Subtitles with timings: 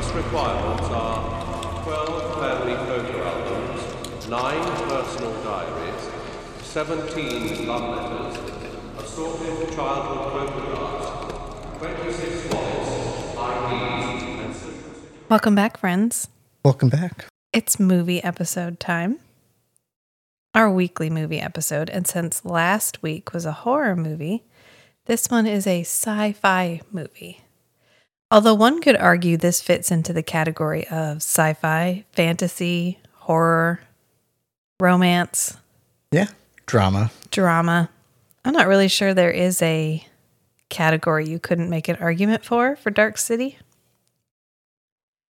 [0.00, 6.10] fixed requirements are 12 family photo albums, 9 personal diaries,
[6.62, 8.38] 17 love letters,
[8.98, 12.88] assorted childhood photographs, 26 wallets,
[13.36, 15.00] IDs, and secrets.
[15.28, 16.28] Welcome back, friends.
[16.64, 17.26] Welcome back.
[17.52, 19.18] It's movie episode time.
[20.54, 21.90] Our weekly movie episode.
[21.90, 24.44] And since last week was a horror movie,
[25.04, 27.42] this one is a sci fi movie.
[28.30, 33.80] Although one could argue this fits into the category of sci fi, fantasy, horror,
[34.78, 35.56] romance,
[36.12, 36.28] Yeah.
[36.66, 37.10] Drama.
[37.30, 37.90] drama.
[38.44, 40.06] I'm not really sure there is a
[40.68, 43.58] category you couldn't make an argument for for Dark City.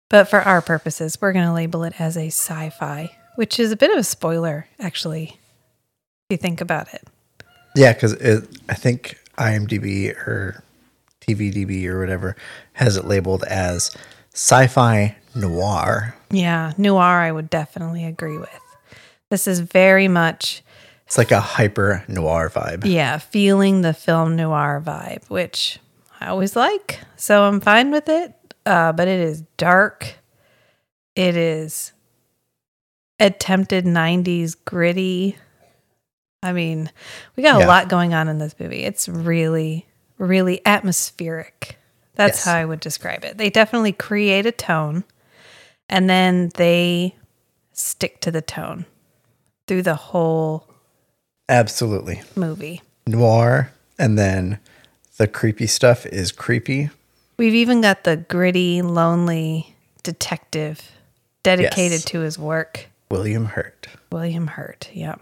[0.08, 3.70] But for our purposes, we're going to label it as a sci fi, which is
[3.72, 5.38] a bit of a spoiler, actually,
[6.30, 7.04] if you think about it.
[7.74, 8.14] Yeah, because
[8.68, 10.62] I think IMDb or
[11.36, 12.36] TVDB or whatever
[12.74, 13.90] has it labeled as
[14.32, 16.14] sci-fi noir.
[16.30, 18.60] Yeah, noir, I would definitely agree with.
[19.30, 20.62] This is very much,
[21.06, 22.84] It's like a hyper noir vibe.
[22.84, 25.80] yeah, feeling the film noir vibe, which
[26.20, 27.00] I always like.
[27.16, 28.32] So I'm fine with it.
[28.64, 30.14] Uh, but it is dark.
[31.16, 31.92] It is
[33.20, 35.36] attempted 90s gritty.
[36.42, 36.90] I mean,
[37.36, 37.66] we got a Yeah.
[37.66, 38.84] lot going on in this movie.
[38.84, 39.85] It's really,
[40.18, 41.78] really atmospheric.
[42.14, 42.44] That's Yes.
[42.44, 43.36] how I would describe it.
[43.38, 45.04] They definitely create a tone
[45.88, 47.14] and then they
[47.72, 48.86] stick to the tone
[49.66, 50.66] through the whole
[51.48, 52.22] Absolutely.
[52.34, 52.82] movie.
[53.06, 54.58] Noir and then
[55.18, 56.90] the creepy stuff is creepy.
[57.38, 60.90] We've even got the gritty, lonely detective
[61.42, 62.04] dedicated Yes.
[62.06, 63.88] to his work, William Hurt.
[64.10, 64.88] William Hurt.
[64.92, 65.16] Yeah.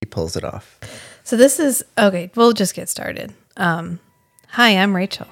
[0.00, 0.78] He pulls it off.
[1.24, 2.30] So this is okay.
[2.36, 3.32] We'll just get started.
[3.56, 4.00] Um,
[4.48, 5.26] hi, I'm Rachel.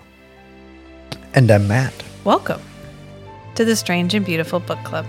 [1.34, 1.92] And I'm Matt.
[2.24, 2.62] Welcome
[3.54, 5.04] to the Strange and Beautiful Book Club.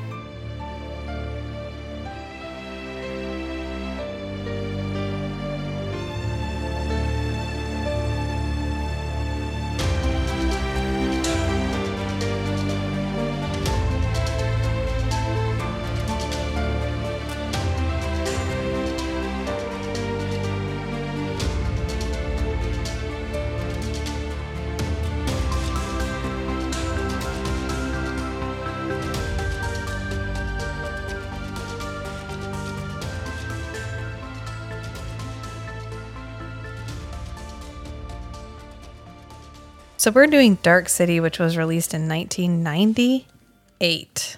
[40.05, 44.37] So we're doing Dark City, which was released in 1998,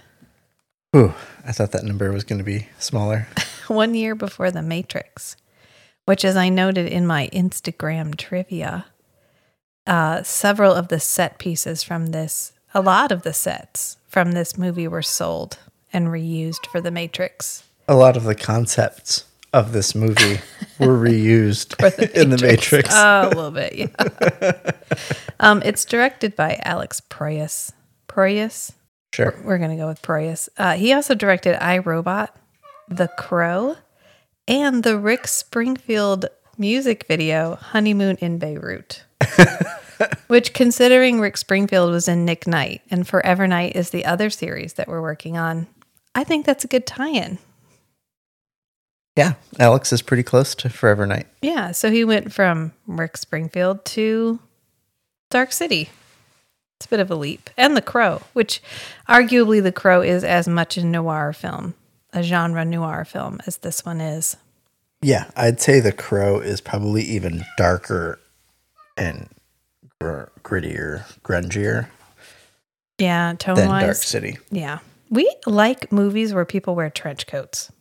[0.96, 1.14] Ooh,
[1.46, 3.28] I thought that number was going to be smaller.
[3.68, 5.36] one year before The Matrix,
[6.06, 8.86] which, as I noted in my Instagram trivia,
[9.86, 14.58] uh, several of the set pieces from this, a lot of the sets from this
[14.58, 15.58] movie were sold
[15.92, 17.66] and reused for The Matrix.
[17.90, 20.40] A lot of the concepts of this movie
[20.80, 21.76] were reused
[22.14, 22.90] in the Matrix.
[22.92, 24.72] Oh, a little bit, yeah.
[25.40, 27.72] um, it's directed by Alex Proyas.
[28.08, 28.74] Proyas?
[29.14, 29.36] sure.
[29.44, 30.50] We're going to go with Proyas.
[30.58, 32.36] Uh, he also directed I Robot,
[32.88, 33.76] The Crow,
[34.48, 36.28] and the Rick Springfield
[36.58, 39.04] music video, Honeymoon in Beirut.
[40.28, 44.74] Which, considering Rick Springfield was in Nick Knight and Forever Knight is the other series
[44.74, 45.68] that we're working on,
[46.14, 47.40] I think that's a good tie in.
[49.18, 51.28] Yeah, Alex is pretty close to Forever Knight.
[51.42, 54.40] Yeah, so he went from Rick Springfield to
[55.30, 55.90] Dark City.
[56.80, 57.50] It's a bit of a leap.
[57.58, 58.62] And The Crow, which
[59.10, 61.74] arguably The Crow is as much a noir film,
[62.14, 64.38] a genre noir film, as this one is.
[65.02, 68.20] Yeah, I'd say The Crow is probably even darker
[68.96, 69.28] and
[70.00, 71.88] gr- grittier, grungier
[73.00, 73.96] Yeah, tone than Dark.
[73.96, 74.38] City.
[74.52, 74.80] Yeah.
[75.10, 77.72] We like movies where people wear trench coats.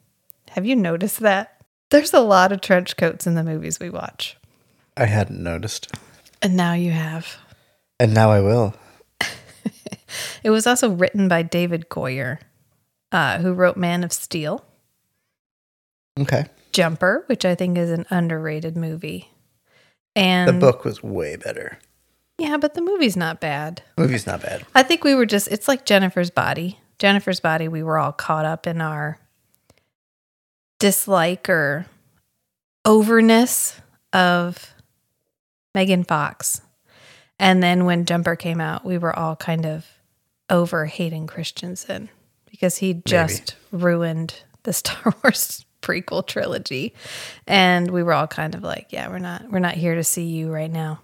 [0.57, 1.61] Have you noticed that?
[1.91, 4.39] There's a lot of trench coats in the movies we watch.
[4.97, 5.95] I hadn't noticed.
[6.41, 7.37] And now you have.
[8.01, 8.75] And now I will.
[10.43, 12.39] It was also written by David Goyer,
[13.13, 14.65] uh, who wrote Man of Steel.
[16.19, 16.47] Okay.
[16.73, 19.31] Jumper, which I think is an underrated movie.
[20.15, 21.79] And The book was way better.
[22.39, 23.83] Yeah, but the movie's not bad.
[23.99, 24.65] Movie's not bad.
[24.75, 26.79] I think we were just it's like Jennifer's body.
[26.99, 29.19] Jennifer's body, we were all caught up in our
[30.79, 31.87] dislike or
[32.85, 33.81] overness
[34.13, 34.75] of
[35.75, 36.61] Megan Fox.
[37.39, 39.87] And then when Jumper came out, we were all kind of
[40.49, 42.09] over hating Christensen
[42.51, 46.95] because he just ruined the Star Wars prequel trilogy.
[47.47, 50.25] And we were all kind of like, yeah, we're not we're not here to see
[50.25, 51.01] you right now.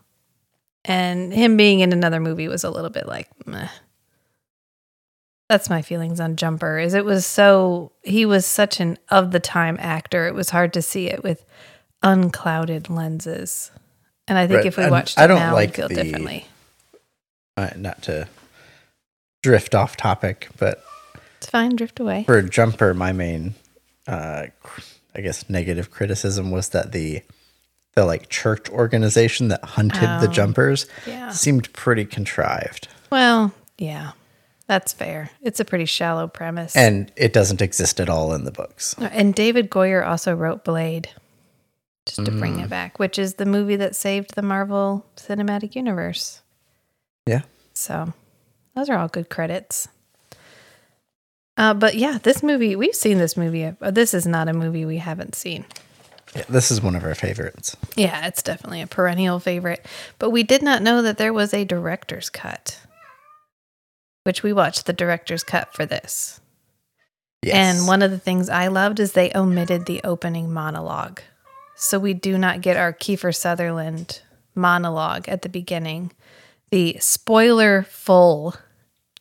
[0.84, 3.68] And him being in another movie was a little bit like, meh.
[5.52, 6.78] That's my feelings on Jumper.
[6.78, 10.26] Is it was so he was such an of the time actor.
[10.26, 11.44] It was hard to see it with
[12.02, 13.70] unclouded lenses.
[14.26, 15.94] And I think Right, if we watched I it don't now, like we'd feel the-
[15.96, 16.46] differently.
[17.58, 18.28] Uh, not to
[19.42, 20.82] drift off topic, but
[21.36, 21.76] It's fine.
[21.76, 22.24] Drift away.
[22.24, 23.54] for Jumper, my main,
[24.06, 24.46] uh,
[25.14, 27.20] I guess, negative criticism was that the
[27.94, 31.28] the like church organization that hunted the Oh, jumpers yeah.
[31.28, 34.12] seemed pretty contrived, Well, yeah,
[34.66, 35.30] that's fair.
[35.42, 36.74] It's a pretty shallow premise.
[36.76, 38.94] and it doesn't exist at all in the books.
[38.98, 41.08] And David Goyer also wrote Blade,
[42.06, 42.64] just to bring Mm.
[42.64, 46.40] it back, which is the movie that saved the Marvel Cinematic Universe.
[47.26, 47.42] Yeah,
[47.74, 48.12] So
[48.74, 49.88] those are all good credits.
[51.56, 53.64] Uh, but yeah, this movie, we've seen this movie.
[53.66, 55.64] uh, This is not a movie we haven't seen.
[56.34, 57.76] yeah this is one of our favorites.
[57.94, 59.84] Yeah, it's definitely a perennial favorite.
[60.18, 62.78] But we did not know that there was a director's cut,
[64.24, 66.40] which we watched the director's cut for this.
[67.42, 71.20] Yes, And one of the things I loved is they omitted the opening monologue.
[71.74, 74.22] So we do not get our Kiefer Sutherland
[74.54, 76.12] monologue at the beginning.
[76.70, 78.54] The spoiler full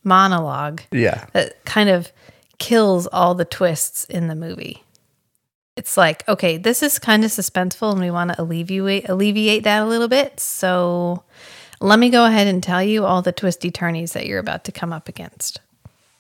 [0.04, 2.12] monologue yeah, that kind of
[2.60, 4.84] kills all the twists in the movie.
[5.76, 9.82] It's like, okay, this is kind of suspenseful and we want to alleviate alleviate that
[9.82, 10.40] a little bit.
[10.40, 11.24] So
[11.82, 14.72] let me go ahead and tell you all the twisty turnies that you're about to
[14.72, 15.60] come up against.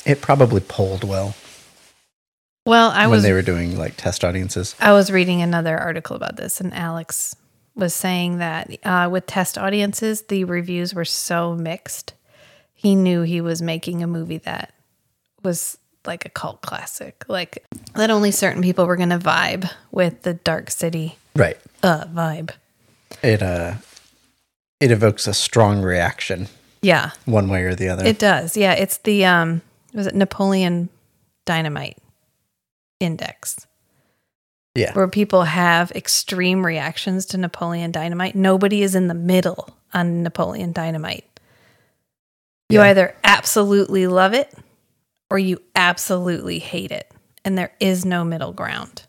[0.05, 1.33] it probably polled well
[2.65, 4.75] Well, I when was when they were doing like test audiences.
[4.79, 7.35] I was reading another article about this, and Alex
[7.75, 12.13] was saying that uh, with test audiences, the reviews were so mixed.
[12.73, 14.73] He knew he was making a movie that
[15.43, 17.63] was like a cult classic, like
[17.95, 21.57] that only certain people were going to vibe with the Dark City Right.
[21.83, 22.51] uh, vibe.
[23.23, 23.75] It uh,
[24.81, 26.47] it evokes a strong reaction
[26.81, 28.05] Yeah, one way or the other.
[28.05, 28.57] it does.
[28.57, 29.61] Yeah, it's the um,
[29.93, 30.89] was it Napoleon
[31.45, 31.97] Dynamite
[32.99, 33.65] Index.
[34.75, 38.35] yeah, where people have extreme reactions to Napoleon Dynamite.
[38.35, 41.25] Nobody is in the middle on Napoleon Dynamite.
[42.69, 42.85] You Yeah.
[42.87, 44.53] either absolutely love it
[45.29, 47.11] or you absolutely hate it.
[47.43, 49.03] And there is no middle ground.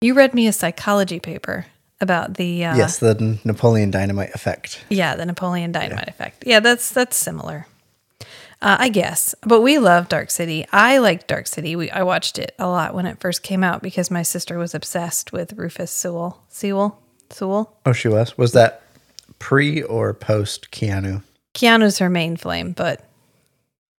[0.00, 1.66] You read me a psychology paper
[2.00, 4.84] about the uh, yes, the Napoleon Dynamite effect.
[4.88, 6.44] yeah, the Napoleon Dynamite effect.
[6.46, 7.66] Yeah, that's that's similar.
[8.62, 10.66] Uh, I guess, but we love Dark City.
[10.72, 11.76] I like Dark City.
[11.76, 14.74] We I watched it a lot when it first came out because my sister was
[14.74, 16.42] obsessed with Rufus Sewell.
[16.48, 17.00] Sewell.
[17.30, 17.76] Sewell.
[17.84, 18.38] Oh, she was.
[18.38, 18.82] Was that
[19.38, 21.22] pre or post Keanu?
[21.54, 23.02] Keanu's her main flame, but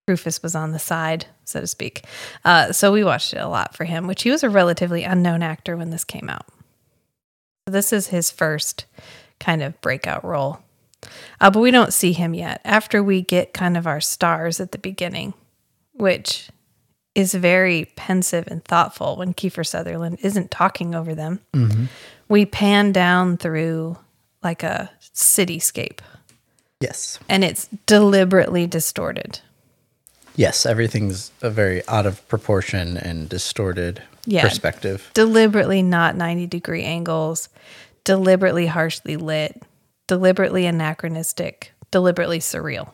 [0.07, 2.05] Rufus was on the side, so to speak.
[2.45, 5.43] Uh, so we watched it a lot for him, which he was a relatively unknown
[5.43, 6.45] actor when this came out.
[7.67, 8.85] So this is his first
[9.41, 10.59] kind of breakout role.
[11.41, 12.61] Uh, but we don't see him yet.
[12.63, 15.33] After we get kind of our stars at the beginning,
[15.91, 16.47] which
[17.13, 21.41] is very pensive and thoughtful when Kiefer Sutherland isn't talking over them,
[22.29, 23.97] we pan down through
[24.41, 25.99] like a cityscape
[26.79, 27.19] Yes.
[27.27, 29.41] and it's deliberately distorted.
[30.37, 34.41] Yes, everything's very out of proportion and distorted Yeah.
[34.44, 35.09] perspective.
[35.13, 37.47] Deliberately not 90 degree angles,
[38.03, 39.63] deliberately harshly lit,
[40.07, 42.91] deliberately anachronistic, deliberately surreal.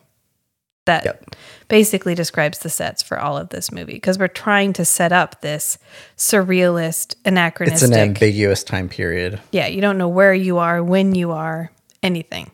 [0.86, 1.36] That Yep.
[1.68, 5.40] basically describes the sets for all of this movie because we're trying to set up
[5.40, 5.76] this
[6.16, 7.88] surrealist, anachronistic.
[7.88, 9.40] It's an ambiguous time period.
[9.50, 11.70] yeah, you don't know where you are, when you are,
[12.02, 12.50] anything.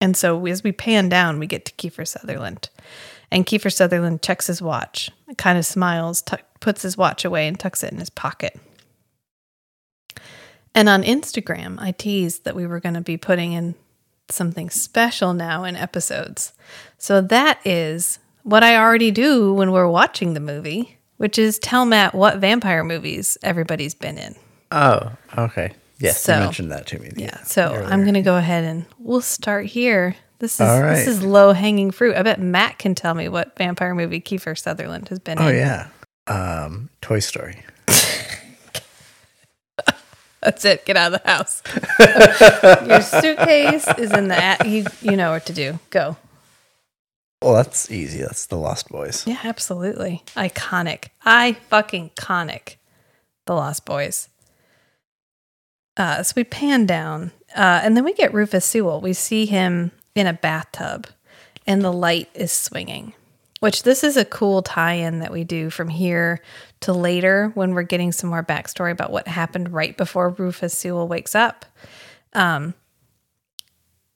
[0.00, 2.68] And so as we pan down, we get to Kiefer Sutherland.
[3.30, 7.58] And Kiefer Sutherland checks his watch, kind of smiles, tuck puts his watch away, and
[7.58, 8.58] tucks it in his pocket.
[10.74, 13.74] And on Instagram, I teased that we were going to be putting in
[14.30, 16.52] something special now in episodes.
[16.98, 21.84] So that is what I already do when we're watching the movie, which is tell
[21.84, 24.36] Matt what vampire movies everybody's been in.
[24.70, 25.72] Oh, okay.
[25.98, 27.10] Yes, So- you mentioned that to me.
[27.16, 27.42] Yeah.
[27.42, 30.14] So I'm going to go ahead and we'll start here.
[30.40, 32.14] This is All this is low hanging fruit.
[32.16, 35.44] I bet Matt can tell me what vampire movie Kiefer Sutherland has been in.
[35.44, 35.56] Oh in.
[35.56, 35.88] yeah.
[36.28, 37.62] Um, Toy Story.
[40.40, 40.84] That's it.
[40.86, 41.62] Get out of the house.
[42.88, 45.78] Your suitcase is in the at- you you know what to do.
[45.90, 46.16] Go.
[47.42, 48.20] Well, that's easy.
[48.20, 49.24] That's the Lost Boys.
[49.24, 50.24] Yeah, absolutely.
[50.36, 51.08] Iconic.
[51.24, 52.78] I fucking conic.
[53.46, 54.28] The Lost Boys.
[55.96, 59.00] Uh, so we pan down, uh, and then we get Rufus Sewell.
[59.00, 61.06] We see him in a bathtub,
[61.66, 63.14] and the light is swinging.
[63.60, 66.40] Which this is a cool tie-in that we do from here
[66.80, 71.08] to later when we're getting some more backstory about what happened right before Rufus Sewell
[71.08, 71.64] wakes up.
[72.34, 72.74] Um,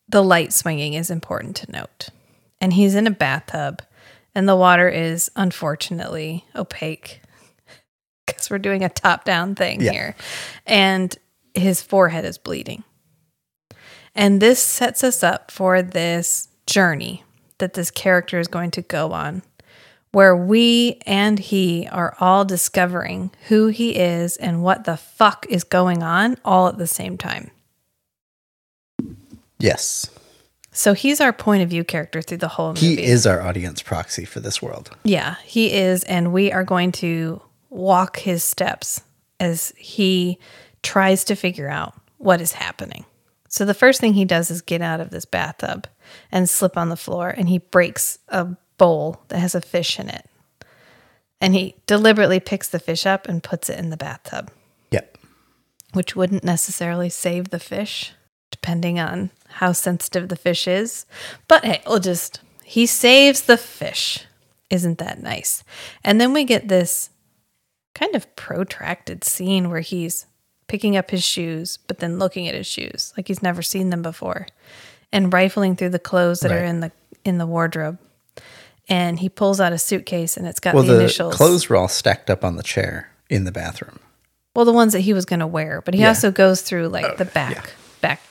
[0.08, 2.10] the light swinging is important to note,
[2.60, 3.82] and he's in a bathtub,
[4.34, 7.20] and the water is unfortunately opaque
[8.26, 9.90] because we're doing a top down thing Yeah.
[9.92, 10.16] here.
[10.66, 11.16] And
[11.54, 12.84] his forehead is bleeding.
[14.14, 17.24] And this sets us up for this journey
[17.58, 19.42] that this character is going to go on,
[20.10, 25.64] where we and he are all discovering who he is and what the fuck is
[25.64, 27.50] going on all at the same time.
[29.58, 30.10] Yes.
[30.72, 32.96] So he's our point of view character through the whole movie.
[32.96, 34.90] He is our audience proxy for this world.
[35.04, 36.02] Yeah, he is.
[36.04, 37.40] And we are going to
[37.70, 39.02] walk his steps
[39.38, 40.38] as he
[40.82, 43.04] tries to figure out what is happening.
[43.52, 45.86] So the first thing he does is get out of this bathtub
[46.32, 50.08] and slip on the floor, and he breaks a bowl that has a fish in
[50.08, 50.26] it.
[51.38, 54.50] And he deliberately picks the fish up and puts it in the bathtub,
[54.90, 55.18] Yep.
[55.92, 58.12] which wouldn't necessarily save the fish,
[58.50, 61.04] depending on how sensitive the fish is.
[61.46, 64.24] But hey, we'll just, he saves the fish.
[64.70, 65.62] Isn't that nice?
[66.02, 67.10] And then we get this
[67.94, 70.24] kind of protracted scene where he's
[70.72, 74.00] picking up his shoes, but then looking at his shoes like he's never seen them
[74.00, 74.46] before,
[75.12, 76.90] and rifling through the clothes that are in the
[77.26, 77.98] in the wardrobe.
[78.88, 81.34] And he pulls out a suitcase, and it's got Well, the, the initials.
[81.34, 83.98] clothes were all stacked up on the chair in the bathroom.
[84.56, 86.06] Well, the ones that he was going to wear, but he Yeah.
[86.06, 88.22] Oh, also goes through like oh, the back, back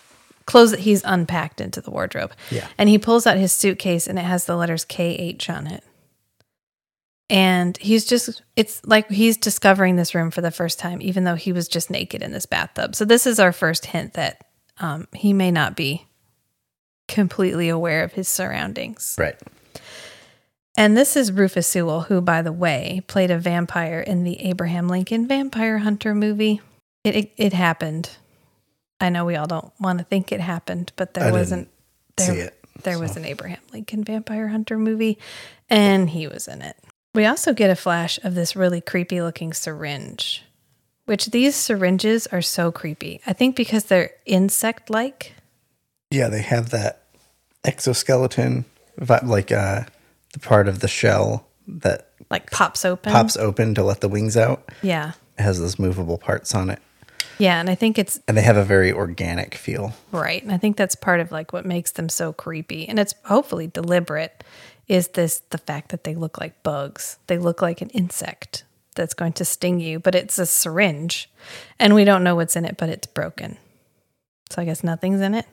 [0.47, 2.31] clothes that he's unpacked into the wardrobe.
[2.49, 2.67] Yeah.
[2.79, 5.83] And he pulls out his suitcase and it has the letters KH on it.
[7.31, 11.35] And he's just, it's like he's discovering this room for the first time, even though
[11.35, 12.93] he was just naked in this bathtub.
[12.93, 14.45] So this is our first hint that
[14.79, 16.05] um, he may not be
[17.07, 19.15] completely aware of his surroundings.
[19.17, 19.37] Right.
[20.77, 24.89] And this is Rufus Sewell, who, by the way, played a vampire in the Abraham
[24.89, 26.59] Lincoln Vampire Hunter movie.
[27.05, 28.09] It it, it happened.
[28.99, 31.69] I know we all don't want to think it happened, but there I wasn't
[32.17, 32.33] there.
[32.33, 35.17] see it, there was an Abraham Lincoln Vampire Hunter movie,
[35.69, 36.77] and he was in it.
[37.13, 40.43] We also get a flash of this really creepy looking syringe,
[41.05, 43.19] which these syringes are so creepy.
[43.27, 45.33] I think because they're insect like.
[46.09, 47.03] Yeah, they have that
[47.65, 48.65] exoskeleton,
[49.23, 49.83] like uh,
[50.33, 53.11] the part of the shell that Like pops open.
[53.11, 54.69] pops open to let the wings out.
[54.81, 55.11] Yeah.
[55.37, 56.79] It has those movable parts on it.
[57.37, 57.59] Yeah.
[57.59, 59.93] And I think it's And they have a very organic feel.
[60.11, 60.43] Right.
[60.43, 62.87] And I think that's part of like what makes them so creepy.
[62.87, 64.43] And it's hopefully deliberate
[64.87, 67.17] is this the fact that they look like bugs.
[67.27, 68.63] They look like an insect
[68.95, 71.29] that's going to sting you, but it's a syringe
[71.79, 73.57] and we don't know what's in it, but it's broken.
[74.49, 75.45] So I guess nothing's in it.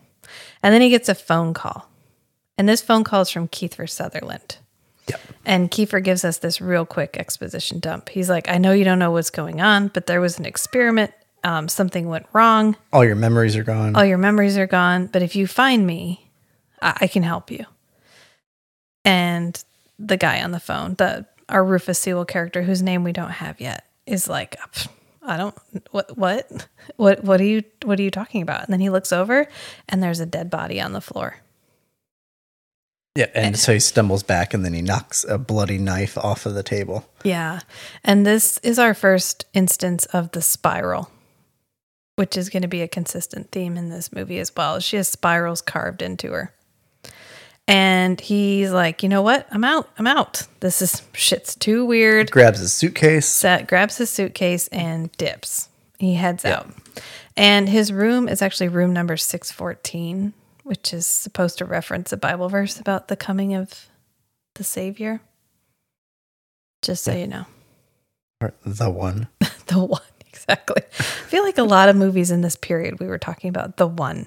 [0.62, 1.88] And then he gets a phone call.
[2.58, 4.58] And this phone call is from Kiefer Sutherland.
[5.08, 5.20] Yep.
[5.46, 8.08] And Kiefer gives us this real quick exposition dump.
[8.08, 11.12] He's like, I know you don't know what's going on, but there was an experiment.
[11.44, 13.94] Um, something went wrong All your memories are gone.
[13.94, 16.28] all your memories are gone, but if you find me,
[16.82, 17.64] I, I can help you.
[19.04, 19.62] And
[19.98, 23.60] the guy on the phone, the our Rufus Sewell character, whose name we don't have
[23.60, 24.56] yet, is like,
[25.22, 25.56] I don't
[25.90, 28.64] what what what what are you what are you talking about?
[28.64, 29.46] And then he looks over,
[29.88, 31.36] and there's a dead body on the floor.
[33.14, 36.54] yeah, and so he stumbles back and then he knocks a bloody knife off of
[36.54, 37.04] the table.
[37.24, 37.60] Yeah,
[38.04, 41.10] and this is our first instance of the spiral,
[42.16, 44.78] which is going to be a consistent theme in this movie as well.
[44.80, 46.54] She has spirals carved into her.
[47.68, 49.46] And he's like, you know what?
[49.50, 49.90] I'm out.
[49.98, 50.44] I'm out.
[50.60, 52.30] This is shit's too weird.
[52.30, 53.26] Grabs his suitcase.
[53.26, 55.68] Set grabs his suitcase and dips.
[55.98, 56.70] He heads out.
[57.36, 60.32] And his room is actually room number 614,
[60.62, 63.88] which is supposed to reference a Bible verse about the coming of
[64.54, 65.20] the Savior.
[66.80, 67.44] Just so you know.
[68.40, 69.28] Or the one.
[69.66, 70.80] The one, exactly.
[70.98, 73.86] I feel like a lot of movies in this period we were talking about the
[73.86, 74.26] one.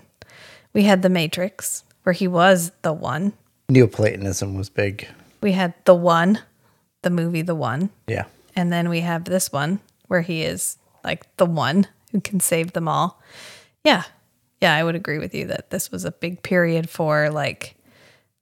[0.72, 3.34] We had The Matrix, where he was the one.
[3.70, 5.08] Neoplatonism was big.
[5.42, 6.40] We had The One,
[7.02, 7.90] the movie The One.
[8.08, 8.26] Yeah.
[8.56, 12.74] And then we have this one where he is like the one who can save
[12.74, 13.20] them all.
[13.84, 14.04] Yeah.
[14.62, 17.76] Yeah, I would agree with you that this was a big period for like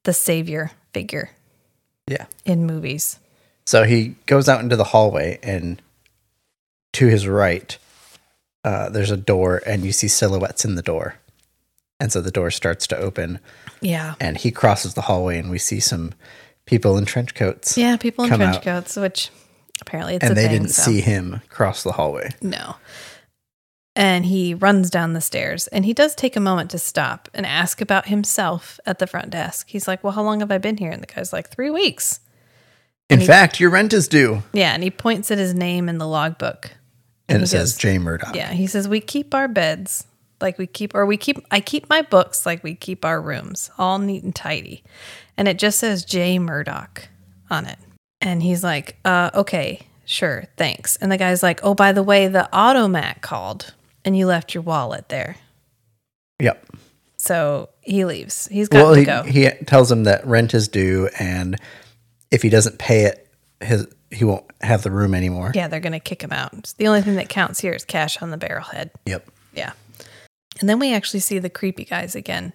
[0.02, 1.30] the savior figure
[2.08, 2.26] Yeah.
[2.44, 3.18] in movies.
[3.64, 5.80] So he goes out into the hallway, and
[6.94, 7.78] to his right,
[8.64, 11.14] uh, there's a door, and you see silhouettes in the door.
[12.00, 13.38] And so the door starts to open,
[13.82, 14.14] Yeah.
[14.18, 16.14] and he crosses the hallway, and we see some
[16.64, 17.76] people in trench coats.
[17.76, 18.62] Yeah, people in trench out.
[18.62, 19.28] coats, which
[19.82, 22.30] apparently it's a and they thing, didn't so- see him cross the hallway.
[22.40, 22.76] No.
[23.96, 27.44] And he runs down the stairs and he does take a moment to stop and
[27.44, 29.66] ask about himself at the front desk.
[29.68, 30.92] He's like, Well, how long have I been here?
[30.92, 32.20] And the guy's like, Three weeks.
[33.10, 34.44] In fact, your rent is due.
[34.52, 34.72] Yeah.
[34.72, 36.70] And he points at his name in the logbook.
[37.28, 38.34] And, he it says goes- Jay Murdoch.
[38.36, 38.52] Yeah.
[38.52, 40.06] He says, We keep our beds
[40.40, 43.70] like we keep, or we keep, I keep my books like we keep our rooms,
[43.78, 44.82] all neat and tidy.
[45.36, 46.38] And it just says J.
[46.38, 47.08] Murdoch
[47.50, 47.78] on it.
[48.20, 50.96] And he's like, uh, okay, sure, thanks.
[50.96, 53.72] And the guy's like, oh, by the way, the automat called
[54.04, 55.36] and you left your wallet there.
[56.40, 56.66] Yep.
[57.18, 58.46] So he leaves.
[58.48, 59.22] He's got Well, to he, go.
[59.24, 61.56] he tells him that rent is due, and
[62.30, 63.28] if he doesn't pay it,
[63.60, 65.52] his he won't have the room anymore.
[65.54, 66.72] yeah, they're going to kick him out.
[66.78, 68.90] The only thing that counts here is cash on the barrelhead.
[69.06, 69.28] Yep.
[69.54, 69.72] Yeah.
[70.60, 72.52] And then we actually see the creepy guys again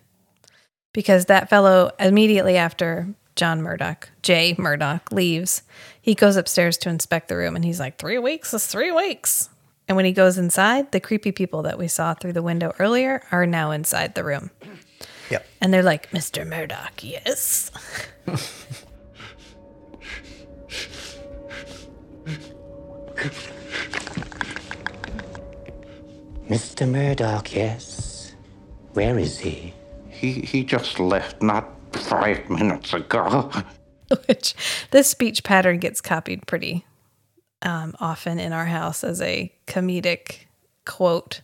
[0.93, 5.63] because that fellow immediately after John Murdoch, Jay Murdoch, leaves,
[6.01, 9.49] he goes upstairs to inspect the room and he's like, Three weeks is three weeks.
[9.87, 13.23] And when he goes inside, the creepy people that we saw through the window earlier
[13.31, 14.49] are now inside the room.
[15.29, 15.45] Yep.
[15.61, 16.47] And they're like, Mr.
[16.47, 17.71] Murdoch, yes.
[26.49, 26.87] Mr.
[26.87, 27.94] Murdoch, yes.
[28.95, 29.73] Where is he?
[30.09, 33.51] He, he just left not five minutes ago.
[34.27, 34.55] Which
[34.91, 36.85] this speech pattern gets copied pretty
[37.61, 40.45] um, often in our house as a comedic
[40.85, 41.41] quote.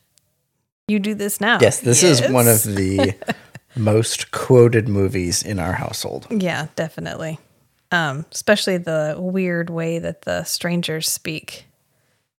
[0.88, 1.58] You do this now.
[1.62, 3.16] Yes, this is one of the
[3.76, 6.28] most quoted movies in our household.
[6.30, 7.40] Yeah, definitely.
[7.92, 11.66] Um, especially the weird way that the strangers speak,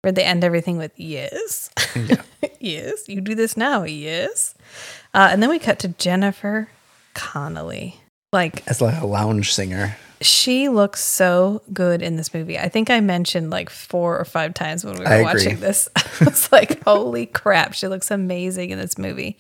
[0.00, 1.71] where they end everything with "yes,
[2.61, 4.54] yes." You do this now, yes.
[5.14, 6.69] Uh, and then we cut to Jennifer
[7.14, 8.00] Connelly.
[8.33, 9.97] Like As like a lounge singer.
[10.23, 12.59] she looks so good in this movie.
[12.59, 15.25] I think I mentioned like four or five times when we were I agree.
[15.25, 15.88] watching this.
[15.97, 19.37] I was like, "Holy crap!" She looks amazing in this movie.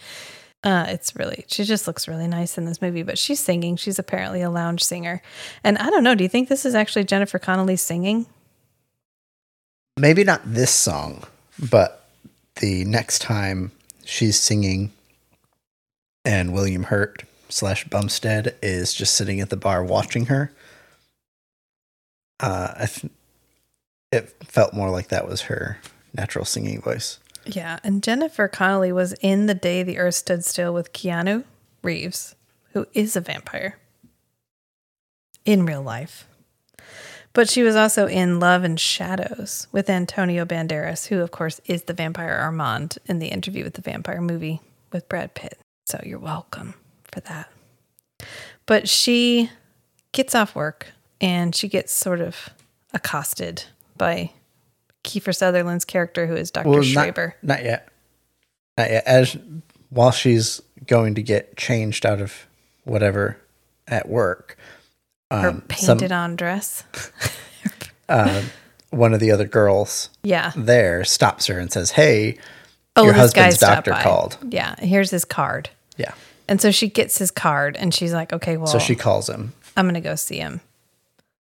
[0.64, 3.74] Uh, it's really, she just looks really nice in this movie, but she's singing.
[3.76, 5.20] She's apparently a lounge singer.
[5.64, 8.26] And I don't know, do you think this is actually Jennifer Connelly singing?
[9.98, 11.24] Maybe not this song,
[11.70, 12.08] but
[12.60, 13.72] the next time
[14.04, 14.92] she's singing
[16.24, 20.52] and William Hurt slash Bumstead is just sitting at the bar watching her.
[22.40, 23.12] Uh, I th-
[24.10, 25.78] it felt more like that was her
[26.14, 27.18] natural singing voice.
[27.46, 27.78] Yeah.
[27.82, 31.44] And Jennifer Connelly was in The Day the Earth Stood Still with Keanu
[31.82, 32.34] Reeves,
[32.72, 33.78] who is a vampire
[35.44, 36.26] in real life.
[37.32, 41.84] But she was also in Love and Shadows with Antonio Banderas, who, of course, is
[41.84, 44.60] the vampire Armand in the interview with the vampire movie
[44.92, 45.58] with Brad Pitt.
[45.92, 46.72] So you're welcome
[47.12, 47.50] for that.
[48.64, 49.50] But she
[50.12, 50.86] gets off work
[51.20, 52.48] and she gets sort of
[52.94, 53.64] accosted
[53.98, 54.30] by
[55.04, 56.70] Kiefer Sutherland's character, who is Dr.
[56.82, 57.34] Schreber.
[57.42, 57.88] Not, not yet.
[58.78, 59.06] Not yet.
[59.06, 59.36] As
[59.90, 62.46] while she's going to get changed out of
[62.84, 63.36] whatever
[63.86, 64.56] at work,
[65.30, 66.84] Her um, some, painted on dress.
[68.08, 68.40] uh,
[68.88, 70.52] one of the other girls Yeah.
[70.56, 72.38] there stops her and says, "Hey,
[72.96, 74.74] Oh, your husband's doctor called." Yeah.
[74.78, 75.68] Here's his card.
[75.96, 76.14] Yeah.
[76.48, 79.52] And so she gets his card and she's like, okay, well, So she calls him.
[79.76, 80.60] I'm going to go see him.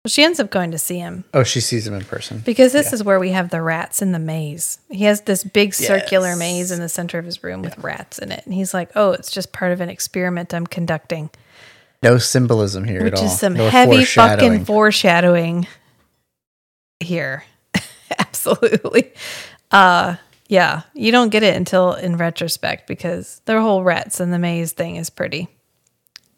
[0.04, 2.38] Well, she ends up going to see him Oh, she sees him in person.
[2.38, 4.78] because this is where we have the rats in the maze.
[4.90, 6.38] He has this big circular Yes.
[6.38, 8.44] maze in the center of his room with rats in it.
[8.44, 11.30] And he's like, oh, it's just part of an experiment I'm conducting,
[12.02, 13.24] No symbolism here which at all.
[13.26, 14.64] is some No heavy fucking foreshadowing.
[14.64, 15.66] foreshadowing
[17.00, 17.44] here.
[18.18, 19.12] Absolutely.
[19.70, 20.16] Uh,
[20.48, 24.72] yeah, you don't get it until in retrospect because their whole rats in the maze
[24.72, 25.48] thing is pretty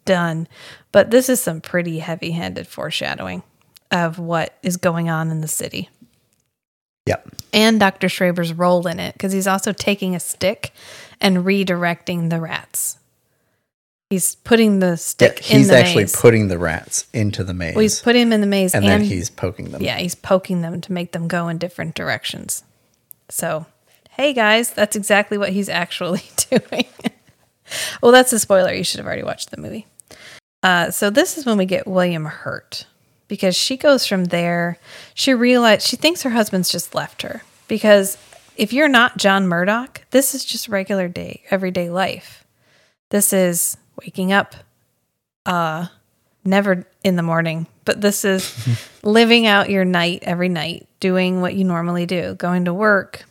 [0.05, 0.47] done.
[0.91, 3.43] But this is some pretty heavy handed foreshadowing
[3.89, 5.89] of what is going on in the city
[7.07, 7.27] Yep.
[7.53, 8.07] and Dr.
[8.07, 10.71] Schreber's role in it because he's also taking a stick
[11.19, 12.97] and redirecting the rats.
[14.09, 16.15] He's putting the Yeah, stick in he's the actually maze.
[16.15, 18.91] putting the rats into the maze, well, he's putting them in the maze and and,
[18.91, 19.81] then he's poking them.
[19.81, 22.63] yeah, he's poking them to make them go in different directions.
[23.29, 23.65] So,
[24.21, 26.85] hey guys, that's exactly what he's actually doing.
[28.03, 28.71] well, that's a spoiler.
[28.71, 29.87] You should have already watched the movie.
[30.61, 32.85] Uh, so this is when we get William Hurt
[33.27, 34.77] because she goes from there.
[35.15, 38.15] She realizes she thinks her husband's just left her because
[38.57, 42.45] if you're not John Murdoch, this is just regular day, everyday life.
[43.09, 44.53] This is waking up,
[45.47, 45.87] uh,
[46.45, 48.55] never in the morning, but this is
[49.03, 53.25] living out your night every night, doing what you normally do, going to work,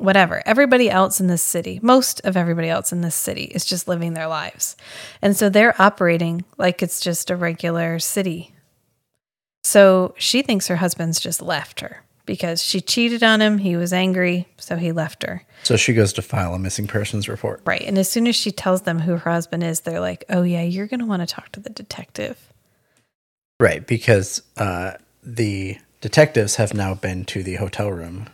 [0.00, 0.42] whatever.
[0.46, 4.14] Everybody else in this city, most of everybody else in this city is just living
[4.14, 4.76] their lives.
[5.20, 8.52] And so they're operating like it's just a regular city.
[9.62, 13.58] So she thinks her husband's just left her because she cheated on him.
[13.58, 15.44] He was angry, so he left her.
[15.64, 17.60] So she goes to file a missing persons report.
[17.64, 17.82] Right.
[17.82, 20.62] And as soon as she tells them who her husband is, they're like, oh, yeah,
[20.62, 22.52] you're going to want to talk to the detective.
[23.58, 28.28] Right, because uh, the detectives have now been to the hotel room.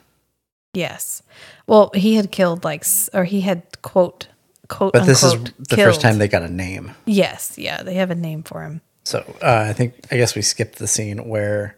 [0.76, 1.22] Yes.
[1.66, 4.28] Well, he had killed like, s- or he had quote,
[4.68, 5.88] quote, But this is unquote, the killed.
[5.88, 6.92] first time they got a name.
[7.06, 7.56] Yes.
[7.58, 7.82] Yeah.
[7.82, 8.82] They have a name for him.
[9.04, 11.76] So uh, I think I guess we skipped the scene where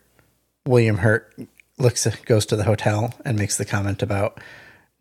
[0.67, 1.33] William Hurt
[1.79, 4.41] looks goes to the hotel and makes the comment about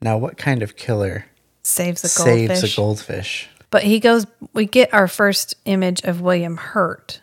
[0.02, 1.26] now what kind of killer
[1.64, 2.60] Saves the goldfish.
[2.60, 3.50] saves a goldfish?
[3.72, 7.20] But he goes, we get our first image of William Hurt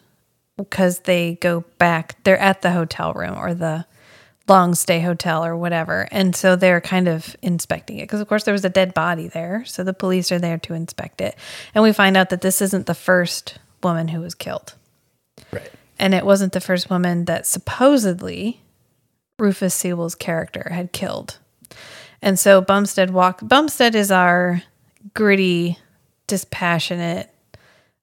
[0.56, 3.86] because they go back, they're at the hotel room or the
[4.46, 6.06] long stay hotel or whatever.
[6.10, 9.28] And so they're kind of inspecting it because, of course, there was a dead body
[9.28, 9.64] there.
[9.64, 11.36] So the police are there to inspect it.
[11.74, 14.74] And we find out that this isn't the first woman who was killed.
[15.50, 15.70] Right.
[15.98, 18.60] And it wasn't the first woman that supposedly
[19.38, 21.38] Rufus Sewell's character had killed.
[22.20, 24.62] And so Bumstead walk Bumstead is our
[25.14, 25.78] gritty,
[26.26, 27.30] dispassionate,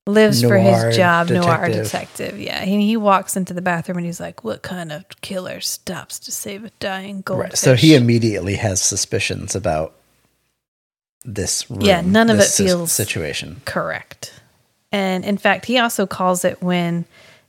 [0.07, 1.83] lives for his job, noir detective.
[1.83, 2.39] detective.
[2.39, 2.63] Yeah.
[2.65, 6.31] He, he walks into the bathroom and he's like, What kind of killer stops to
[6.31, 7.49] save a dying goldfish?
[7.51, 7.57] Right.
[7.57, 9.93] So he immediately has suspicions about
[11.23, 13.61] this room, Yeah, none of it feels- situation.
[13.65, 14.33] Correct.
[14.91, 17.05] And in fact, he also calls it when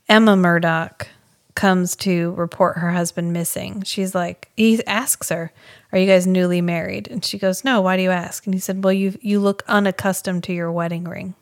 [0.09, 1.09] Emma Murdoch
[1.55, 3.83] comes to report her husband missing.
[3.83, 5.53] She's like, he asks her,
[5.91, 7.81] "Are you guys newly married?" And she goes, "No.
[7.81, 11.05] Why do you ask?" And he said, "Well, you you look unaccustomed to your wedding
[11.05, 11.35] ring.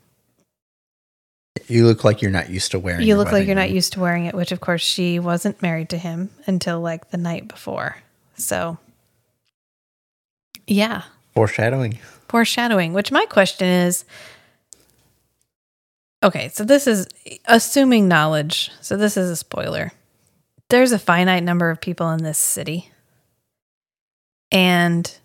[1.66, 3.06] You look like you're not used to wearing.
[3.06, 5.88] You look like you're not used to wearing it." Which, of course, she wasn't married
[5.90, 7.96] to him until like the night before.
[8.36, 8.78] So,
[10.66, 11.02] yeah,
[11.34, 11.98] foreshadowing.
[12.28, 14.04] foreshadowing which my question is
[16.22, 17.06] okay so this is
[17.46, 19.92] assuming knowledge so this is a spoiler
[20.68, 22.90] there's a finite number of people in this city
[24.52, 25.18] and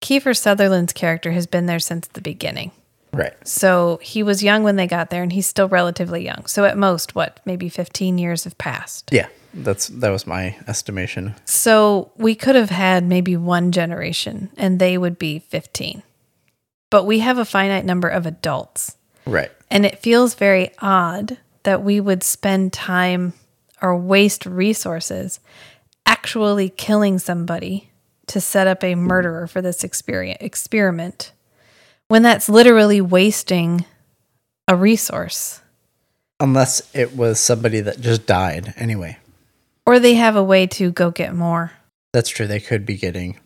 [0.00, 2.70] kiefer sutherland's character has been there since the beginning
[3.12, 3.34] Right.
[3.46, 6.76] so he was young when they got there and he's still relatively young so at
[6.76, 9.28] most what maybe 15 years have passed Yeah.
[9.54, 11.34] That's that was my estimation.
[11.46, 16.02] So we could have had maybe one generation and they would be 15.
[16.90, 18.96] But we have a finite number of adults.
[19.26, 19.50] Right.
[19.70, 23.32] And it feels very odd that we would spend time
[23.80, 25.40] or waste resources
[26.04, 27.90] actually killing somebody
[28.26, 31.32] to set up a murderer for this experiment
[32.08, 33.84] when that's literally wasting
[34.66, 35.60] a resource.
[36.40, 39.18] Unless it was somebody that just died anyway.
[39.86, 41.72] Or they have a way to go get more.
[42.12, 42.46] That's true.
[42.46, 43.38] They could be getting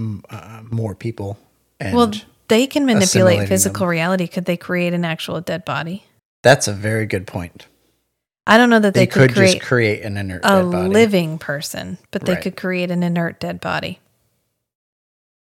[0.00, 1.38] mm, uh, more people.
[1.80, 2.12] And well,
[2.48, 3.90] they can manipulate physical them.
[3.90, 4.26] reality.
[4.26, 6.04] Could they create an actual dead body?
[6.42, 7.66] that's a very good point.
[8.46, 10.70] I don't know that They, they, could, could, create just create an inert a dead
[10.70, 10.88] body.
[10.90, 12.42] living person, but they Right.
[12.42, 13.98] could create an inert dead body.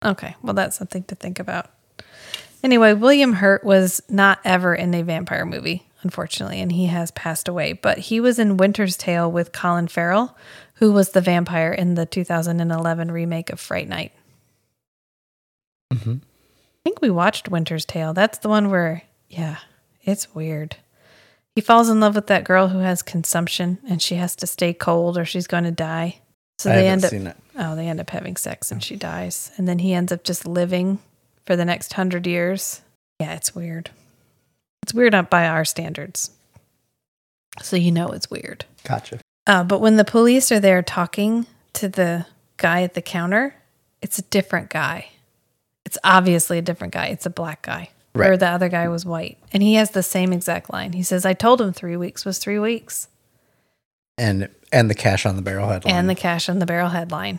[0.04, 1.70] Okay, well, that's something to think about.
[2.62, 7.48] Anyway, William Hurt was not ever in a vampire movie, unfortunately, and he has passed
[7.48, 7.72] away.
[7.72, 10.36] But he was in Winter's Tale with Colin Farrell,
[10.74, 14.12] who was the vampire in the 2011 remake of Fright Night.
[15.92, 16.20] Mhm.
[16.22, 18.14] I think we watched Winter's Tale.
[18.14, 19.58] That's the one where, yeah,
[20.04, 20.76] it's weird.
[21.54, 24.72] He falls in love with that girl who has consumption and she has to stay
[24.72, 26.20] cold or she's going to die.
[26.58, 27.12] So I they end up.
[27.12, 27.36] It.
[27.58, 29.50] Oh, they end up having sex and she dies.
[29.56, 30.98] And then he ends up just living
[31.46, 32.80] for the next hundred years.
[33.20, 33.90] Yeah, it's weird.
[34.82, 36.30] It's weird up by our standards.
[37.60, 38.64] So you know it's weird.
[38.84, 39.20] Gotcha.
[39.46, 42.26] Uh, but when the police are there talking to the
[42.56, 43.54] guy at the counter,
[44.00, 45.08] it's a different guy.
[45.84, 47.06] It's obviously a different guy.
[47.06, 47.90] It's a black guy.
[48.14, 48.38] Or Right.
[48.40, 49.38] the other guy was white.
[49.52, 50.92] And he has the same exact line.
[50.92, 53.08] He says, I told him three weeks was three weeks.
[54.18, 55.94] And and the cash on the barrel headline.
[55.94, 57.38] And the cash on the barrel headline.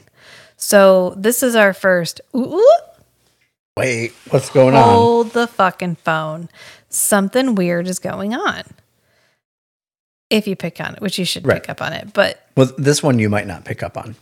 [0.58, 2.22] So this is our first.
[2.36, 2.72] Ooh, ooh,
[3.78, 4.84] Wait, what's going on?
[4.84, 6.50] hold the fucking phone.
[6.90, 8.64] Something weird is going on.
[10.30, 11.62] If you pick on it, which you should Right.
[11.62, 12.14] pick up on it.
[12.14, 14.16] But Well, this one you might not pick up on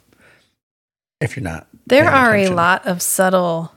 [1.20, 1.68] if you're not.
[1.88, 2.54] there are attention.
[2.54, 3.74] a lot of subtle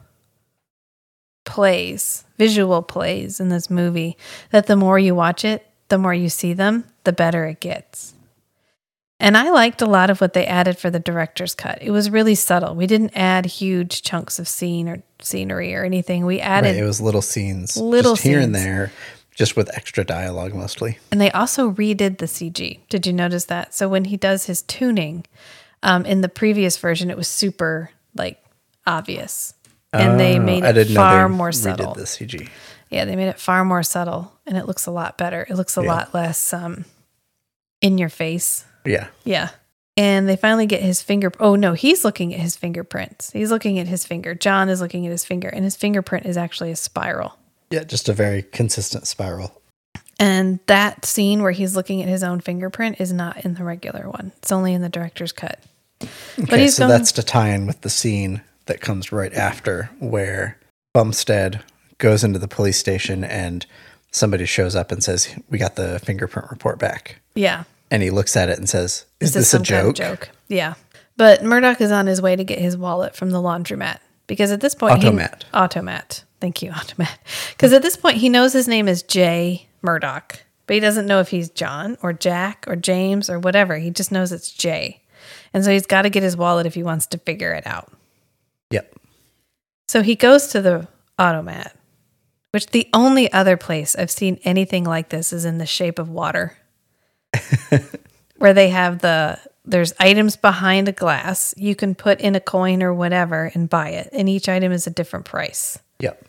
[1.45, 4.17] plays, visual plays in this movie
[4.51, 8.15] that the more you watch it, the more you see them, the better it gets.
[9.25, 11.79] And I liked a lot of what they added for the director's cut.
[11.81, 12.75] It was really subtle.
[12.75, 16.27] We didn't add huge chunks of scene or scenery or anything.
[16.27, 18.93] We added Right, it was little scenes, Little just here and there,
[19.35, 20.99] just with extra dialogue mostly.
[21.11, 22.81] And they also redid the CG.
[22.91, 23.73] Did you notice that?
[23.73, 25.25] So when he does his tuning,
[25.83, 28.45] um, in the previous version, it was super like
[28.87, 29.55] obvious,
[29.95, 31.95] and they Oh, made I it didn't far know they more redid subtle.
[31.95, 32.47] The CG.
[32.91, 35.47] Yeah, they made it far more subtle, and it looks a lot better.
[35.49, 35.89] It looks a Yeah.
[35.95, 36.85] lot less um,
[37.81, 38.67] in your face.
[38.85, 39.51] Yeah, Yeah.
[39.97, 41.31] And they finally get his finger.
[41.39, 43.31] Oh no, he's looking at his fingerprints.
[43.31, 44.35] He's looking at his finger.
[44.35, 47.39] John is looking at his finger, and his fingerprint is actually a spiral.
[47.71, 49.61] yeah, just a very consistent spiral.
[50.19, 54.09] And that scene where he's looking at his own fingerprint is not in the regular
[54.11, 54.33] one.
[54.39, 55.61] It's only in the director's cut.
[56.39, 59.91] Okay, he's so going- that's to tie in with the scene that comes right after
[60.01, 60.59] where
[60.93, 61.63] Bumstead
[61.99, 63.65] goes into the police station and
[64.11, 67.65] somebody shows up and says, "We got the fingerprint report back," Yeah.
[67.91, 70.31] And he looks at it and says, "Is, this, a some kind of joke?" joke?
[70.49, 70.75] Yeah.
[71.17, 74.61] But Murdoch is on his way to get his wallet from the laundromat because at
[74.61, 75.45] this point, Automat.
[75.45, 76.25] He, automat.
[76.41, 77.19] Thank you, automat.
[77.51, 81.21] Because at this point, he knows his name is Jay Murdoch, but he doesn't know
[81.21, 83.79] if he's John or Jack or James or whatever.
[83.79, 85.03] He just knows it's Jay,
[85.53, 87.93] and so he's got to get his wallet if he wants to figure it out.
[88.71, 88.97] Yep.
[89.87, 91.77] So he goes to the automat,
[92.51, 96.09] which the only other place I've seen anything like this is in the shape of
[96.09, 96.57] water,
[98.37, 102.83] where they have the there's items behind a glass you can put in a coin
[102.83, 105.79] or whatever and buy it, and each item is a different price.
[106.01, 106.25] Yep.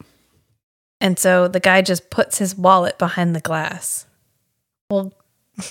[1.01, 4.05] And so the guy just puts his wallet behind the glass.
[4.89, 5.13] Well,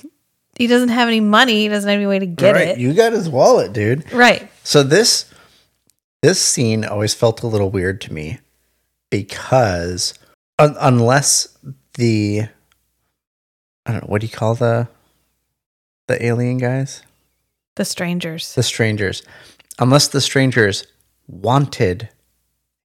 [0.56, 1.62] he doesn't have any money.
[1.62, 2.68] He doesn't have any way to get right.
[2.68, 2.78] it.
[2.78, 4.12] You got his wallet, dude.
[4.12, 4.48] right.
[4.62, 5.32] So this
[6.22, 8.38] this scene always felt a little weird to me
[9.10, 10.14] because
[10.58, 11.58] un- unless
[11.94, 12.48] the
[13.86, 14.88] I don't know what do you call the
[16.06, 17.02] the alien guys
[17.76, 18.54] The strangers.
[18.54, 19.22] the strangers
[19.78, 20.86] unless the strangers
[21.26, 22.08] wanted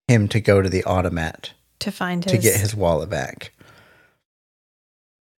[0.07, 3.51] him to go to the automat to find his to get his wallet back.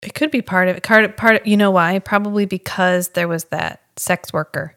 [0.02, 0.84] It could be part of it.
[0.84, 2.00] Part, part of, you know why?
[2.00, 4.76] Probably because there was that sex worker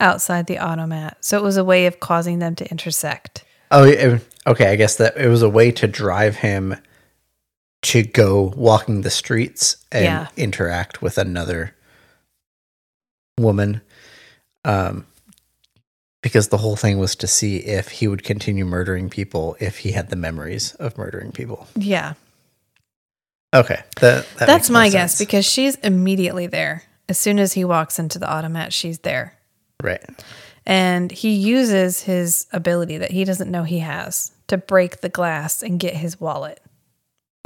[0.00, 1.24] outside the automat.
[1.24, 3.44] So it was a way of causing them to intersect.
[3.70, 4.66] Oh, it- okay.
[4.70, 6.76] I guess that it was a way to drive him
[7.82, 10.28] to go walking the streets and Yeah.
[10.36, 11.74] interact with another
[13.38, 13.80] woman.
[14.64, 15.06] Um,
[16.22, 19.92] because the whole thing was to see if he would continue murdering people if he
[19.92, 21.68] had the memories of murdering people.
[21.76, 22.14] Yeah.
[23.54, 26.82] Okay, that, that That's my guess because she's immediately there.
[27.08, 29.34] As soon as he walks into the automat, she's there.
[29.82, 30.02] right.
[30.68, 35.62] And he uses his ability that he doesn't know he has to break the glass
[35.62, 36.60] and get his wallet.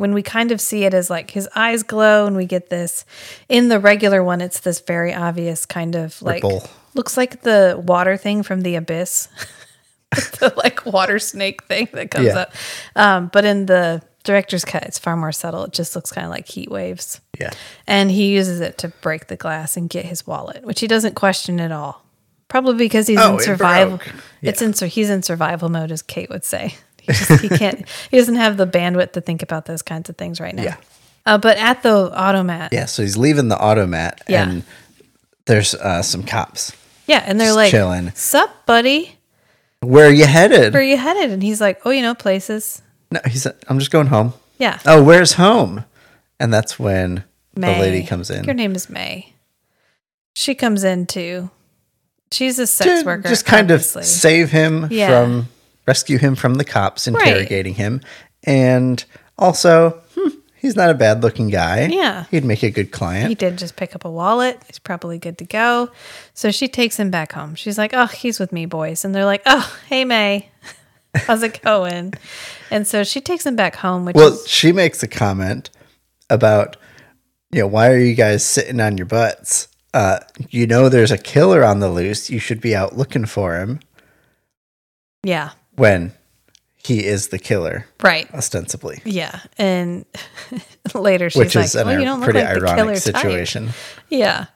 [0.00, 3.04] When we kind of see it as like his eyes glow and we get this
[3.48, 6.68] in the regular one, it's this very obvious kind of like Ripple.
[6.94, 9.28] looks like the water thing from the abyss.
[10.40, 12.38] the like water snake thing that comes Yeah.
[12.38, 12.54] up.
[12.96, 15.64] Um, but in the director's cut, it's far more subtle.
[15.64, 17.20] It just looks kind of like heat waves.
[17.38, 17.50] Yeah.
[17.86, 21.14] And he uses it to break the glass and get his wallet, which he doesn't
[21.14, 22.04] question at all.
[22.48, 24.00] Probably because he's Oh, in it survival.
[24.42, 26.74] It's in he's in survival mode, as Kate would say.
[27.12, 30.16] He just he can't he doesn't have the bandwidth to think about those kinds of
[30.16, 30.62] things right now.
[30.62, 30.76] Yeah.
[31.26, 32.86] Uh, but at the automat, Yeah.
[32.86, 34.48] So he's leaving the automat Yeah.
[34.48, 34.62] and
[35.46, 36.72] there's uh, some cops.
[37.06, 38.12] yeah, and they're like, chilling.
[38.14, 39.16] "Sup, buddy?
[39.80, 40.72] Where are you headed?
[40.72, 43.78] Where are you headed?" And he's like, "Oh, you know, places." No, he said, I'm
[43.78, 44.34] just going home.
[44.58, 45.84] Yeah, Oh, where's home?
[46.38, 47.24] And that's when
[47.56, 47.74] May.
[47.74, 48.44] the lady comes in.
[48.44, 49.32] Her name is May.
[50.34, 51.50] She comes in too.
[52.30, 53.28] She's a sex to worker.
[53.28, 54.02] just kind obviously.
[54.02, 55.08] of save him Yeah.
[55.24, 55.48] from
[55.90, 57.26] rescue him from the cops Right.
[57.26, 58.00] interrogating him
[58.44, 59.04] and
[59.36, 60.28] also hmm,
[60.62, 62.24] he's not a bad looking guy Yeah.
[62.30, 64.54] he'd make a good client He did just pick up a wallet.
[64.68, 65.90] He's probably good to go.
[66.34, 67.54] So she takes him back home.
[67.54, 70.48] She's like, "Oh, he's with me, boys." And they're like, "Oh, hey May,
[71.26, 72.14] how's it going?"
[72.70, 75.70] And so she takes him back home, which well is she makes a comment
[76.28, 76.76] about
[77.52, 80.18] you know why are you guys sitting on your butts uh
[80.50, 83.80] you know there's a killer on the loose you should be out looking for him
[85.24, 85.50] yeah,
[85.80, 86.12] when
[86.76, 89.40] he is the killer right, ostensibly yeah.
[89.58, 90.04] And
[90.94, 92.94] later she's which like, is an "Well, you don't look pretty like the killer ironic
[92.94, 93.70] type." situation
[94.08, 94.46] Yeah.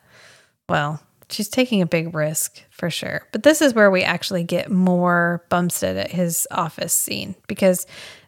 [0.69, 3.27] Well, she's taking a big risk for sure.
[3.33, 7.87] But this is where we actually get more Bumstead at his office scene because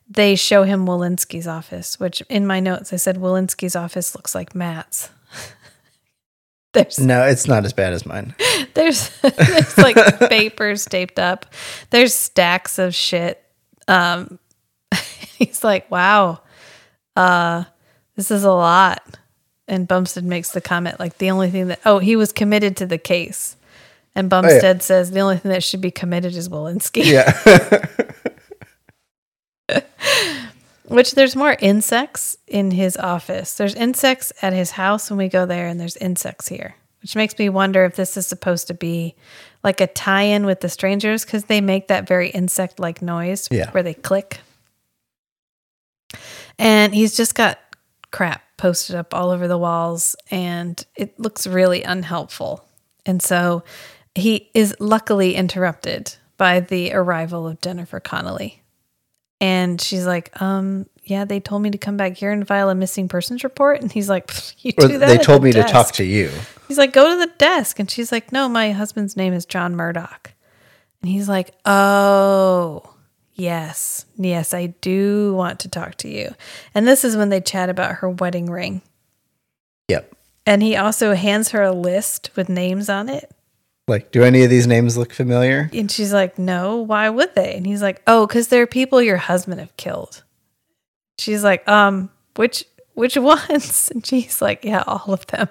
[0.08, 4.54] they show him Walenski's office, which in my notes I said Walenski's office looks like
[4.54, 5.10] Matt's.
[6.76, 8.34] There's no it's not as bad as mine
[8.74, 9.96] there's there's like
[10.28, 11.46] papers taped up.
[11.90, 13.42] There's stacks of shit.
[13.88, 14.38] Um
[15.38, 16.40] he's like, "Wow.
[17.16, 17.64] Uh
[18.14, 19.02] this is a lot."
[19.68, 22.86] And Bumstead makes the comment like the only thing that oh, he was committed to
[22.86, 23.56] the case.
[24.14, 27.04] And Bumstead says the only thing that should be committed is Walenski.
[27.04, 27.32] yeah
[30.88, 33.54] Which there's more insects in his office.
[33.54, 37.36] There's insects at his house when we go there, and there's insects here, which makes
[37.38, 39.14] me wonder if this is supposed to be
[39.64, 43.48] like a tie in with the strangers because they make that very insect like noise
[43.50, 43.70] Yeah.
[43.72, 44.40] where they click.
[46.58, 47.58] And he's just got
[48.12, 52.64] crap posted up all over the walls, and it looks really unhelpful.
[53.04, 53.64] And so
[54.14, 58.62] he is luckily interrupted by the arrival of Jennifer Connelly.
[59.40, 62.74] And she's like, um, yeah, they told me to come back here and file a
[62.74, 63.80] missing persons report.
[63.82, 65.06] And he's like, "Pfft, you Or do that.
[65.06, 66.30] they told the me to talk to you
[66.68, 67.78] He's like, go to the desk.
[67.78, 70.32] And she's like, no, my husband's name is John Murdoch.
[71.02, 72.82] And he's like, oh,
[73.38, 76.34] Yes, yes, I do want to talk to you.
[76.74, 78.80] And this is when they chat about her wedding ring.
[79.88, 80.10] Yep.
[80.46, 83.30] And he also hands her a list with names on it.
[83.88, 85.70] Like, do any of these names look familiar?
[85.72, 87.54] And she's like, No, why would they?
[87.54, 90.22] And he's like, Oh, because they're people your husband have killed.
[91.18, 93.90] She's like, Um, which which ones?
[93.94, 95.48] And she's like, Yeah, all of them.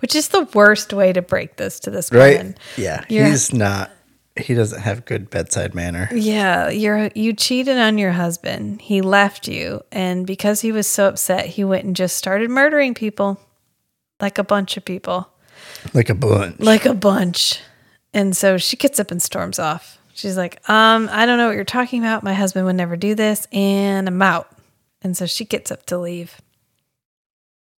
[0.00, 2.38] Which is the worst way to break this to this Right?
[2.38, 2.56] woman.
[2.76, 3.04] Yeah.
[3.08, 3.90] You're- He's not,
[4.38, 6.08] he doesn't have good bedside manner.
[6.12, 8.82] Yeah, you're you cheated on your husband.
[8.82, 12.94] He left you, and because he was so upset, he went and just started murdering
[12.94, 13.40] people,
[14.20, 15.28] like a bunch of people,
[15.92, 16.60] Like a bunch.
[16.60, 17.60] like a bunch.
[18.12, 19.98] And so she gets up and storms off.
[20.14, 22.22] She's like, "Um, I don't know what you're talking about.
[22.22, 24.48] My husband would never do this, and I'm out."
[25.02, 26.40] And so she gets up to leave,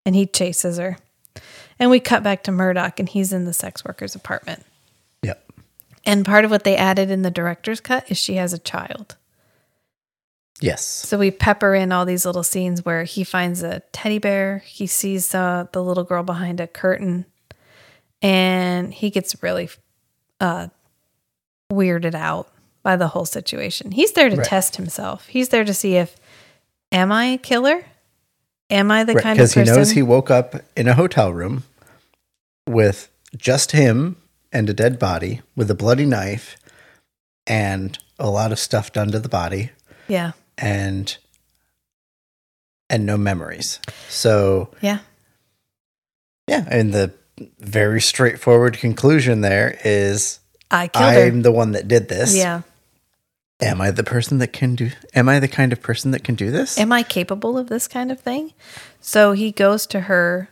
[0.05, 0.99] and he chases her.
[1.79, 4.65] And we cut back to Murdoch, and he's in the sex worker's apartment.
[5.23, 5.43] Yep.
[6.05, 9.17] And part of what they added in the director's cut is she has a child.
[10.61, 10.85] Yes.
[10.85, 14.87] So we pepper in all these little scenes where he finds a teddy bear, he
[14.87, 17.27] sees uh, the little girl behind a curtain,
[18.23, 19.69] and he gets really
[20.41, 20.69] uh,
[21.73, 22.51] weirded out
[22.83, 23.91] by the whole situation.
[23.93, 24.47] He's there to Right.
[24.47, 25.27] test himself.
[25.27, 26.17] He's there to see if
[26.93, 27.85] am I a killer?
[28.71, 29.75] Am I the Right, kind of because he person?
[29.77, 31.65] knows he woke up in a hotel room
[32.69, 34.17] with just him
[34.53, 36.57] and a dead body with a bloody knife
[37.47, 39.71] and a lot of stuff done to the body
[40.09, 41.17] yeah, and
[42.89, 43.79] and no memories.
[44.09, 45.01] So yeah,
[46.49, 47.13] yeah, and the
[47.59, 51.43] very straightforward conclusion there is I killed I'm her.
[51.43, 52.35] the one that did this.
[52.37, 52.63] Yeah,
[53.61, 56.35] Am I the person that can do am I the kind of person that can
[56.35, 56.79] do this?
[56.79, 58.53] am I capable of this kind of thing?
[59.01, 60.51] So he goes to her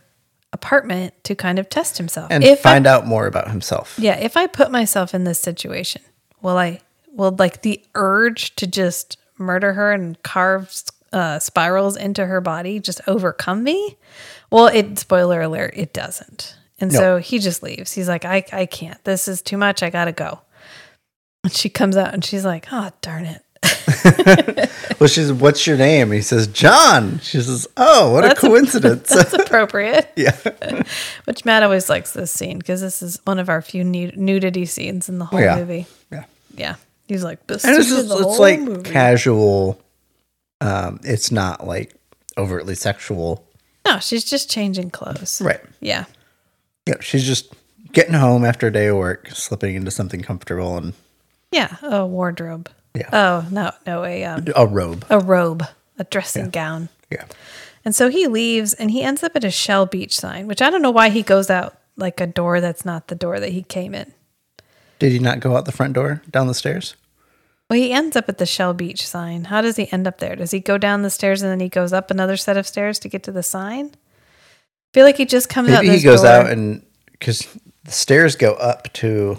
[0.53, 3.95] apartment to kind of test himself and If I find out more about himself.
[3.99, 6.01] Yeah, if I put myself in this situation,
[6.41, 10.73] will I will like the urge to just murder her and carve
[11.11, 13.97] uh, spirals into her body just overcome me?
[14.51, 16.55] Well, it spoiler alert, it doesn't.
[16.79, 16.99] And No.
[16.99, 17.93] so he just leaves.
[17.93, 19.01] He's like, I I can't.
[19.05, 19.81] This is too much.
[19.83, 20.41] I gotta go.
[21.43, 23.41] And she comes out and she's like, Oh darn it.
[24.97, 26.11] Well, she's what's your name?
[26.13, 27.19] He says John.
[27.19, 30.09] She says, "Oh, what That's a a- coincidence." That's appropriate.
[30.15, 30.35] yeah.
[31.25, 34.65] Which Matt always likes this scene because this is one of our few nu- nudity
[34.65, 35.57] scenes in the whole Yeah.
[35.57, 35.85] movie.
[36.13, 36.23] Yeah.
[36.55, 36.75] Yeah.
[37.09, 38.89] He's like, this And the it's whole like movie.
[38.89, 39.81] casual
[40.61, 41.93] um it's not like
[42.37, 43.45] overtly sexual.
[43.85, 45.41] No, she's just changing clothes.
[45.43, 45.59] Right.
[45.81, 46.05] Yeah.
[46.85, 47.53] Yeah, she's just
[47.93, 50.93] getting home after a day of work, slipping into something comfortable and
[51.51, 51.77] Yeah.
[51.81, 52.69] A wardrobe.
[52.93, 53.09] Yeah.
[53.11, 55.05] Oh no, no, a um, a robe.
[55.09, 55.63] a robe,
[55.99, 56.89] a dressing gown.
[57.11, 57.25] Yeah.
[57.83, 60.69] And so he leaves, and he ends up at a Shell Beach sign, which I
[60.69, 63.61] don't know why he goes out like a door that's not the door that he
[63.63, 64.11] came in.
[64.97, 66.95] Did he not go out the front door down the stairs?
[67.69, 69.45] Well, he ends up at the Shell Beach sign.
[69.45, 70.35] How does he end up there?
[70.35, 72.97] Does he go down the stairs and then he goes up another set of stairs
[72.99, 73.91] to get to the sign?
[74.95, 75.83] Feel like he just comes out.
[75.83, 76.31] Maybe he goes door.
[76.31, 76.81] out and
[77.11, 77.45] because
[77.83, 79.37] the stairs go up to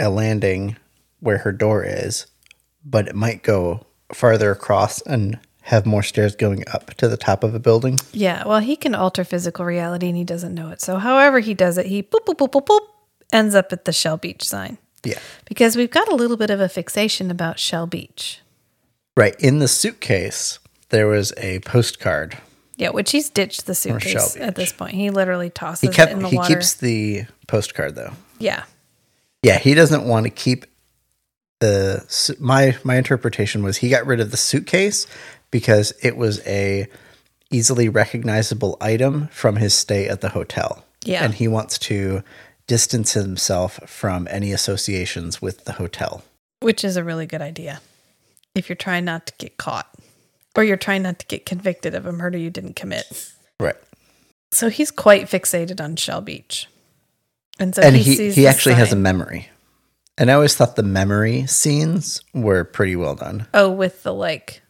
[0.00, 0.76] a landing
[1.20, 2.26] where her door is,
[2.84, 7.44] but it might go farther across and have more stairs going up to the top
[7.44, 8.00] of a building.
[8.12, 10.80] Yeah, well, he can alter physical reality and he doesn't know it.
[10.80, 12.80] So, however he does it, he boop boop boop boop boop
[13.32, 15.20] ends up at the Shell Beach sign Yeah.
[15.44, 18.40] because we've got a little bit of a fixation about Shell Beach.
[19.16, 19.36] Right.
[19.38, 22.38] In the suitcase, there was a postcard.
[22.76, 24.94] Yeah, which he's ditched the suitcase at this point.
[24.94, 26.54] He literally tosses He kept it in the he water.
[26.54, 28.12] keeps the postcard though.
[28.38, 28.64] yeah,
[29.42, 30.64] Yeah, he doesn't want to keep
[31.60, 32.04] the
[32.40, 35.06] my my interpretation was he got rid of the suitcase
[35.50, 36.88] because it was a
[37.50, 40.84] easily recognizable item from his stay at the hotel.
[41.04, 41.22] Yeah.
[41.24, 42.22] And he wants to
[42.66, 46.22] distance himself from any associations with the hotel.
[46.60, 47.80] which is a really good idea
[48.54, 49.88] if you're trying not to get caught
[50.56, 53.30] or you're trying not to get convicted of a murder you didn't commit.
[53.60, 53.76] Right.
[54.50, 56.68] So he's quite fixated on Shell Beach.
[57.58, 59.48] And so and he, he he actually has a memory.
[60.18, 63.46] And I always thought the memory scenes were pretty well done.
[63.54, 64.62] Oh, with the like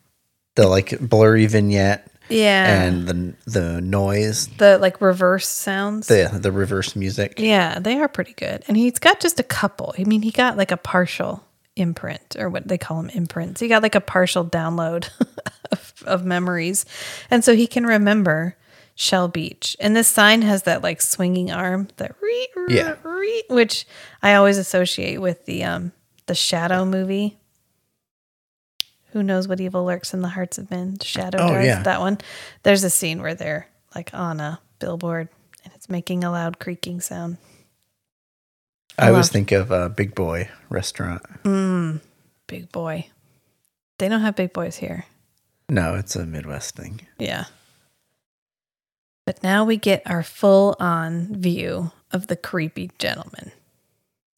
[0.54, 2.82] The like blurry vignette yeah.
[2.84, 6.06] and the the noise, the like reverse sounds.
[6.06, 7.34] the the reverse music.
[7.38, 8.62] yeah, they are pretty good.
[8.68, 9.94] And he's got just a couple.
[9.98, 11.42] I mean, he got like a partial
[11.76, 13.60] imprint or what they call them imprints.
[13.60, 15.08] He got like a partial download
[15.72, 16.84] of, of memories.
[17.30, 18.56] And so he can remember
[18.94, 19.76] Shell Beach.
[19.80, 22.96] And this sign has that like swinging arm, that re, re, Yeah.
[23.02, 23.86] re, which
[24.22, 25.92] I always associate with the um
[26.26, 27.38] the Shadow movie.
[29.12, 30.98] Who knows what evil lurks in the hearts of men?
[31.02, 31.82] Shadow Oh, yeah.
[31.82, 32.18] that one.
[32.62, 35.28] There's a scene where they're like on a billboard
[35.64, 37.36] and it's making a loud creaking sound.
[38.98, 41.22] I always think of uh, Big Boy restaurant.
[41.44, 42.00] Mm,
[42.46, 43.06] big boy.
[43.98, 45.06] They don't have big boys here.
[45.68, 47.00] No, it's a Midwest thing.
[47.18, 47.44] Yeah.
[49.26, 53.52] But now we get our full on view of the creepy gentlemen,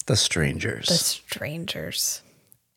[0.05, 0.87] The strangers.
[0.87, 2.21] the strangers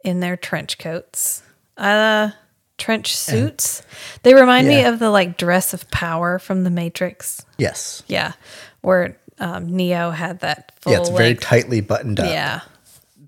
[0.05, 1.43] in their trench coats,
[1.77, 2.31] uh,
[2.79, 3.83] trench suits.
[4.23, 7.45] They remind me of the like dress of power from the Matrix.
[7.59, 8.03] yes.
[8.09, 8.33] Yeah.
[8.81, 12.27] Where um, Neo had that full yeah, it's very tightly buttoned up.
[12.27, 12.61] Yeah.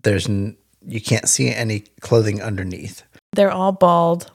[0.03, 0.57] There's n-
[0.87, 3.03] you can't see any clothing underneath.
[3.33, 4.31] They're all bald.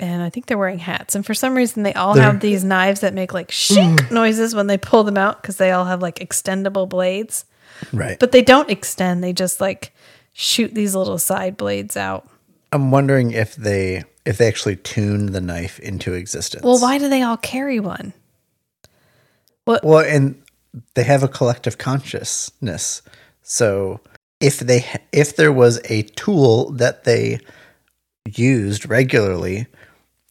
[0.00, 1.16] And I think they're wearing hats.
[1.16, 4.54] And for some reason, they all They're- have these knives that make like shink noises
[4.54, 7.44] when they pull them out because they all have like extendable blades.
[7.92, 8.18] Right.
[8.18, 9.92] But they don't extend, they just like
[10.32, 12.28] shoot these little side blades out.
[12.72, 16.62] I'm wondering if they if they actually tuned the knife into existence.
[16.62, 18.12] Well, why do they all carry one?
[19.64, 19.82] What?
[19.84, 20.40] Well, and
[20.94, 23.02] they have a collective consciousness.
[23.42, 24.00] So
[24.40, 27.40] if they if there was a tool that they
[28.26, 29.66] used regularly,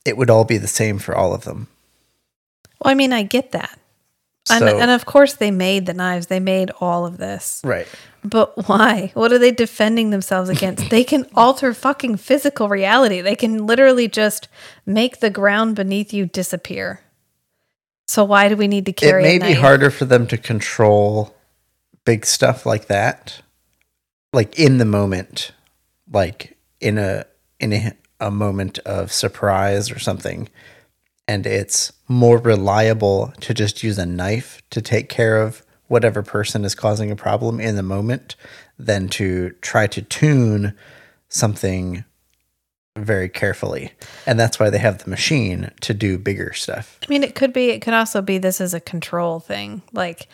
[0.05, 1.67] it would all be the same for all of them.
[2.79, 3.79] Well, I mean, I get that.
[4.49, 7.61] And, and of course, they made the knives, they made all of this.
[7.65, 7.87] Right.
[8.23, 9.11] But why?
[9.13, 10.89] What are they defending themselves against?
[10.89, 13.21] they can alter fucking physical reality.
[13.21, 14.47] They can literally just
[14.85, 17.01] make the ground beneath you disappear.
[18.07, 19.23] So why do we need to carry?
[19.23, 21.35] It may be harder for them to control
[22.05, 23.41] big stuff like that,
[24.31, 25.51] like in the moment,
[26.11, 27.25] like in a
[27.59, 30.49] in a, a moment of surprise or something.
[31.27, 36.63] And it's more reliable to just use a knife to take care of whatever person
[36.63, 38.37] is causing a problem in the moment
[38.79, 40.73] than to try to tune
[41.27, 42.05] something
[43.05, 43.91] very carefully.
[44.25, 46.99] And that's why they have the machine to do bigger stuff.
[47.03, 49.81] I mean, it could be, it could also be this is a control thing.
[49.93, 50.27] Like,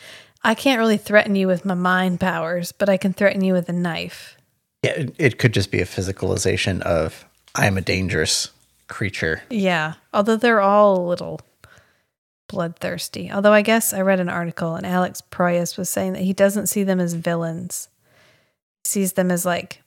[0.44, 3.70] I can't really threaten you with my mind powers, but I can threaten you with
[3.70, 4.38] a knife.
[4.84, 8.50] Yeah, it, it could just be a physicalization of I'm a dangerous
[8.88, 9.44] creature.
[9.50, 9.94] Yeah.
[10.14, 11.40] Although they're all a little
[12.48, 13.32] bloodthirsty.
[13.32, 16.68] Although I guess I read an article and Alex Proyas was saying that he doesn't
[16.68, 17.90] see them as villains.
[18.84, 19.83] He sees them as like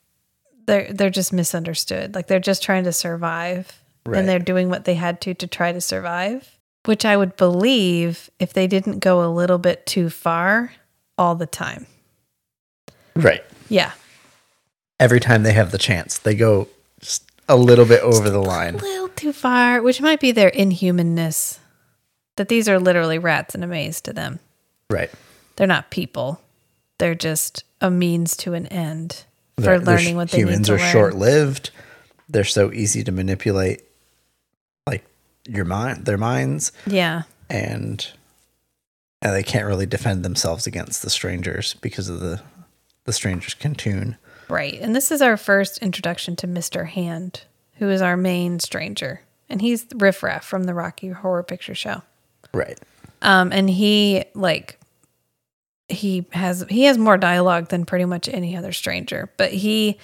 [0.67, 2.14] they're they're just misunderstood.
[2.14, 4.19] Like they're just trying to survive Right.
[4.21, 8.31] and they're doing what they had to to try to survive, which I would believe
[8.39, 10.73] if they didn't go a little bit too far
[11.19, 11.87] all the time.
[13.17, 13.43] Right.
[13.69, 13.93] Yeah.
[15.01, 16.69] Every time they have the chance, they go
[17.01, 18.77] just a little bit over the line.
[18.77, 21.59] A little too far, which might be their inhumanness.
[22.37, 24.39] That these are literally rats in a maze to them.
[24.91, 25.11] Right.
[25.57, 26.41] they're not people.
[26.99, 29.25] They're just a means to an end
[29.61, 30.93] for learning what they need humans are learn.
[30.93, 31.71] short lived.
[32.29, 33.83] They're so easy to manipulate,
[34.87, 35.05] like
[35.49, 38.07] your mind, their minds, Yeah, and
[39.23, 42.43] and they can't really defend themselves against the strangers because of the
[43.05, 44.17] the strangers can tune.
[44.49, 44.79] right.
[44.81, 46.89] And this is our first introduction to Mr.
[46.89, 47.45] Hand,
[47.75, 52.03] who is our main stranger, and he's Riff Raff from the Rocky Horror Picture Show.
[52.53, 52.79] Right.
[53.23, 54.79] Um, and he like
[55.89, 59.99] he has he has more dialogue than pretty much any other stranger, but he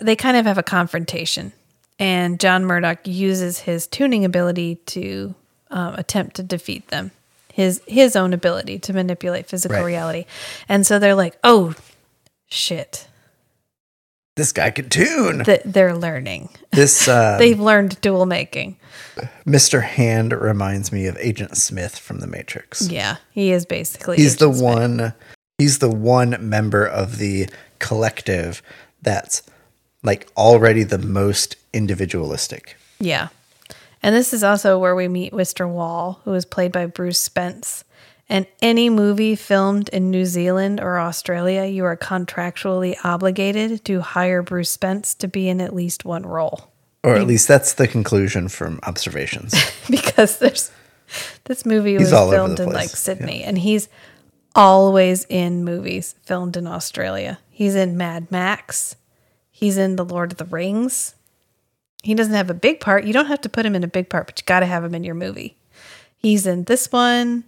[0.00, 1.52] they kind of have a confrontation,
[1.98, 5.34] and John Murdoch uses his tuning ability to
[5.70, 7.10] um, attempt to defeat them.
[7.52, 9.84] His his own ability to manipulate physical Right.
[9.84, 10.26] reality,
[10.68, 11.74] and so they're like, "Oh,
[12.48, 13.07] shit!"
[14.38, 15.38] This guy can tune.
[15.38, 16.50] That they're learning.
[16.70, 18.76] This uh, They've learned dual making.
[19.44, 19.82] Mr.
[19.82, 22.88] Hand reminds me of Agent Smith from The Matrix.
[22.88, 24.16] Yeah, he is basically.
[24.16, 24.62] he's the Smith.
[24.62, 25.14] one
[25.58, 27.48] he's the one member of the
[27.80, 28.62] collective
[29.02, 29.42] that's
[30.04, 32.76] like already the most individualistic.
[33.00, 33.28] Yeah.
[34.04, 35.68] And this is also where we meet Mr.
[35.68, 37.82] Wall, who is played by Bruce Spence.
[38.28, 44.42] And any movie filmed in New Zealand or Australia, you are contractually obligated to hire
[44.42, 46.70] Bruce Spence to be in at least one role.
[47.04, 49.54] Or at least that's the conclusion from observations.
[49.90, 50.70] because there's
[51.44, 53.88] this movie He's was filmed in like Sydney and he's
[54.54, 57.38] always in movies filmed in Australia.
[57.48, 58.96] He's in Mad Max.
[59.50, 61.14] He's in The Lord of the Rings.
[62.02, 63.04] He doesn't have a big part.
[63.04, 64.84] You don't have to put him in a big part, but you got to have
[64.84, 65.56] him in your movie.
[66.16, 67.44] He's in this one.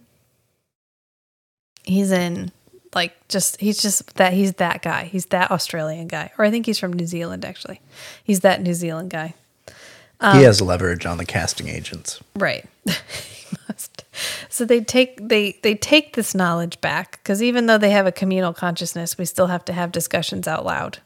[1.83, 2.51] He's in
[2.93, 5.05] like just he's just that he's that guy.
[5.05, 6.31] He's that Australian guy.
[6.37, 7.81] Or I think he's from New Zealand actually.
[8.23, 9.33] He's that New Zealand guy.
[10.19, 12.21] Um, he has leverage on the casting agents.
[12.35, 12.65] Right.
[14.49, 18.11] So they take they they take this knowledge back because even though they have a
[18.11, 20.99] communal consciousness, we still have to have discussions out loud.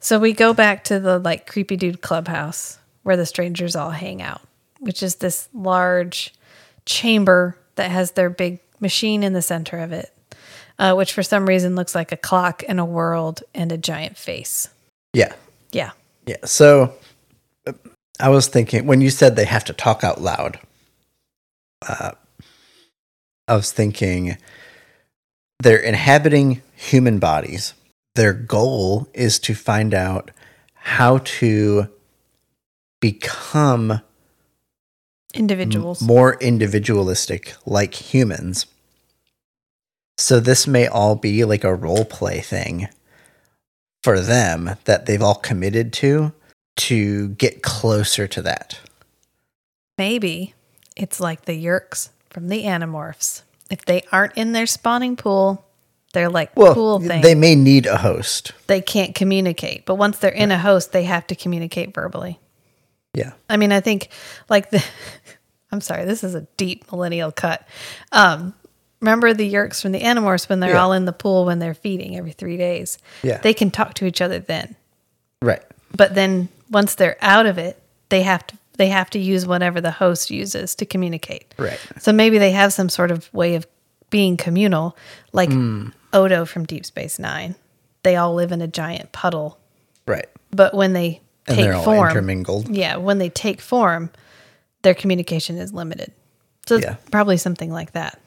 [0.00, 4.22] So we go back to the like creepy dude clubhouse where the strangers all hang
[4.22, 4.42] out,
[4.78, 6.32] which is this large
[6.84, 10.12] chamber that has their big machine in the center of it,
[10.78, 14.16] uh, which for some reason looks like a clock and a world and a giant
[14.16, 14.68] face.
[15.12, 15.32] Yeah.
[15.72, 15.92] Yeah.
[16.26, 16.44] Yeah.
[16.44, 16.94] So
[17.66, 17.72] uh,
[18.20, 20.58] I was thinking when you said they have to talk out loud.
[21.86, 22.12] Uh,
[23.48, 24.38] I was thinking
[25.60, 27.74] they're inhabiting human bodies.
[28.14, 30.30] Their goal is to find out
[30.74, 31.88] how to
[33.00, 34.00] become
[35.38, 36.00] Individuals.
[36.02, 38.66] more individualistic like humans.
[40.18, 42.88] So this may all be like a role play thing
[44.02, 46.32] for them that they've all committed to
[46.76, 48.78] to get closer to that.
[49.98, 50.54] Maybe
[50.96, 53.42] it's like the Yeerks from the Animorphs.
[53.70, 55.64] If they aren't in their spawning pool,
[56.12, 57.22] they're like Well, pool thing.
[57.22, 58.52] they may need a host.
[58.68, 59.84] they can't communicate.
[59.86, 62.38] But once they're in a host, they have to communicate verbally.
[63.14, 63.32] Yeah.
[63.48, 64.10] I mean, I think
[64.48, 64.84] like the
[65.72, 67.66] I'm sorry, this is a deep millennial cut.
[68.12, 68.54] Um,
[69.00, 70.82] remember the Yeerks from the Animorphs when they're Yeah.
[70.82, 72.98] all in the pool when they're feeding every three days?
[73.22, 73.38] Yeah.
[73.38, 74.76] They can talk to each other then.
[75.42, 75.62] Right.
[75.96, 79.80] But then once they're out of it, they have to they have to use whatever
[79.80, 81.54] the host uses to communicate.
[81.56, 81.78] Right.
[81.98, 83.66] So maybe they have some sort of way of
[84.10, 84.94] being communal,
[85.32, 85.88] like Hmm.
[86.12, 87.54] Odo from Deep Space Nine.
[88.02, 89.58] They all live in a giant puddle,
[90.06, 90.26] Right.
[90.50, 92.68] but when they And take they're all form, intermingled.
[92.68, 94.10] yeah, when they take form,
[94.86, 96.12] their communication is limited.
[96.68, 96.94] So Yeah.
[97.10, 98.20] probably something like that.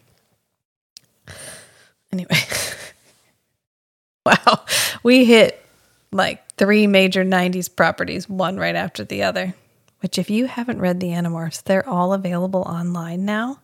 [2.12, 2.36] Anyway,
[4.26, 4.66] wow,
[5.02, 5.64] we hit
[6.12, 9.54] like three major '90s properties, one right after the other.
[10.02, 13.60] Which, if you haven't read the Animorphs, they're all available online now.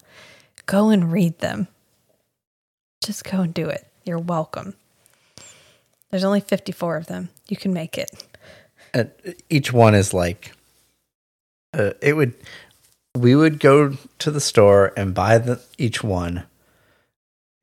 [0.66, 1.68] Go and read them.
[3.04, 3.86] Just go and do it.
[4.06, 4.76] You're welcome.
[6.12, 7.30] There's only 54 of them.
[7.50, 8.10] You can make it.
[8.94, 9.12] And
[9.50, 10.54] each one is like
[11.74, 12.34] uh, it would
[13.16, 16.44] we would go to the store and buy the each one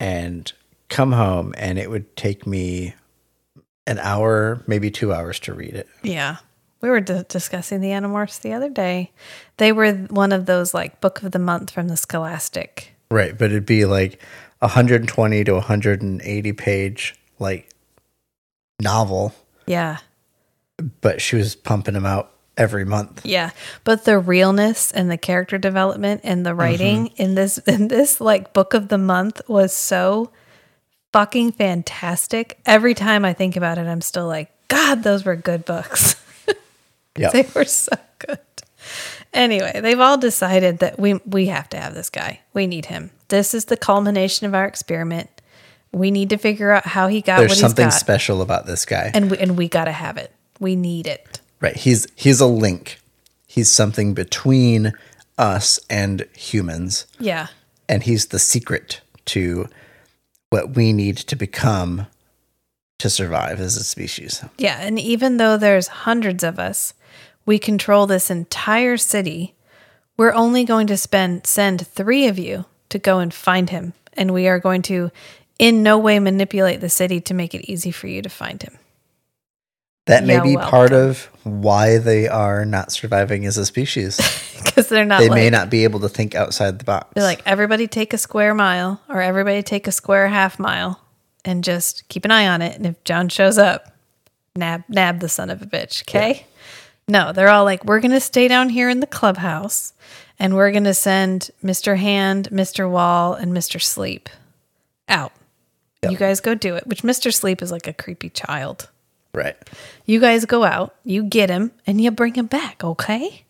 [0.00, 0.52] and
[0.88, 2.94] come home and it would take me
[3.86, 6.36] an hour maybe 2 hours to read it Yeah.
[6.80, 9.12] We were d- discussing the Animorphs the other day.
[9.58, 12.94] They were one of those like book of the month from the Scholastic.
[13.10, 14.20] right but it'd be like
[14.60, 17.68] 120 to 180 page like
[18.80, 19.34] novel
[19.66, 19.98] Yeah.
[21.00, 23.50] but she was pumping them out every month Yeah.
[23.84, 26.60] But the realness and the character development and the mm-hmm.
[26.60, 30.30] writing in this in this like book of the month was so
[31.12, 32.58] fucking fantastic.
[32.66, 36.16] Every time I think about it, I'm still like, God, those were good books.
[37.16, 38.38] yeah they were so good.
[39.34, 42.40] Anyway, they've all decided that we we have to have this guy.
[42.52, 43.10] We need him.
[43.28, 45.30] This is the culmination of our experiment.
[45.90, 48.66] We need to figure out how he got there's what something he's got, special about
[48.66, 50.32] this guy and we, and we got to have it.
[50.58, 51.31] We need it.
[51.62, 51.76] Right.
[51.76, 52.98] He's he's a link.
[53.46, 54.92] He's something between
[55.38, 57.46] us and humans, Yeah,
[57.88, 59.68] and he's the secret to
[60.50, 62.06] what we need to become
[62.98, 64.44] to survive as a species.
[64.58, 64.78] yeah.
[64.80, 66.94] And even though there's hundreds of us,
[67.46, 69.54] we control this entire city.
[70.16, 74.32] We're only going to spend send three of you to go and find him, and
[74.34, 75.10] we are going to
[75.58, 78.76] in no way manipulate the city to make it easy for you to find him.
[80.06, 84.20] That may Yeah, be part of why they are not surviving as a species.
[84.62, 87.08] Because they're not they like, may not be able to think outside the box.
[87.14, 91.00] They're like, everybody take a square mile or everybody take a square half mile
[91.44, 92.76] and just keep an eye on it.
[92.76, 93.92] And if John shows up,
[94.54, 96.02] nab nab the son of a bitch.
[96.08, 96.46] Okay.
[97.08, 99.92] No, they're all like, we're gonna stay down here in the clubhouse
[100.38, 101.98] and we're gonna send Mr.
[101.98, 102.88] Hand, Mr.
[102.88, 103.82] Wall, and Mr.
[103.82, 104.28] Sleep
[105.08, 105.32] out.
[106.08, 106.86] You guys go do it.
[106.86, 107.34] Which Mr.
[107.34, 108.88] Sleep is like a creepy child.
[109.34, 109.56] Right.
[110.04, 113.44] You guys go out, you get him, and you bring him back, okay?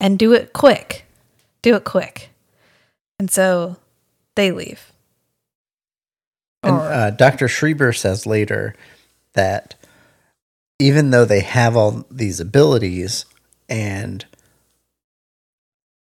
[0.00, 1.04] And do it quick.
[1.62, 2.30] Do it quick.
[3.18, 3.76] And so
[4.34, 4.92] they leave.
[6.62, 7.46] And uh, Dr.
[7.46, 8.74] Schreber says later
[9.34, 9.76] that
[10.78, 13.24] even though they have all these abilities
[13.68, 14.26] and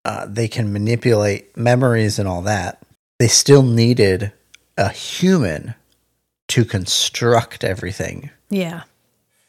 [0.05, 2.83] uh, they can manipulate memories and all that,
[3.19, 4.33] they still needed
[4.77, 5.75] a human
[6.49, 8.83] to construct everything Yeah.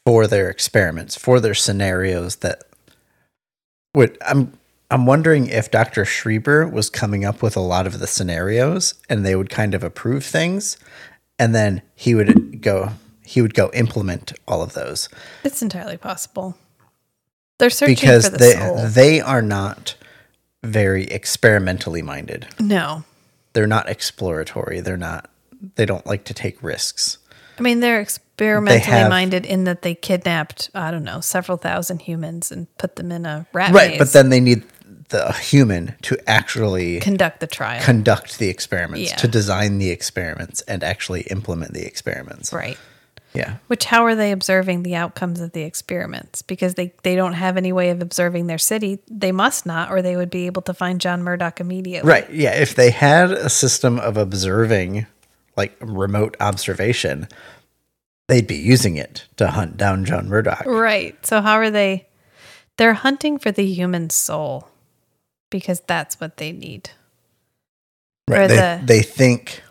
[0.04, 2.62] For their experiments, for their scenarios that
[3.94, 4.52] would I'm
[4.90, 6.04] I'm wondering if Dr.
[6.04, 9.82] Schreber was coming up with a lot of the scenarios and they would kind of
[9.82, 10.76] approve things
[11.38, 12.90] and then he would go
[13.24, 15.08] he would go implement all of those
[15.44, 16.56] It's entirely possible.
[17.58, 18.86] They're searching because for the they soul.
[18.88, 19.94] they are not
[20.64, 22.48] very experimentally minded.
[22.58, 23.04] no.
[23.54, 24.80] They're not exploratory.
[24.80, 25.30] They're not
[25.76, 27.18] they don't like to take risks.
[27.58, 28.00] I mean, they're
[28.42, 32.96] experimentally have- minded in that they kidnapped, I don't know, several thousand humans and put
[32.96, 33.98] them in a rat Right, maze.
[33.98, 34.62] but then they need
[35.10, 37.82] the human to actually conduct the trial.
[37.82, 39.16] conduct the experiments, Yeah.
[39.16, 42.52] to design the experiments, and actually implement the experiments.
[42.52, 42.78] right.
[43.34, 43.54] Yeah.
[43.68, 46.42] Which how are they observing the outcomes of the experiments?
[46.42, 48.98] Because they, they don't have any way of observing their city.
[49.10, 52.06] They must not, or they would be able to find John Murdoch immediately.
[52.10, 52.30] Right.
[52.30, 52.50] Yeah.
[52.50, 55.06] If they had a system of observing,
[55.56, 57.26] like remote observation,
[58.28, 60.64] they'd be using it to hunt down John Murdoch.
[60.66, 61.24] Right.
[61.26, 62.06] So how are they?
[62.78, 64.68] They're hunting for the human soul
[65.50, 66.90] because that's what they need.
[68.28, 68.48] Right.
[68.48, 69.62] They, the- they think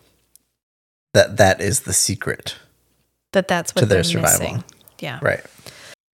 [1.14, 2.58] that that is the secret.
[3.34, 4.40] That that's what To their they're survival.
[4.40, 4.64] missing.
[5.00, 5.20] Yeah.
[5.22, 5.42] Right.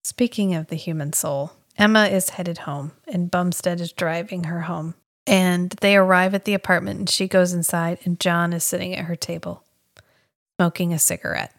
[0.04, 4.96] Speaking of the human soul, Emma is headed home and Bumstead is driving her home.
[5.26, 9.06] And they arrive at the apartment and she goes inside and John is sitting at
[9.06, 9.64] her table
[10.60, 11.54] smoking a cigarette.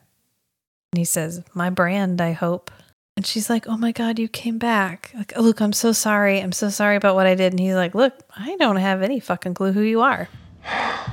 [0.93, 2.71] And he says, "My brand, I hope."
[3.17, 6.41] And she's like, "Oh my god, you came back." Like, oh, "Look, I'm so sorry.
[6.41, 9.21] I'm so sorry about what I did." And he's like, "Look, I don't have any
[9.21, 10.29] fucking clue who you are."
[10.65, 11.13] I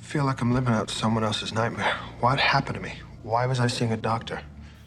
[0.00, 1.94] feel like I'm living out someone else's nightmare.
[2.20, 2.94] What happened to me?
[3.22, 4.40] Why was I seeing a doctor?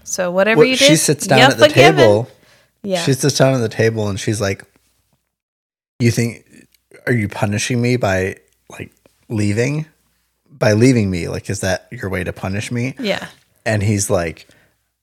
[0.03, 1.95] So whatever Well, you did, she sits down at the forgiven.
[1.97, 2.27] table.
[2.81, 3.03] Yeah.
[3.03, 4.63] She sits down at the table and she's like,
[5.99, 6.45] "You think
[7.05, 8.37] are you punishing me by
[8.71, 8.91] like
[9.29, 9.85] leaving?
[10.61, 11.27] By leaving me?
[11.27, 13.27] Like is that your way to punish me?" yeah.
[13.65, 14.47] And he's like,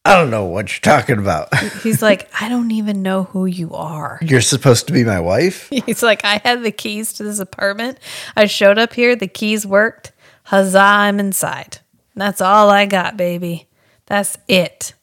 [0.04, 1.54] "I don't know what you're talking about.
[1.82, 5.68] He's like, "I don't even know who you are." you're supposed to be my wife."
[5.86, 7.98] He's like, I had the keys to this apartment.
[8.34, 10.12] I showed up here, the keys worked.
[10.44, 11.78] Huzzah, I'm inside.
[12.16, 13.68] That's all I got, baby.
[14.06, 14.94] That's it.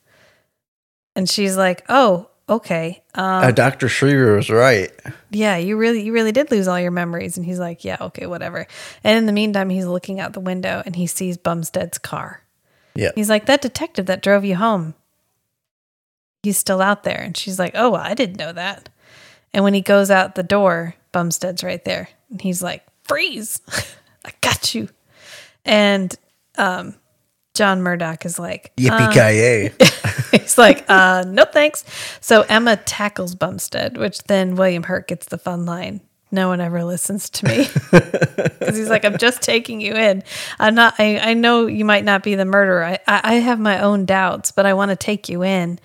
[1.15, 3.03] And she's like, Oh, okay.
[3.13, 3.87] Um, uh, Dr.
[3.87, 4.91] Schreber was right.
[5.31, 7.37] yeah, you really you really did lose all your memories.
[7.37, 8.67] And he's like, Yeah, okay, whatever.
[9.03, 12.41] And in the meantime, he's looking out the window and he sees Bumstead's car.
[12.95, 13.11] Yeah.
[13.15, 14.93] He's like, That detective that drove you home.
[16.43, 17.19] He's still out there.
[17.21, 18.89] And she's like, Oh, I didn't know that.
[19.53, 22.09] And when he goes out the door, Bumstead's right there.
[22.29, 23.61] And he's like, Freeze!
[24.25, 24.89] I got you.
[25.63, 26.13] And
[26.57, 26.95] um,
[27.53, 29.19] John Murdoch is like, Yippee ki
[30.41, 31.83] He's like, uh, no thanks.
[32.21, 36.01] So Emma tackles Bumstead, which then William Hurt gets the fun line.
[36.31, 37.67] No one ever listens to me.
[38.65, 40.23] Because he's like, I'm just taking you in.
[40.57, 42.83] I'm not, I, I know you might not be the murderer.
[42.83, 45.77] I, I, I have my own doubts, but I want to take you in.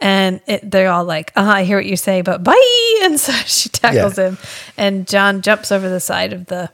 [0.00, 2.98] And it, they're all like, uh I hear what you say, but bye.
[3.04, 4.28] And so she tackles Yeah.
[4.30, 4.38] him.
[4.76, 6.70] And John jumps over the side of the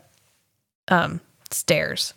[0.88, 1.20] um,
[1.52, 2.12] stairs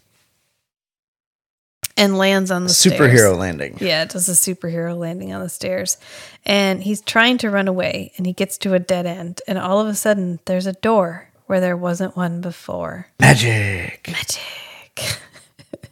[1.97, 2.99] and lands on the stairs.
[2.99, 3.77] Superhero landing.
[3.79, 5.97] Yeah, it does a superhero landing on the stairs.
[6.45, 9.41] And he's trying to run away and he gets to a dead end.
[9.47, 13.07] And all of a sudden, there's a door where there wasn't one before.
[13.19, 14.09] Magic.
[14.11, 15.21] Magic.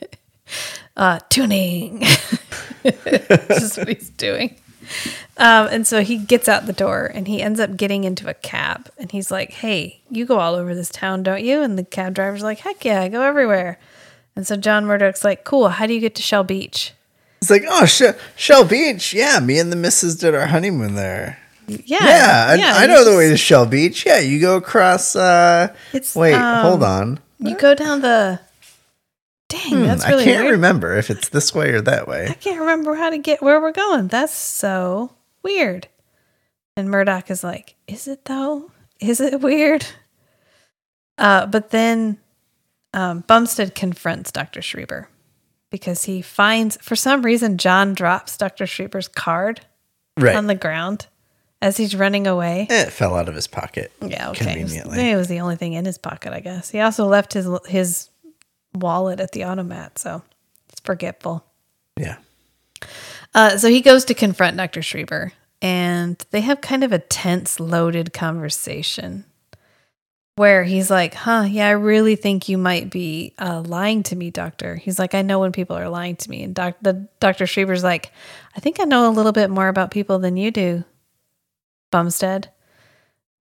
[0.97, 2.03] uh, tuning.
[2.83, 4.57] This is what he's doing.
[5.37, 8.33] Um, and so he gets out the door and he ends up getting into a
[8.33, 8.89] cab.
[8.97, 11.61] And he's like, Hey, you go all over this town, don't you?
[11.61, 13.79] And the cab driver's like, Heck yeah, I go everywhere.
[14.35, 16.93] And so John Murdoch's like, Cool, how do you get to Shell Beach?
[17.41, 19.13] It's like, oh, Sh- Shell Beach.
[19.13, 21.37] Yeah, me and the missus did our honeymoon there.
[21.67, 21.77] Yeah.
[22.01, 24.05] Yeah, I, I you know the way to Shell Beach.
[24.05, 25.15] Yeah, you go across.
[25.15, 27.19] uh It's, Wait, um, hold on.
[27.39, 28.39] You go down the.
[29.49, 30.51] Dang, Hmm, that's really I can't weird.
[30.53, 32.27] remember if it's this way or that way.
[32.27, 34.07] I can't remember how to get where we're going.
[34.07, 35.11] That's so
[35.43, 35.87] weird.
[36.75, 38.71] And Murdoch is like, "Is it though?
[38.99, 39.85] Is it weird?"
[41.17, 42.17] Uh, but then
[42.93, 44.61] um, Bumstead confronts Dr.
[44.61, 45.07] Schreber
[45.71, 48.65] because he finds, for some reason, John drops Dr.
[48.65, 49.61] Schreber's card
[50.17, 50.35] Right.
[50.35, 51.07] on the ground
[51.59, 52.67] as he's running away.
[52.69, 53.91] it fell out of his pocket.
[53.99, 54.59] Yeah, okay.
[54.59, 55.09] It was, Conveniently.
[55.11, 56.69] it was the only thing in his pocket, I guess.
[56.69, 58.09] He also left his his
[58.75, 60.21] wallet at the automat, so
[60.69, 61.43] it's forgetful.
[61.97, 62.17] Yeah.
[63.33, 64.81] Uh, so he goes to confront Dr.
[64.81, 65.31] Schreber,
[65.61, 69.25] and they have kind of a tense, loaded conversation
[70.35, 74.31] where he's like, Huh, yeah, I really think you might be uh, lying to me,
[74.31, 74.75] doctor.
[74.75, 76.43] He's like, I know when people are lying to me.
[76.43, 77.45] And doc- the, Dr.
[77.45, 78.11] Schreber's like,
[78.55, 80.83] I think I know a little bit more about people than you do,
[81.91, 82.49] Bumstead.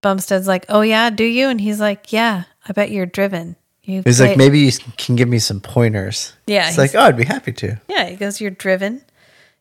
[0.03, 1.49] Bumstead's like, Oh, yeah, do you?
[1.49, 3.57] And he's like, Yeah, I bet you're driven.
[3.85, 6.35] You He's like, maybe you can give me some pointers.
[6.47, 7.81] Yeah, It's he's- like, oh, I'd be happy to.
[7.89, 9.03] Yeah, he goes, You're driven.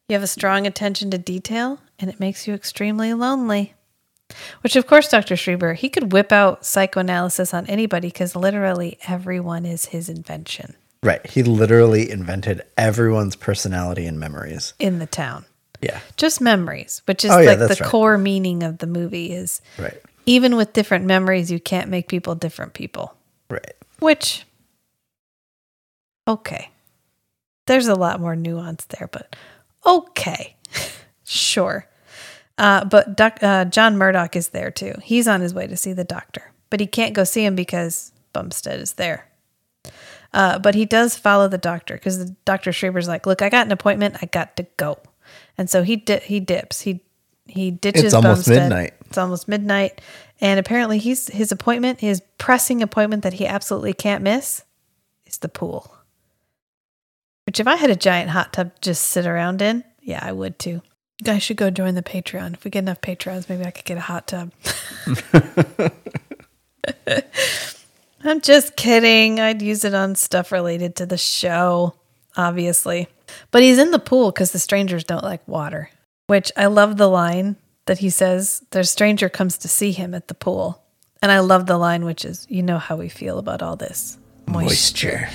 [0.10, 3.74] You have a strong attention to detail, and it makes you extremely lonely.
[4.62, 5.36] Which, of course, Dr.
[5.36, 11.26] Schreber, he could whip out psychoanalysis on anybody because literally everyone is his invention Right.
[11.26, 14.74] He literally invented everyone's personality and memories.
[14.78, 15.46] in the town.
[15.82, 16.00] Yeah.
[16.16, 17.84] Just memories, which is Oh, yeah, like the right.
[17.90, 20.00] core meaning of the movie is Right.
[20.28, 23.16] even with different memories, you can't make people different people.
[23.50, 23.74] Right.
[23.98, 24.46] Which,
[26.28, 26.70] okay.
[27.66, 29.36] There's a lot more nuance there, but
[29.86, 30.56] okay.
[31.24, 31.88] sure.
[32.62, 34.94] Uh, but doc, uh, John Murdoch is there too.
[35.02, 38.12] He's on his way to see the doctor, but he can't go see him because
[38.34, 39.28] Bumstead is there.
[40.32, 42.72] Uh, but he does follow the doctor because the Dr.
[42.72, 44.18] Schreber's like, look, I got an appointment.
[44.22, 45.00] I got to go.
[45.58, 46.82] And so he di- he dips.
[46.82, 47.02] He
[47.48, 48.70] he ditches It's almost Bumstead.
[48.70, 48.94] midnight.
[49.08, 50.00] It's almost midnight.
[50.40, 54.64] And apparently he's his appointment, his pressing appointment that he absolutely can't miss
[55.26, 55.98] is the pool.
[57.48, 60.32] Which if I had a giant hot tub to just sit around in, yeah, I
[60.32, 60.84] would too.
[61.22, 62.56] You guys should go join the Patreon.
[62.56, 64.52] If we get enough Patreons, maybe I could get a hot tub.
[68.24, 69.40] I'm just kidding.
[69.40, 71.94] I'd use it on stuff related to the show,
[72.36, 73.08] obviously.
[73.52, 75.92] But he's in the pool because the strangers don't like water,
[76.26, 77.56] which I love the line
[77.86, 80.82] that he says, The stranger comes to see him at the pool.
[81.22, 84.18] And I love the line, which is, You know how we feel about all this
[84.48, 85.30] Moisture.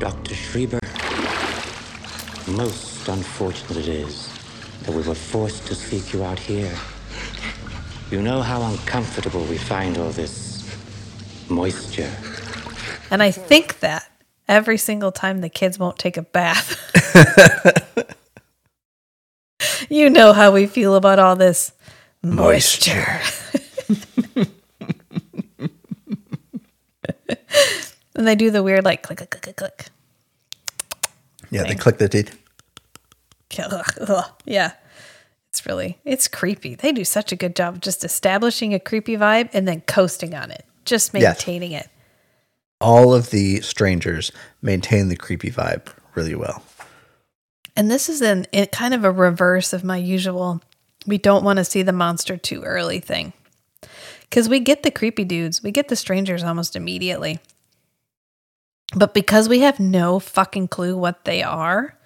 [0.00, 0.34] Dr.
[0.34, 0.80] Schreber,
[2.48, 4.29] most unfortunate it is
[4.90, 6.74] that we were forced to seek you out here.
[8.10, 10.68] You know how uncomfortable we find all this
[11.48, 12.10] moisture.
[13.10, 14.10] And I think that
[14.48, 16.76] every single time the kids won't take a bath.
[19.88, 21.72] you know how we feel about all this
[22.22, 23.20] moisture.
[28.16, 29.86] and they do the weird like click click click click click.
[31.50, 32.39] Yeah, they click the teeth.
[34.44, 34.72] Yeah.
[35.50, 36.76] It's really it's creepy.
[36.76, 40.34] They do such a good job of just establishing a creepy vibe and then coasting
[40.34, 40.64] on it.
[40.84, 41.38] Just Yes.
[41.38, 41.88] maintaining it.
[42.80, 44.30] All of the strangers
[44.62, 46.62] maintain the creepy vibe really well.
[47.76, 50.60] And this is an it kind of a reverse of my usual
[51.06, 53.32] we don't want to see the monster too early thing.
[54.30, 57.40] Cuz we get the creepy dudes, we get the strangers almost immediately.
[58.94, 61.96] But because we have no fucking clue what they are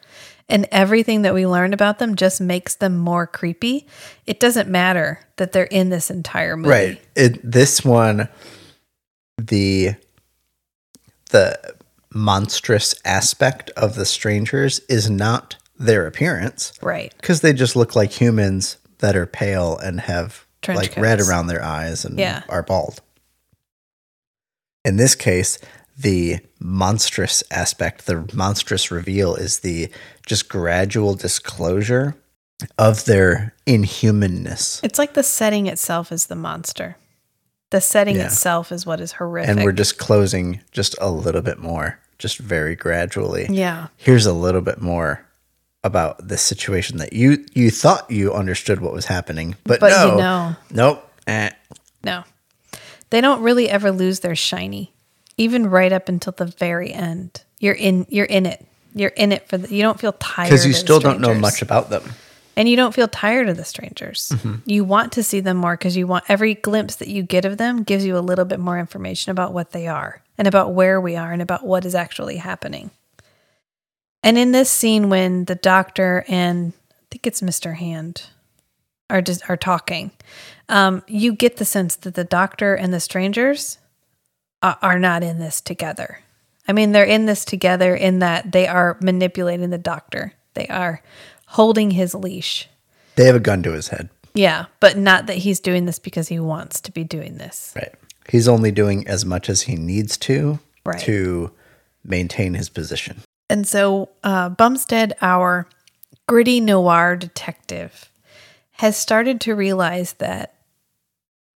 [0.48, 3.86] and everything that we learn about them just makes them more creepy,
[4.26, 6.68] it doesn't matter that they're in this entire movie.
[6.70, 7.00] Right.
[7.16, 8.28] It, this one,
[9.38, 9.94] the
[11.30, 11.74] the
[12.12, 17.12] monstrous aspect of the strangers is not their appearance Right.
[17.20, 21.48] because they just look like humans that are pale and have Trench like red around
[21.48, 22.42] their eyes and Yeah.
[22.48, 23.00] are bald.
[24.84, 25.58] In this case,
[25.96, 29.88] the monstrous aspect, the monstrous reveal is the
[30.26, 32.16] just gradual disclosure
[32.78, 34.80] of their inhumanness.
[34.82, 36.96] It's like the setting itself is the monster.
[37.70, 38.26] The setting Yeah.
[38.26, 39.50] itself is what is horrific.
[39.50, 43.46] and we're disclosing just a little bit more, just very gradually.
[43.50, 43.88] Yeah.
[43.96, 45.24] Here's a little bit more
[45.82, 50.10] about the situation that you you thought you understood what was happening, but, But no,
[50.10, 50.56] you know.
[50.70, 51.10] nope.
[51.26, 51.50] Eh.
[52.04, 52.24] No.
[53.10, 54.92] They don't really ever lose their shiny,
[55.36, 57.44] even right up until the very end.
[57.58, 58.64] You're in you're in it.
[58.94, 61.62] You're in it for the you don't feel tired Because you still don't know much
[61.62, 62.02] about them.
[62.56, 64.30] And you don't feel tired of the strangers.
[64.32, 64.70] Mm-hmm.
[64.70, 67.58] You want to see them more because you want every glimpse that you get of
[67.58, 71.00] them gives you a little bit more information about what they are and about where
[71.00, 72.92] we are and about what is actually happening.
[74.22, 77.74] And in this scene, when the doctor and I think it's Mr.
[77.74, 78.22] Hand
[79.10, 80.12] are just are talking,
[80.68, 83.78] um, you get the sense that the doctor and the strangers
[84.64, 86.20] are, are not in this together.
[86.66, 90.32] I mean, they're in this together in that they are manipulating the doctor.
[90.54, 91.02] They are
[91.46, 92.68] holding his leash.
[93.16, 94.08] They have a gun to his head.
[94.34, 97.72] Yeah, but not that he's doing this because he wants to be doing this.
[97.76, 97.94] Right.
[98.28, 101.00] He's only doing as much as he needs to Right.
[101.00, 101.50] to
[102.02, 103.22] maintain his position.
[103.48, 105.66] And so uh, Bumstead, our
[106.26, 108.10] gritty noir detective,
[108.72, 110.54] has started to realize that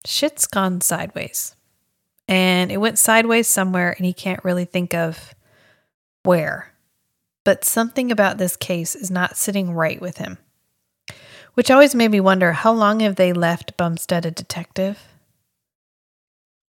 [0.06, 1.54] shit's gone sideways.
[2.28, 5.34] And it went sideways somewhere, and he can't really think of
[6.24, 6.72] where.
[7.44, 10.36] But something about this case is not sitting right with him.
[11.54, 14.98] Which always made me wonder how long have they left Bumstead a detective?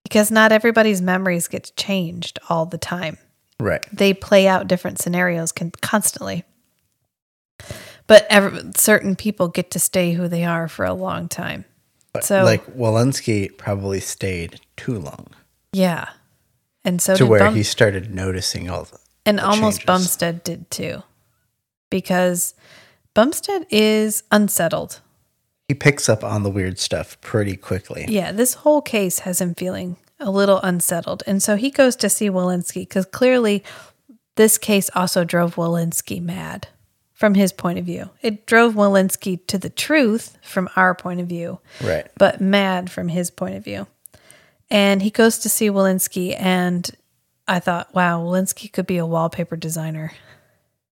[0.05, 3.19] Because not everybody's memories get changed all the time
[3.59, 3.85] Right.
[3.93, 6.45] they play out different scenarios con- constantly.
[8.07, 11.65] But ever, certain people get to stay who they are for a long time.
[12.13, 15.27] But So- like Walenski probably stayed too long
[15.73, 16.09] Yeah.
[16.85, 19.85] And so to where Bum- he started noticing all the and the almost changes.
[19.87, 21.03] Bumstead did too.
[21.91, 22.55] Because
[23.15, 25.01] Bumstead is unsettled.
[25.69, 28.05] he picks up on the weird stuff pretty quickly.
[28.09, 31.23] Yeah, this whole case has him feeling a little unsettled.
[31.27, 33.65] And so he goes to see Walenski because clearly
[34.37, 36.69] this case also drove Walenski mad
[37.13, 38.11] from his point of view.
[38.23, 42.07] It drove Walenski to the truth from our point of view, Right.
[42.19, 43.87] but mad from his point of view.
[44.71, 46.91] And he goes to see Walenski, and
[47.47, 50.13] I thought, wow, Walenski could be a wallpaper designer.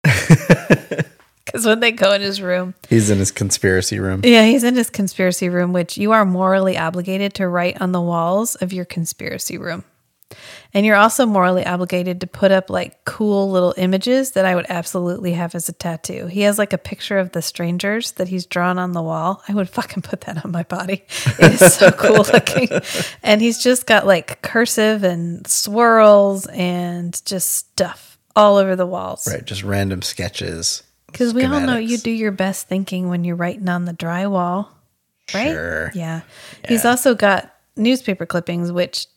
[1.45, 4.21] Because when they go in his room, He's in his conspiracy room.
[4.23, 7.99] yeah, he's in his conspiracy room, which you are morally obligated to write on the
[7.99, 9.83] walls of your conspiracy room.
[10.73, 14.67] And you're also morally obligated to put up like cool little images that I would
[14.69, 16.27] absolutely have as a tattoo.
[16.27, 19.43] He has like a picture of the strangers that he's drawn on the wall.
[19.47, 21.03] I would fucking put that on my body.
[21.39, 22.69] It is so cool looking.
[23.23, 29.27] And he's just got like cursive and swirls and just stuff all over the walls.
[29.27, 30.83] Right, just random sketches.
[31.07, 34.67] Because we all know you do your best thinking when you're writing on the drywall,
[35.33, 35.51] right?
[35.51, 35.91] Sure.
[35.95, 36.21] Yeah.
[36.67, 39.07] He's also got newspaper clippings, which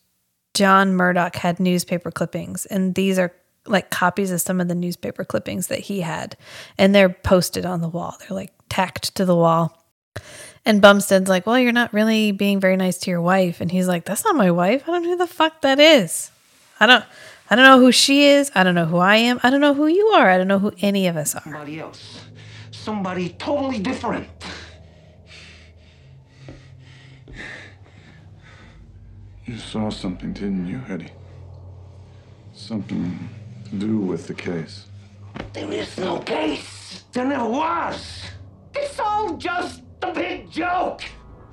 [0.54, 3.32] John Murdoch had newspaper clippings, and these are
[3.66, 6.36] like copies of some of the newspaper clippings that he had,
[6.78, 8.16] and they're posted on the wall.
[8.20, 9.78] They're like tacked to the wall.
[10.64, 13.88] And Bumstead's like, "Well, you're not really being very nice to your wife," and he's
[13.88, 14.82] like, "That's not my wife.
[14.88, 16.30] I don't know who the fuck that is.
[16.80, 17.04] I don't."
[17.50, 18.50] I don't know who she is.
[18.54, 19.38] I don't know who I am.
[19.42, 20.30] I don't know who you are.
[20.30, 21.42] I don't know who any of us are.
[21.42, 22.20] Somebody else.
[22.70, 24.26] Somebody totally different.
[29.52, 31.12] You saw something, didn't you, Eddie?
[32.54, 33.28] Something
[33.68, 34.86] to do with the case.
[35.52, 37.04] There is no case.
[37.12, 38.22] There never was.
[38.74, 41.02] It's all just a big joke.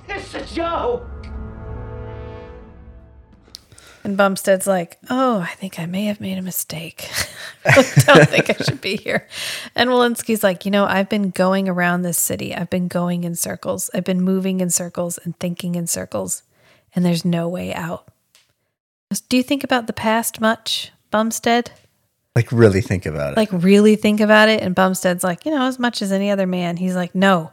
[0.08, 1.04] It's a joke.
[4.06, 7.10] And Bumstead's like, Oh, I think I may have made a mistake.
[7.66, 9.28] I don't think I should be here.
[9.76, 12.56] And Walenski's like, You know, I've been going around this city.
[12.56, 13.90] I've been going in circles.
[13.94, 16.44] I've been moving in circles and thinking in circles,
[16.96, 18.08] and there's no way out.
[19.30, 21.72] Do you think about the past much, Bumstead?
[22.36, 23.38] Like, really think about it.
[23.38, 24.62] Like, really think about it?
[24.62, 26.78] And Bumstead's like, You know, as much as any other man.
[26.78, 27.52] He's like, No.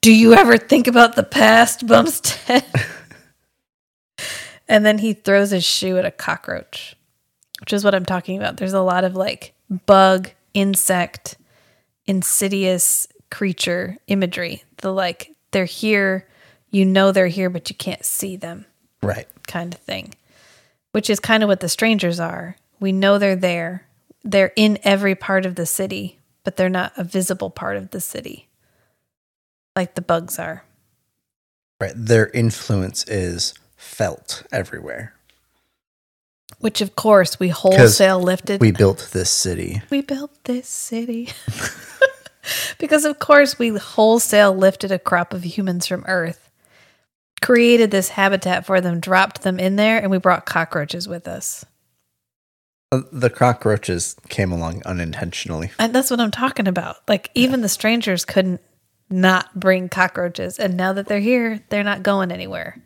[0.00, 2.64] Do you ever think about the past, Bumstead?
[4.68, 6.96] And then he throws his shoe at a cockroach,
[7.60, 8.56] which is what I'm talking about.
[8.56, 9.54] There's a lot of like
[9.86, 11.36] bug, insect,
[12.06, 14.64] insidious creature imagery.
[14.78, 16.26] The like, they're here,
[16.70, 18.66] you know they're here, but you can't see them
[19.02, 19.28] right.
[19.46, 20.14] kind of thing,
[20.92, 22.56] which is kind of what the strangers are.
[22.80, 23.86] We know they're there,
[24.24, 28.00] they're in every part of the city, but they're not a visible part of the
[28.00, 28.48] city
[29.76, 30.64] like the bugs are.
[31.78, 31.92] Right.
[31.94, 35.12] Their influence is felt everywhere.
[36.58, 38.62] Which, of course, we wholesale lifted.
[38.62, 39.82] We built this city.
[39.90, 41.28] we built this city.
[42.78, 46.45] because, of course, we wholesale lifted a crop of humans from Earth,
[47.42, 51.64] created this habitat for them, dropped them in there, and we brought cockroaches with us.
[52.92, 55.70] Uh, The cockroaches came along unintentionally.
[55.78, 56.96] And that's what I'm talking about.
[57.08, 58.60] Like, even the strangers couldn't
[59.10, 60.58] not bring cockroaches.
[60.58, 62.82] And now that they're here, they're not going anywhere.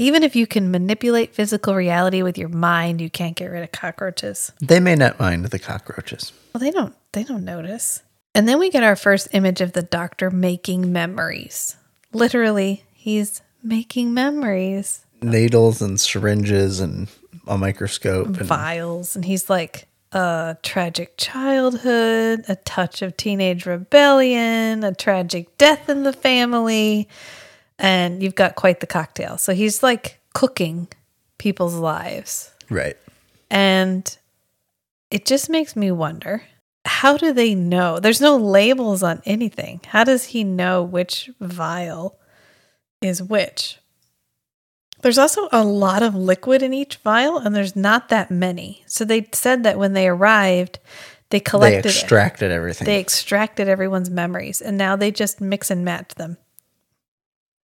[0.00, 3.70] Even if you can manipulate physical reality with your mind, you can't get rid of
[3.70, 4.50] cockroaches.
[4.60, 6.32] They may not mind the cockroaches.
[6.52, 8.02] Well, they don't they don't notice.
[8.34, 11.76] And then we get our first image of the doctor making memories.
[12.12, 17.08] Literally, he's making memories, Needles and syringes and
[17.46, 18.26] a microscope.
[18.26, 25.56] And, vials, and he's like a tragic childhood, a touch of teenage rebellion, a tragic
[25.58, 27.08] death in the family,
[27.78, 29.36] and you've got quite the cocktail.
[29.36, 30.88] So he's like cooking
[31.38, 32.52] people's lives.
[32.70, 32.96] right.
[33.50, 34.16] And
[35.10, 36.42] it just makes me wonder
[36.86, 38.00] how do they know?
[38.00, 39.80] There's no labels on anything.
[39.86, 42.18] How does he know which vial
[43.04, 43.78] is which?
[45.02, 48.82] There's also a lot of liquid in each vial, and there's not that many.
[48.86, 50.78] So they said that when they arrived,
[51.30, 51.96] they They collected it.
[51.96, 52.86] extracted everything.
[52.86, 56.36] They extracted everyone's memories and now they just mix and match them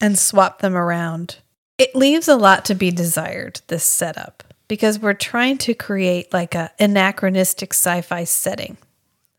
[0.02, 1.38] and swap them around.
[1.78, 6.56] It leaves a lot to be desired, this setup, because we're trying to create like
[6.56, 8.78] a anachronistic sci-fi setting.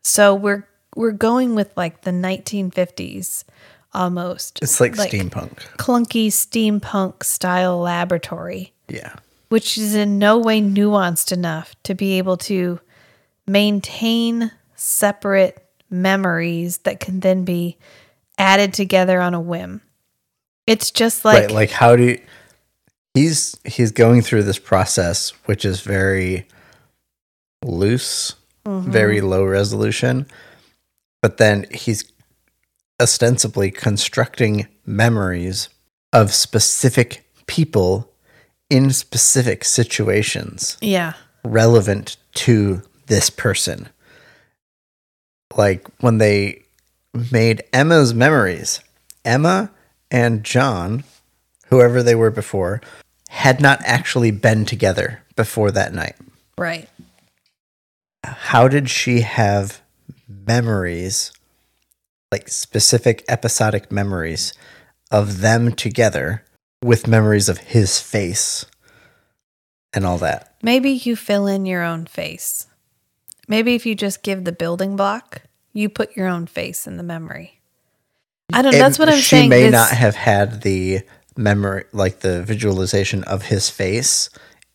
[0.03, 3.43] So we're we're going with like the 1950s
[3.93, 4.59] almost.
[4.61, 5.59] it's like, steampunk.
[5.77, 9.13] Clunky steampunk style laboratory Yeah.
[9.49, 12.79] which is in no way nuanced enough to be able to
[13.47, 17.77] maintain separate memories that can then be
[18.37, 19.81] added together on a whim.
[20.65, 21.51] It's just like, right.
[21.51, 22.21] Like how do you,
[23.13, 26.47] he's he's going through this process which is very
[27.63, 28.91] loose, Mm-hmm.
[28.91, 30.27] very low resolution,
[31.19, 32.03] but then he's
[33.01, 35.69] ostensibly constructing memories
[36.13, 38.09] of specific people
[38.69, 43.89] in specific situations yeah, relevant to this person.
[45.57, 46.63] Like when they
[47.31, 48.79] made Emma's memories,
[49.25, 49.71] Emma
[50.09, 51.03] and John,
[51.67, 52.81] whoever they were before,
[53.29, 56.15] had not actually been together before that night.
[56.57, 56.87] right.
[58.23, 59.81] How did she have
[60.27, 61.31] memories,
[62.31, 64.53] like specific episodic memories
[65.11, 66.43] of them together
[66.81, 68.65] with memories of his face
[69.93, 70.55] and all that.
[70.63, 72.67] Maybe you fill in your own face.
[73.47, 75.41] Maybe if you just give the building block,
[75.73, 77.59] you put your own face in the memory.
[78.53, 78.79] I don't know.
[78.79, 79.43] That's what I'm she saying.
[79.43, 81.01] She may this- not have had the
[81.35, 84.29] memory, like the visualization of his face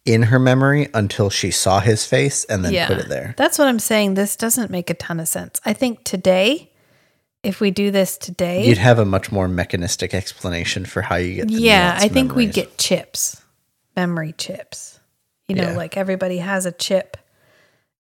[0.05, 3.35] in her memory until she saw his face and then put it there.
[3.37, 4.15] That's what I'm saying.
[4.15, 5.61] This doesn't make a ton of sense.
[5.65, 6.71] I think today,
[7.47, 11.37] if we do this today, You'd have a much more mechanistic explanation for how you
[11.37, 11.49] get.
[11.49, 13.43] The yeah, I think we get chips,
[13.95, 14.99] memory chips.
[15.49, 15.77] You know, Yeah.
[15.77, 17.17] like everybody has a chip.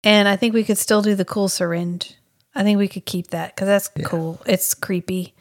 [0.04, 2.16] And I think we could still do the cool syringe.
[2.56, 4.42] I think we could keep that because that's cool.
[4.46, 5.34] It's creepy.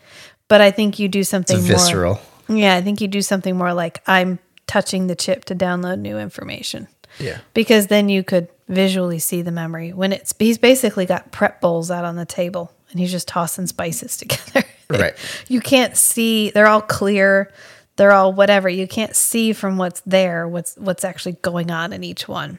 [0.48, 2.20] But I think you do something more visceral.
[2.48, 6.18] Yeah, I think you do something more like I'm touching the chip to download new
[6.18, 6.88] information.
[7.18, 7.38] Yeah.
[7.54, 9.92] Because then you could visually see the memory.
[9.92, 13.66] When it's he's basically got prep bowls out on the table and he's just tossing
[13.66, 14.66] spices together.
[14.88, 15.14] Right.
[15.48, 17.50] you can't see they're all clear.
[17.96, 18.68] They're all whatever.
[18.68, 22.58] You can't see from what's there what's what's actually going on in each one.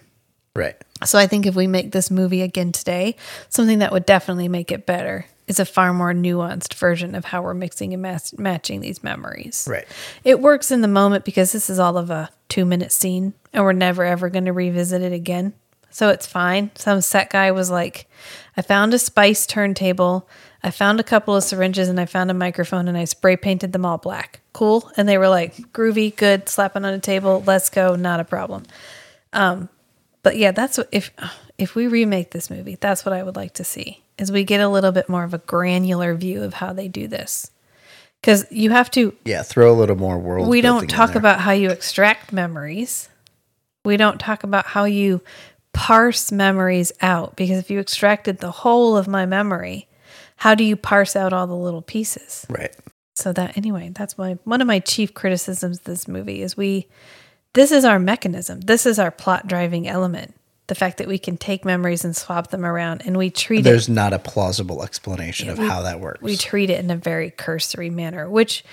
[0.56, 0.76] Right.
[1.06, 3.16] So I think if we make this movie again today,
[3.50, 7.42] something that would definitely make it better is a far more nuanced version of how
[7.42, 9.68] we're mixing and mas- matching these memories.
[9.70, 9.86] Right.
[10.24, 13.64] It works in the moment because this is all of a two minute scene and
[13.64, 15.54] we're never ever going to revisit it again.
[15.94, 16.72] So it's fine.
[16.74, 18.10] Some set guy was like,
[18.58, 20.28] I found a spice turntable,
[20.64, 23.74] I found a couple of syringes, and I found a microphone and I spray painted
[23.74, 24.40] them all black.
[24.54, 24.90] Cool.
[24.98, 28.64] And they were like, groovy, good, slapping on a table, let's go, not a problem.
[29.34, 29.70] Um,
[30.24, 31.12] but yeah, that's what if
[31.60, 34.02] if we remake this movie, that's what I would like to see.
[34.18, 37.08] Is we get a little bit more of a granular view of how they do
[37.08, 37.52] this.
[38.24, 39.44] Cuz you have to Yeah.
[39.44, 40.48] Throw a little more world.
[40.48, 43.10] we don't talk about how you extract memories.
[43.86, 45.22] We don't talk about how you
[45.74, 49.88] parse memories out because if you extracted the whole of my memory,
[50.38, 52.46] how do you parse out all the little pieces?
[52.50, 52.76] Right.
[53.16, 56.88] So that anyway, that's my one of my chief criticisms of this movie is we
[57.54, 58.62] this is our mechanism.
[58.62, 60.34] This is our plot driving element.
[60.68, 63.64] The fact that we can take memories and swap them around and we treat it.
[63.64, 66.22] There's it not a plausible explanation of we- how that works.
[66.22, 68.64] we treat it in a very cursory manner, which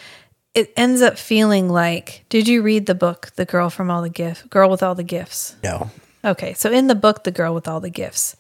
[0.55, 4.09] it ends up feeling like did you read the book The Girl from All the
[4.09, 5.57] Gifts Girl with All the Gifts?
[5.63, 5.91] no.
[6.25, 8.37] Okay, so in the book, The Girl with All the Gifts,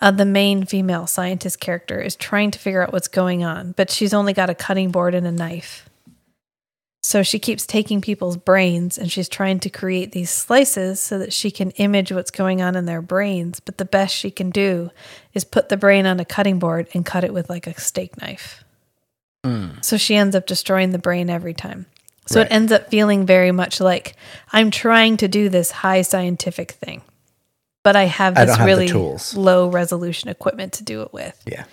[0.00, 3.90] uh, the main female scientist character is trying to figure out what's going on, but
[3.90, 5.88] she's only got a cutting board and a knife.
[7.02, 11.32] So she keeps taking people's brains and she's trying to create these slices so that
[11.32, 13.58] she can image what's going on in their brains.
[13.58, 14.90] But the best she can do
[15.32, 18.20] is put the brain on a cutting board and cut it with like a steak
[18.20, 18.64] knife.
[19.80, 21.86] So she ends up destroying the brain every time.
[22.26, 22.46] So Right.
[22.46, 24.14] it ends up feeling very much like
[24.52, 27.00] I'm trying to do this high scientific thing,
[27.82, 28.90] but I have this have really
[29.34, 31.40] low resolution equipment to do it with.
[31.46, 31.64] Yeah.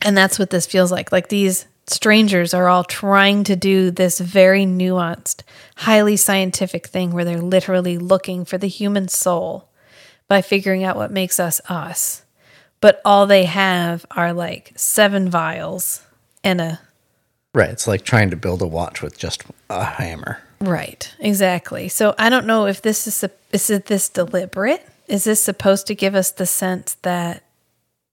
[0.00, 1.12] And that's what this feels like.
[1.12, 5.42] Like these strangers are all trying to do this very nuanced,
[5.76, 9.68] highly scientific thing where they're literally looking for the human soul
[10.28, 12.22] by figuring out what makes us us.
[12.80, 16.02] But all they have are like seven vials
[16.42, 16.80] and a
[17.54, 17.70] Right.
[17.70, 20.40] It's like trying to build a watch with just a hammer.
[20.62, 21.88] Right, exactly.
[21.88, 24.86] So I don't know if this is is it this deliberate?
[25.08, 27.42] Is this supposed to give us the sense that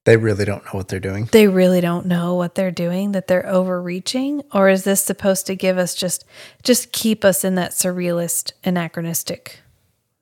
[0.04, 1.28] They really don't know what they're doing.
[1.30, 5.54] they really don't know what they're doing, that they're overreaching, or is this supposed to
[5.54, 6.24] give us just
[6.64, 9.60] just keep us in that surrealist anachronistic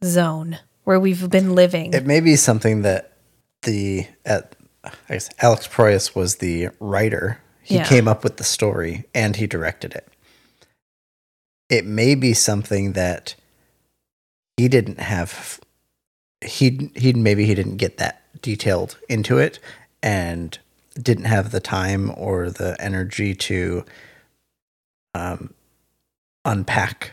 [0.05, 1.95] zone where we've been living?
[1.95, 3.13] It may be something that
[3.63, 4.55] the at
[4.85, 7.41] I guess Alex Proyas was the writer.
[7.63, 7.85] He Yeah.
[7.85, 10.07] came up with the story and he directed it.
[11.69, 13.35] It may be something that
[14.57, 15.61] he didn't have
[16.45, 19.59] he he maybe he didn't get that detailed into it
[20.03, 20.59] and
[21.01, 23.85] didn't have the time or the energy to
[25.15, 25.53] um
[26.45, 27.13] unpack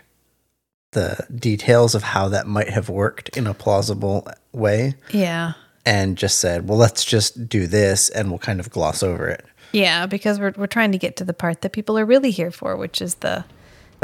[0.96, 5.54] the details of how that might have worked in a plausible way yeah.
[5.86, 9.46] and just said, well, let's just do this and we'll kind of gloss over it.
[9.74, 12.50] Yeah, because we're we're trying to get to the part that people are really here
[12.50, 13.44] for, which is the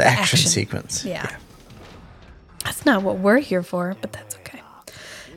[0.02, 0.50] The action, action.
[0.50, 1.04] sequence.
[1.04, 1.36] Yeah.
[2.64, 4.60] That's not what we're here for, but that's okay.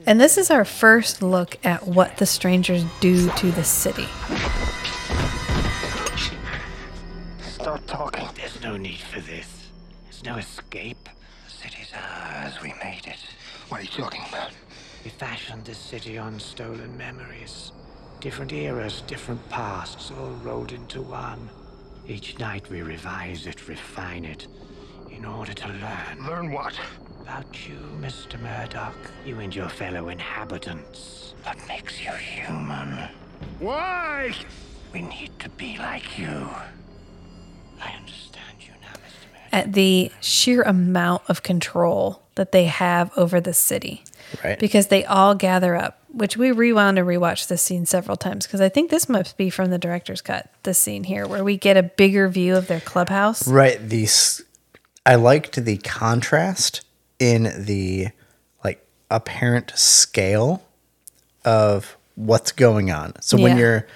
[0.07, 4.07] And this is our first look at what the strangers do to the city.
[7.41, 8.28] Stop talking.
[8.36, 9.70] There's no need for this.
[10.05, 11.09] There's no escape.
[11.45, 12.59] The city's ours.
[12.63, 13.20] We made it.
[13.70, 14.49] What are you talking about?
[15.03, 17.72] We fashioned this city on stolen memories.
[18.20, 21.51] Different eras, different pasts, all rolled into one.
[22.08, 24.47] Each night we revise it, refine it,
[25.10, 26.74] in order to learn Learn what?
[27.22, 28.39] about you, Mr.
[28.39, 28.93] Murdoch.
[29.26, 31.34] You and your fellow inhabitants.
[31.43, 33.10] What makes you human?
[33.60, 34.34] Why?
[34.93, 36.49] We need to be like you.
[37.82, 39.32] I understand you now, Mr.
[39.34, 39.49] Murdoch.
[39.51, 44.03] at the sheer amount of control that they have over the city.
[44.43, 44.60] Right.
[44.60, 48.61] Because they all gather up, which we rewound and rewatched this scene several times because
[48.61, 51.76] I think this must be from the director's cut, this scene here, where we get
[51.76, 53.47] a bigger view of their clubhouse.
[53.47, 53.78] Right.
[53.80, 54.43] These
[55.05, 56.86] I liked the contrast
[57.20, 58.07] in the
[58.63, 60.63] like apparent scale
[61.43, 63.13] of what's going on.
[63.22, 63.88] So when you're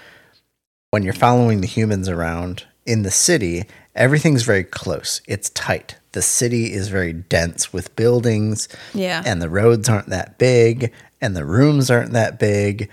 [0.91, 3.63] when you're following the humans around in the city,
[3.95, 5.22] everything's very close.
[5.28, 5.99] It's tight.
[6.14, 8.68] The city is very dense with buildings.
[8.93, 9.22] Yeah.
[9.26, 10.91] And the roads aren't that big
[11.22, 12.89] and the rooms aren't that big.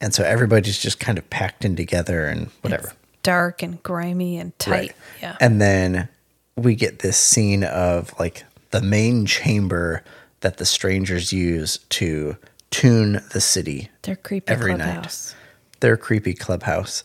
[0.00, 2.92] And so everybody's just kind of packed in together and whatever.
[3.22, 4.94] Dark and grimy and tight.
[5.20, 5.36] Yeah.
[5.40, 6.08] And then
[6.56, 10.02] we get this scene of like the main chamber
[10.40, 12.36] that the strangers use to
[12.70, 15.34] tune the city Their creepy every clubhouse.
[15.34, 15.40] night.
[15.80, 17.04] Their creepy clubhouse.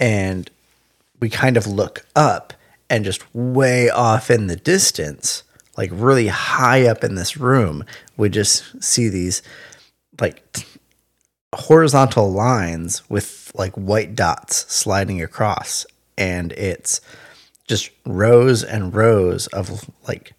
[0.00, 0.50] And
[1.20, 2.52] we kind of look up
[2.90, 5.42] and just way off in the distance,
[5.76, 7.84] like really high up in this room,
[8.16, 9.42] we just see these
[10.20, 10.42] like
[11.54, 15.86] horizontal lines with like white dots sliding across.
[16.16, 17.00] And it's
[17.66, 20.32] just rows and rows of like,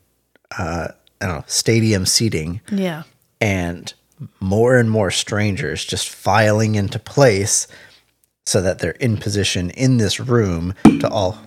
[0.57, 0.89] uh,
[1.21, 3.03] I don't know, stadium seating Yeah.
[3.41, 3.93] and
[4.39, 7.67] more and more strangers just filing into place
[8.45, 11.37] so that they're in position in this room to all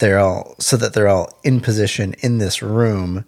[0.00, 3.24] they're all so that they're all in position in this room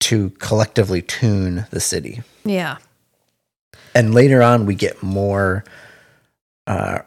[0.00, 2.78] to collectively tune the city Yeah.
[3.94, 5.64] and later on we get more
[6.66, 7.00] uh,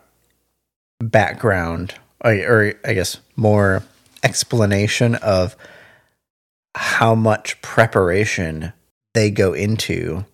[1.00, 3.84] background or, or i guess more
[4.24, 5.56] explanation of
[6.76, 8.72] how much preparation
[9.14, 10.26] they go into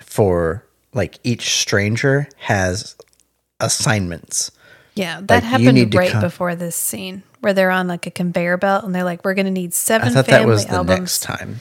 [0.00, 2.96] for like each stranger has
[3.60, 4.50] assignments
[4.94, 5.20] Yeah.
[5.22, 8.84] That Like, happened right come- before this scene where they're on like a conveyor belt
[8.84, 10.98] and they're like, we're going to need i seven thought family that was the albums.
[10.98, 11.60] next time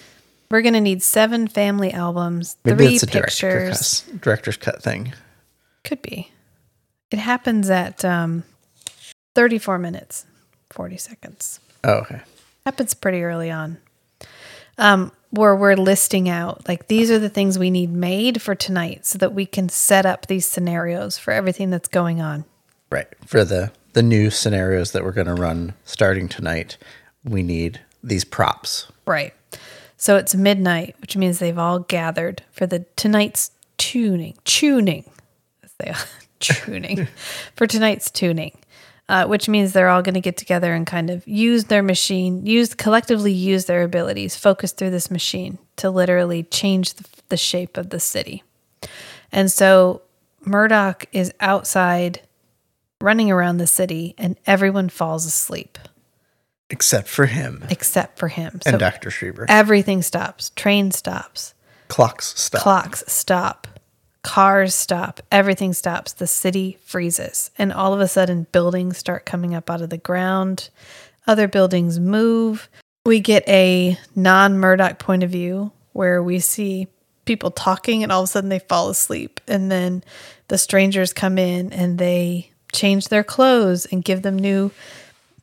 [0.49, 4.01] We're going to need seven family albums, maybe three it's a director pictures.
[4.21, 5.13] director's cut thing
[5.83, 6.31] Could be.
[7.11, 8.43] It happens at um,
[9.35, 10.25] 34 minutes,
[10.71, 11.59] 40 seconds.
[11.83, 12.21] oh okay
[12.65, 13.77] Happens pretty early on.
[14.77, 19.05] Um, where we're listing out like these are the things we need made for tonight
[19.05, 22.45] so that we can set up these scenarios for everything that's going on.
[22.89, 26.77] right for the the new scenarios that we're going to run starting tonight
[27.23, 29.33] we need these props Right.
[29.97, 35.09] So it's midnight, which means they've all gathered for the tonight's tuning, tuning,
[35.63, 35.93] as they
[36.39, 37.07] tuning
[37.55, 38.57] for tonight's tuning,
[39.09, 42.45] uh, which means they're all going to get together and kind of use their machine,
[42.45, 47.77] use collectively use their abilities, focus through this machine to literally change the, the shape
[47.77, 48.43] of the city.
[49.31, 50.01] And so
[50.45, 52.21] Murdoch is outside
[53.01, 55.77] running around the city, and everyone falls asleep
[56.71, 58.59] except for him except for him.
[58.65, 59.09] and Dr.
[59.09, 59.45] Schreber.
[59.49, 60.51] Everything stops.
[60.55, 61.53] Train stops.
[61.89, 62.61] Clocks stop.
[62.61, 63.67] Clocks stop.
[64.23, 65.19] Cars stop.
[65.31, 66.13] Everything stops.
[66.13, 67.51] The city freezes.
[67.57, 70.69] And all of a sudden, buildings start coming up out of the ground.
[71.27, 72.69] Other buildings move.
[73.05, 76.87] We get a non Murdoch point of view where we see
[77.25, 79.41] people talking and all of a sudden they fall asleep.
[79.47, 80.03] And then
[80.47, 84.71] the strangers come in and they change their clothes and give them new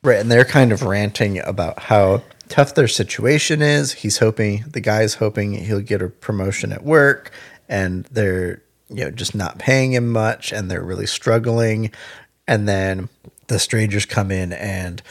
[0.01, 3.91] Right, and they're kind of ranting about how tough their situation is.
[3.91, 7.31] He's hoping the guy's hoping he'll get a promotion at work,
[7.67, 11.91] and they're you know just not paying him much, and they're really struggling.
[12.47, 13.09] And then
[13.47, 15.01] the strangers come in and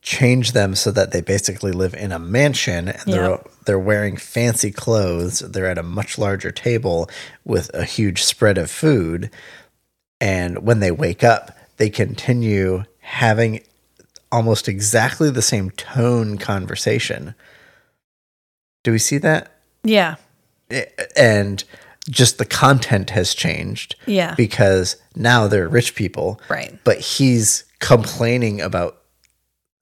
[0.00, 3.50] change them so that they basically live in a mansion, and they're Yep.
[3.66, 5.40] they're wearing fancy clothes.
[5.40, 7.10] They're at a much larger table
[7.44, 9.28] with a huge spread of food.
[10.20, 13.60] And when they wake up, they continue having
[14.30, 17.34] almost exactly the same tone conversation.
[18.84, 19.52] Do we see that?
[19.82, 20.16] Yeah.
[21.16, 21.64] And
[22.08, 24.34] just the content has changed Yeah.
[24.34, 26.40] because now they're rich people.
[26.48, 26.78] Right.
[26.84, 28.96] But he's complaining about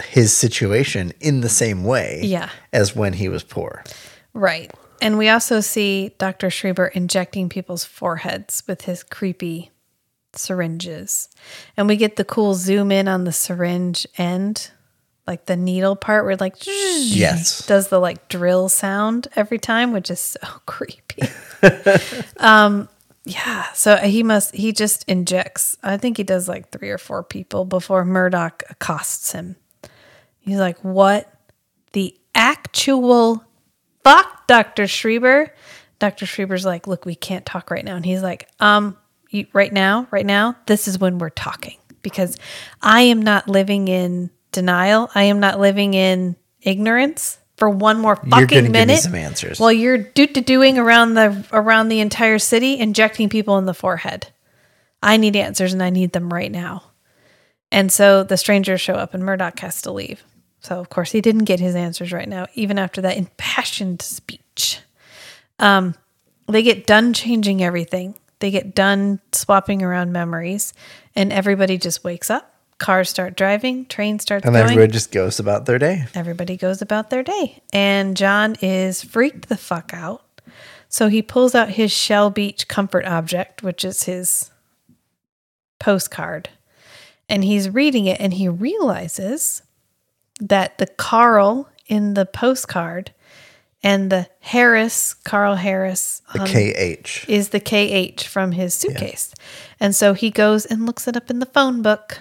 [0.05, 2.51] his situation in the same way Yeah.
[2.73, 3.83] as when he was poor.
[4.35, 4.71] Right.
[5.01, 6.49] And we also see Dr.
[6.49, 9.71] Schreber injecting people's foreheads with his creepy
[10.39, 11.29] syringes.
[11.77, 14.71] And we get the cool zoom in on the syringe end,
[15.27, 17.67] like the needle part where it like Yes.
[17.67, 21.23] does the like drill sound every time, which is so creepy.
[22.39, 22.89] um
[23.25, 25.77] yeah, so he must he just injects.
[25.83, 29.57] I think he does like 3 or 4 people before Murdoch accosts him.
[30.41, 31.31] He's like, "What
[31.93, 33.45] the actual
[34.05, 34.85] fuck, Dr.
[34.85, 35.51] Schreber.
[35.99, 36.25] Dr.
[36.25, 37.97] Schreber's like, look, we can't talk right now.
[37.97, 38.97] And he's like, um,
[39.29, 42.37] you, right now, right now, this is when we're talking because
[42.81, 45.11] I am not living in denial.
[45.15, 49.01] I am not living in ignorance for one more fucking minute.
[49.01, 49.59] some answers.
[49.59, 54.29] While you're doo doing around the around the entire city, injecting people in the forehead.
[55.03, 56.83] I need answers and I need them right now.
[57.71, 60.25] And so the strangers show up and Murdoch has to leave.
[60.61, 64.81] So of course he didn't get his answers right now, even after that impassioned speech.
[65.59, 65.95] Um,
[66.49, 68.19] they get done changing everything.
[68.41, 70.73] They get done swapping around memories,
[71.17, 72.55] and everybody just wakes up.
[72.79, 74.65] Cars start driving, train starts and going.
[74.65, 76.05] everybody just goes about their day.
[76.15, 77.61] Everybody goes about their day.
[77.73, 80.25] And John is freaked the fuck out.
[80.89, 84.53] So he pulls out his Shell Beach comfort object, which is his
[85.81, 86.51] postcard.
[87.29, 89.63] And he's reading it and he realizes
[90.41, 93.13] that the Carl in the postcard
[93.83, 96.49] and the Harris, Carl Harris, The um, on-
[97.03, 97.29] KH.
[97.29, 99.33] is the KH from his suitcase.
[99.79, 102.21] And so he goes and looks it up in the phone book.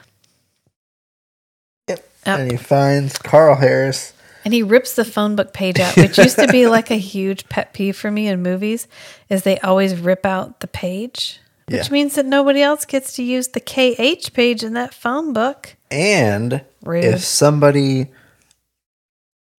[1.89, 2.07] Yep.
[2.25, 2.39] Yep.
[2.39, 4.13] And he finds Carl Harris.
[4.45, 7.49] And he rips the phone book page out, which used to be like a huge
[7.49, 8.87] pet peeve for me in movies,
[9.29, 11.91] is they always rip out the page, which Yeah.
[11.91, 15.75] means that nobody else gets to use the KH page in that phone book.
[15.91, 17.03] And Rude.
[17.03, 18.07] if somebody,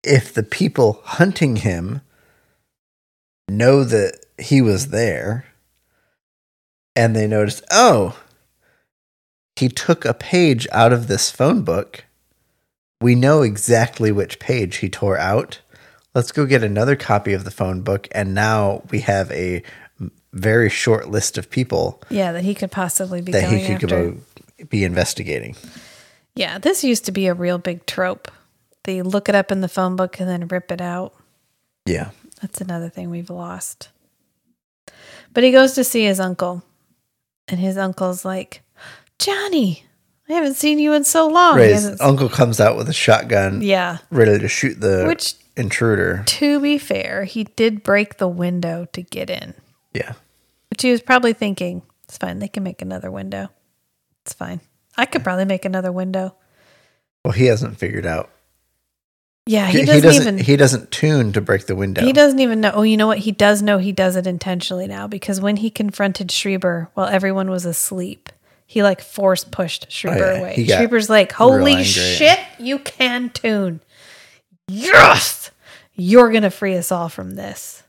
[0.09, 2.01] if the people hunting him
[3.49, 5.45] know that he was there
[6.97, 8.19] and they noticed, oh,
[9.57, 12.05] he took a page out of this phone book,
[13.01, 15.61] we know exactly which page he tore out.
[16.15, 18.09] Let's go get another copy of the phone book.
[18.13, 19.63] And now we have a
[20.33, 23.93] very short list of people Yeah, that he could possibly be that going he could
[23.93, 24.11] after.
[24.13, 25.57] go be investigating.
[26.35, 28.31] Yeah, this used to be a real big trope.
[28.89, 31.13] They look it up in the phone book and then rip it out.
[31.85, 32.09] Yeah.
[32.41, 33.91] That's another thing we've lost.
[35.35, 36.63] But he goes to see his uncle,
[37.49, 38.63] and his uncle's like,
[39.19, 39.85] Johnny,
[40.27, 41.57] I haven't seen you in so long.
[41.59, 41.69] Right.
[41.69, 43.99] His uncle comes out with a shotgun, yeah.
[44.11, 46.23] ready to shoot the Which- intruder.
[46.25, 49.53] To be fair, he did break the window to get in,
[49.93, 50.15] Yeah.
[50.71, 52.39] which he was probably thinking, it's fine.
[52.39, 53.51] They can make another window.
[54.25, 54.63] It's fine.
[54.97, 56.35] I could probably make another window.
[57.23, 58.31] Well, he hasn't figured out.
[59.51, 60.23] Yeah, He, he he doesn't, doesn't.
[60.35, 60.39] even.
[60.45, 62.03] He doesn't tune to break the window.
[62.03, 62.73] He doesn't even know.
[62.75, 63.19] Oh, you know what?
[63.19, 67.49] He does know he does it intentionally now because when he confronted Schreber while everyone
[67.51, 68.29] was asleep,
[68.67, 70.39] he like force pushed Schreber Oh, yeah.
[70.41, 70.65] away.
[70.67, 73.81] Got Schreber's like, "Holy shit, you can tune!
[74.69, 75.51] Yes,
[75.95, 77.83] you're gonna free us all from this."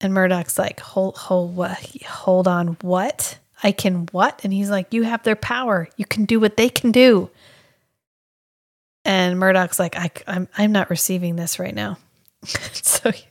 [0.00, 1.78] And Murdoch's like, "Hold, hold, what?
[2.06, 3.38] Hold on, what?
[3.62, 5.88] I can what?" And he's like, "You have their power.
[5.96, 7.28] You can do what they can do."
[9.04, 11.98] And Murdoch's like, I, I'm, I'm not receiving this right now.
[12.44, 13.26] so he,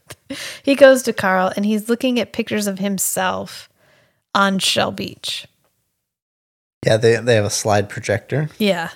[0.64, 3.70] he goes to Carl and he's looking at pictures of himself
[4.36, 5.48] on Shell Beach.
[6.86, 8.50] Yeah, they they have a slide projector.
[8.58, 8.90] Yeah.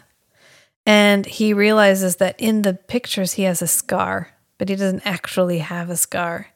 [0.85, 5.59] And he realizes that in the pictures he has a scar, but he doesn't actually
[5.59, 6.47] have a scar.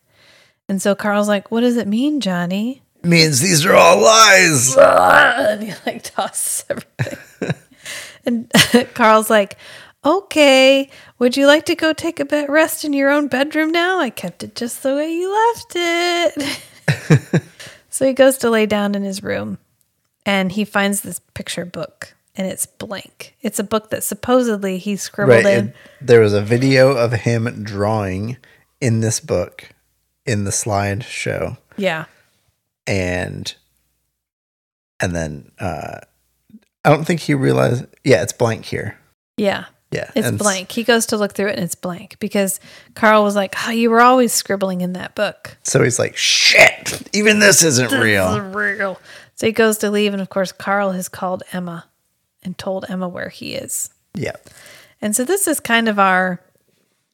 [0.68, 2.82] And so Carl's like, What does it mean, Johnny?
[3.04, 4.76] means these are all lies.
[4.80, 7.56] and he like tosses everything.
[8.26, 9.58] and Carl's like,
[10.06, 14.00] okay, would you like to go take a bed rest in your own bedroom now?
[14.00, 17.42] I kept it just the way you left it.
[17.90, 19.58] so he goes to lay down in his room
[20.26, 23.36] and he finds this picture book and it's blank.
[23.42, 25.58] It's a book that supposedly he scribbled Right.
[25.58, 25.74] in.
[26.00, 28.38] there was a video of him drawing
[28.80, 29.70] in this book
[30.26, 32.06] in the slide show, yeah.
[32.88, 33.54] and
[35.00, 36.00] and then uh,
[36.86, 37.86] I don't think he realized.
[38.04, 38.98] Yeah, it's blank here.
[39.36, 39.66] Yeah.
[39.92, 40.72] Yeah, It's blank.
[40.72, 42.62] He goes to look through it and it's blank because
[42.96, 45.58] Carl was like, oh, you were always scribbling in that book.
[45.64, 47.10] So he's like, "Shit!
[47.14, 49.02] Even this isn't real." real.
[49.36, 51.90] So he goes to leave, and of course, Carl has called Emma
[52.42, 53.90] and told Emma where he is.
[54.14, 54.36] Yeah.
[55.02, 56.42] And so this is kind of our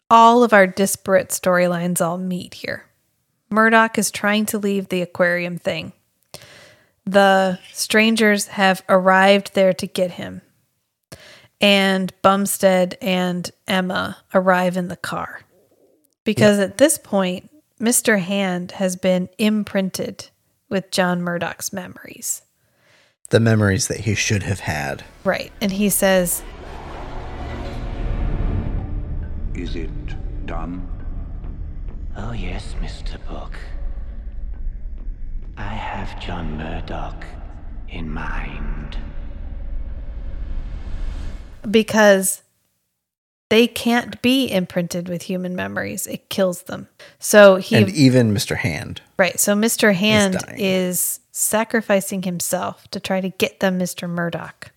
[0.09, 2.85] all of our disparate storylines all meet here.
[3.49, 5.93] Murdoch is trying to leave the aquarium thing.
[7.05, 10.41] The strangers have arrived there to get him.
[11.59, 15.41] And Bumstead and Emma arrive in the car.
[16.23, 18.19] Because at this point, Mr.
[18.19, 20.29] Hand has been imprinted
[20.69, 22.41] with John Murdoch's memories.
[23.29, 25.03] The memories that he should have had.
[25.23, 25.51] Right.
[25.61, 26.43] And he says,
[29.53, 30.87] Is it done?
[32.15, 33.17] Oh, yes, Mr.
[33.27, 33.53] Book.
[35.57, 37.25] I have John Murdoch
[37.89, 38.97] in mind.
[41.69, 42.43] Because
[43.49, 46.05] they can't be imprinted with human memories.
[46.05, 46.87] It kills them.
[47.19, 48.57] So he and even Mr.
[48.57, 49.01] Hand.
[49.17, 49.39] right.
[49.39, 49.93] So Mr.
[49.93, 54.09] Hand is sacrificing himself to try to get them Mr.
[54.09, 54.71] Murdoch.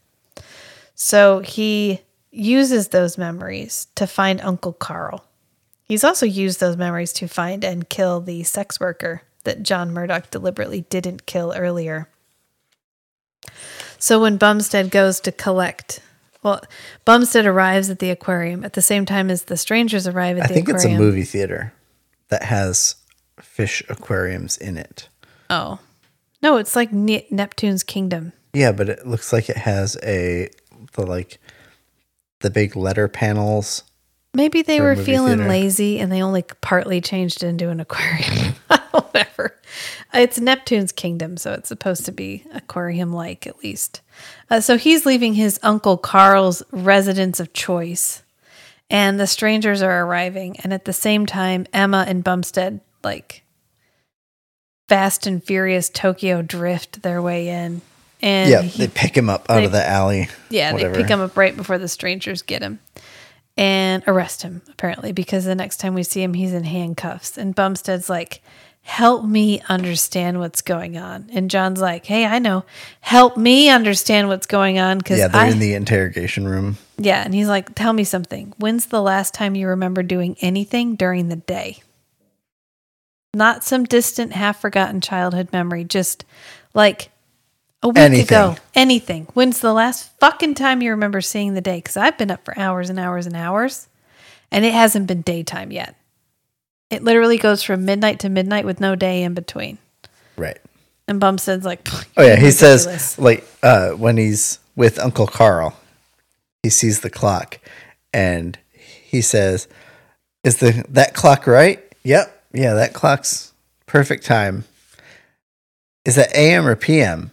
[0.94, 5.24] So he uses those memories to find Uncle Carl.
[5.84, 10.30] He's also used those memories to find and kill the sex worker that John Murdoch
[10.30, 12.08] deliberately didn't kill earlier.
[13.98, 16.00] So when Bumstead goes to collect,
[16.42, 16.60] well,
[17.04, 20.54] Bumstead arrives at the aquarium at the same time as the strangers arrive at I
[20.54, 20.76] the aquarium.
[20.76, 21.72] I think it's a movie theater
[22.28, 22.96] that has
[23.40, 25.08] fish aquariums in it.
[25.48, 25.78] Oh.
[26.42, 28.32] No, it's like Ne- Neptune's kingdom.
[28.52, 30.48] Yeah, but it looks like it has a
[30.94, 31.38] the like
[32.40, 33.84] the big letter panels.
[34.32, 35.48] Maybe they were feeling theater.
[35.48, 38.54] lazy and they only partly changed it into an aquarium.
[38.92, 39.56] Whatever.
[40.12, 44.00] It's Neptune's kingdom, so it's supposed to be aquarium like at least.
[44.50, 48.22] Uh, so he's leaving his Uncle Carl's residence of choice,
[48.90, 50.58] and the strangers are arriving.
[50.60, 53.44] And at the same time, Emma and Bumstead, like
[54.88, 57.80] fast and furious Tokyo drift their way in.
[58.22, 60.28] And yeah, he- they pick him up out they- of the alley.
[60.50, 60.94] yeah, whatever.
[60.94, 62.80] they pick him up right before the strangers get him
[63.56, 67.38] and arrest him, apparently, because the next time we see him, he's in handcuffs.
[67.38, 68.42] And Bumstead's like,
[68.82, 71.28] Help me understand what's going on.
[71.32, 72.64] And John's like, Hey, I know.
[73.00, 74.98] Help me understand what's going on.
[74.98, 76.76] Because Yeah, they're I, in the interrogation room.
[76.98, 77.22] yeah.
[77.24, 78.52] And he's like, Tell me something.
[78.58, 81.82] When's the last time you remember doing anything during the day?
[83.32, 86.24] Not some distant, half forgotten childhood memory, just
[86.74, 87.10] like
[87.82, 88.24] a week Anything.
[88.24, 88.56] ago.
[88.74, 89.28] Anything.
[89.34, 91.76] When's the last fucking time you remember seeing the day?
[91.76, 93.88] Because I've been up for hours and hours and hours,
[94.50, 95.94] and it hasn't been daytime yet.
[96.90, 99.78] It literally goes from midnight to midnight with no day in between.
[100.36, 100.58] Right.
[101.06, 101.86] And Bumstead's like,
[102.16, 105.76] Oh yeah, he "You're says like uh when he's with Uncle Carl,
[106.62, 107.58] he sees the clock
[108.12, 109.68] and he says,
[110.44, 112.44] "Is the that clock right?" Yep.
[112.52, 113.52] Yeah, that clock's
[113.86, 114.64] perfect time.
[116.04, 117.30] Is that AM or PM?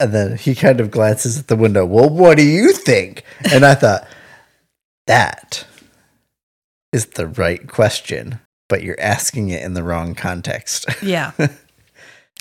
[0.00, 1.86] And then he kind of glances at the window.
[1.86, 3.22] Well, what do you think?
[3.52, 4.06] And I thought
[5.06, 5.66] that
[6.94, 8.38] is the right question,
[8.68, 10.86] but you're asking it in the wrong context.
[11.02, 11.32] Yeah.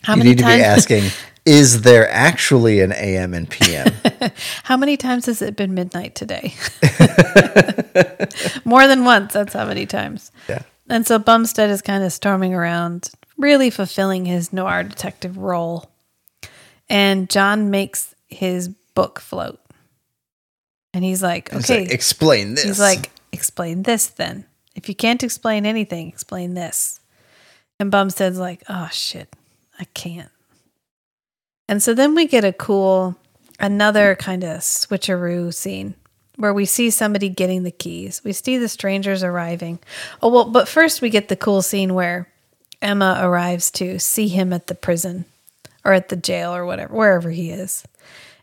[0.04, 0.62] How you many need to times?
[0.62, 1.04] be asking,
[1.46, 3.92] is there actually an AM and PM?
[4.64, 6.54] How many times has it been midnight today?
[8.66, 9.34] More than once.
[9.34, 10.32] That's how many times.
[10.48, 10.62] Yeah.
[10.90, 15.90] And so Bumstead is kind of storming around, really fulfilling his noir detective role.
[16.90, 19.60] And John makes his book float.
[20.94, 22.66] And he's like, He's okay, like, explain this.
[22.66, 24.46] He's like, explain this then.
[24.76, 27.02] If you can't explain anything, explain this.
[27.80, 29.36] And Bumstead's like, oh shit,
[29.80, 30.32] I can't.
[31.68, 33.18] And so then we get a cool,
[33.60, 35.96] another kind of switcheroo scene
[36.38, 38.22] where we see somebody getting the keys.
[38.24, 39.80] We see the strangers arriving.
[40.22, 42.28] Oh, well, but first we get the cool scene where
[42.82, 45.26] Emma arrives to see him at the prison
[45.86, 47.84] or at the jail or whatever, wherever he is.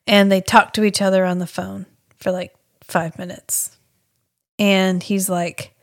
[0.07, 1.87] And they talk to each other on the phone
[2.17, 3.77] for like five minutes.
[4.61, 5.75] And he's like,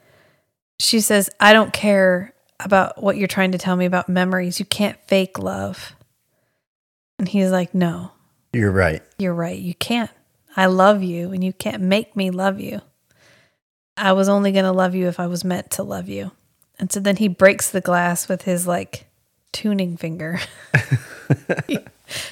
[0.79, 4.59] she says, I don't care about what you're trying to tell me about memories.
[4.59, 5.95] You can't fake love.
[7.19, 8.11] And he's like, No,
[8.53, 9.01] You're right.
[9.17, 9.57] you're right.
[9.59, 10.11] You can't.
[10.55, 12.81] I love you and you can't make me love you.
[13.95, 16.31] I was only going to love you if I was meant to love you.
[16.79, 19.05] And so then he breaks the glass with his like
[19.51, 20.39] tuning finger.
[21.67, 21.79] he,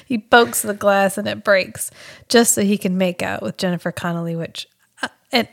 [0.06, 1.90] he pokes the glass and it breaks
[2.28, 4.68] just so he can make out with Jennifer Connelly, which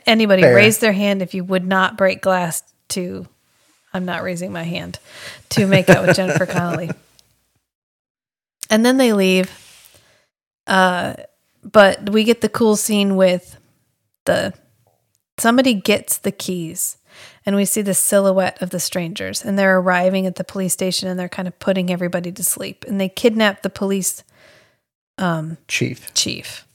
[0.06, 0.54] anybody Fair.
[0.54, 3.26] raise their hand if you would not break glass to
[3.92, 4.98] I'm not raising my hand
[5.50, 6.90] to make out with Jennifer Connelly.
[8.70, 9.50] And then they leave.
[10.66, 11.14] Uh
[11.62, 13.56] but we get the cool scene with
[14.24, 14.52] the
[15.38, 16.98] somebody gets the keys
[17.46, 21.08] and we see the silhouette of the strangers and they're arriving at the police station
[21.08, 24.24] and they're kind of putting everybody to sleep and they kidnap the police
[25.18, 26.12] um Chief.
[26.14, 26.66] chief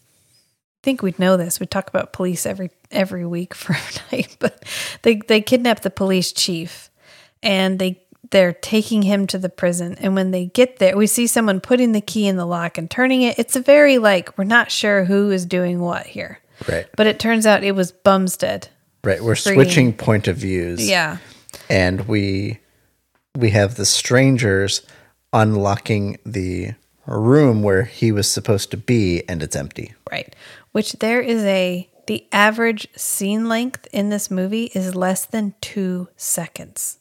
[0.81, 1.59] I think we'd know this.
[1.59, 4.63] We talk about police every every week for a night, but
[5.03, 6.89] they they kidnap the police chief
[7.41, 8.01] and they
[8.31, 9.95] they're taking him to the prison.
[9.99, 12.89] And when they get there, we see someone putting the key in the lock and
[12.89, 13.39] turning it.
[13.39, 16.39] It's a very like we're not sure who is doing what here.
[16.67, 16.87] Right.
[16.95, 18.67] But it turns out it was Bumstead.
[19.03, 19.23] Right.
[19.23, 20.87] We're Freaking- switching point of views.
[20.87, 21.17] Yeah.
[21.69, 22.59] And we
[23.35, 24.81] we have the strangers
[25.33, 26.73] unlocking the
[27.05, 29.93] room where he was supposed to be and it's empty.
[30.11, 30.35] Right.
[30.71, 36.07] Which there is a the average scene length in this movie is less than 2
[36.17, 36.97] seconds.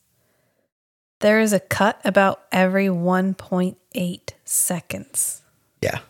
[1.20, 5.40] There is a cut about every 1.8 seconds.
[5.80, 6.00] Yeah.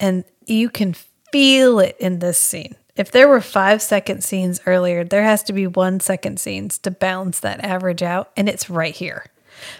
[0.00, 0.94] And you can
[1.30, 2.74] feel it in this scene.
[2.96, 6.90] If there were 5 second scenes earlier, there has to be 1 second scenes to
[6.90, 9.26] balance that average out and it's right here.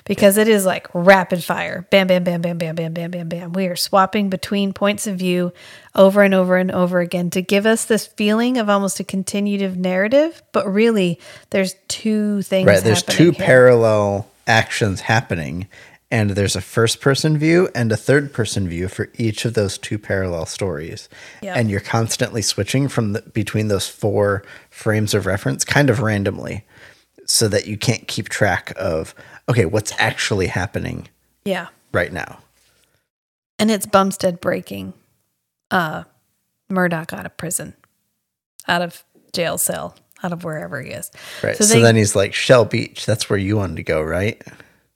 [0.05, 1.87] Because it is like rapid fire.
[1.91, 3.53] Bam, bam, bam, bam, bam, bam, bam, bam, bam.
[3.53, 5.53] We are swapping between points of view
[5.95, 9.77] over and over and over again to give us this feeling of almost a continuative
[9.77, 10.43] narrative.
[10.53, 11.19] But really,
[11.51, 12.67] there's two things.
[12.67, 12.83] Right.
[12.83, 13.45] There's two here.
[13.45, 15.69] parallel actions happening,
[16.11, 19.79] and there's a first person view and a third person view for each of those
[19.79, 21.09] two parallel stories.
[21.43, 21.57] Yep.
[21.57, 26.65] And you're constantly switching from the, between those four frames of reference kind of randomly
[27.27, 29.15] so that you can't keep track of
[29.51, 31.09] okay, what's actually happening
[31.45, 31.69] Yeah.
[31.93, 32.39] right now.
[33.59, 34.95] And it's Bumstead breaking
[35.71, 36.05] uh
[36.69, 37.75] Murdoch out of prison,
[38.69, 41.11] out of jail cell, out of wherever he is.
[41.43, 41.57] Right.
[41.57, 44.43] So So, they- then he's like, Shell Beach, that's where you wanted to go, right?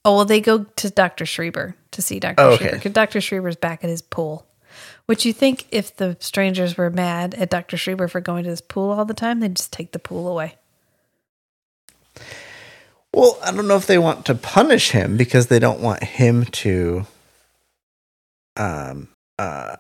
[0.05, 2.71] Oh well, they go to Doctor Schreber to see Doctor Oh, Schreber okay.
[2.77, 4.47] because Doctor Schreber's back at his pool.
[5.07, 8.61] Which you think if the strangers were mad at Doctor Schreber for going to this
[8.63, 10.57] pool all the time, they'd just take the pool away.
[13.15, 16.45] Well, I don't know if they want to punish him because they don't want him
[16.47, 17.07] to
[18.57, 19.09] um
[19.39, 19.77] uh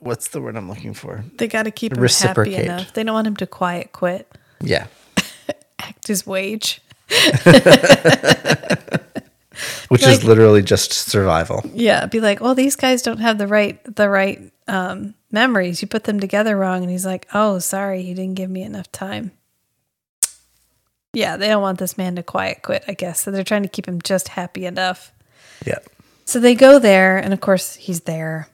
[0.00, 1.24] what's the word I'm looking for?
[1.36, 2.92] They got to keep him happy enough.
[2.92, 4.30] They don't want him to quiet quit,
[4.60, 4.86] Yeah.
[5.78, 6.80] act his wage.
[9.88, 11.62] Which Like- is literally just survival.
[11.74, 15.82] Yeah, be like, well, these guys don't have the right the right um, memories.
[15.82, 18.92] You put them together wrong, and he's like, oh, sorry, he didn't give me enough
[18.92, 19.32] time.
[21.18, 23.22] Yeah, they don't want this man to quiet quit, I guess.
[23.22, 25.12] So they're trying to keep him just happy enough.
[25.66, 25.80] Yeah.
[26.24, 28.46] So they go there, and of course, he's there.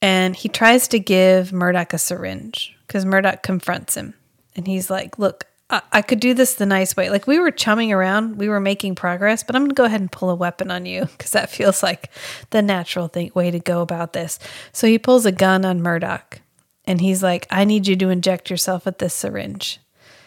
[0.00, 4.14] And he tries to give Murdoch a syringe because Murdoch confronts him.
[4.54, 7.10] And he's like, Look, I-, I could do this the nice way.
[7.10, 10.00] Like, we were chumming around, we were making progress, but I'm going to go ahead
[10.00, 12.10] and pull a weapon on you because that feels like
[12.48, 14.38] the natural thing, way to go about this.
[14.72, 16.40] So he pulls a gun on Murdoch.
[16.86, 19.80] And he's like, I need you to inject yourself with this syringe.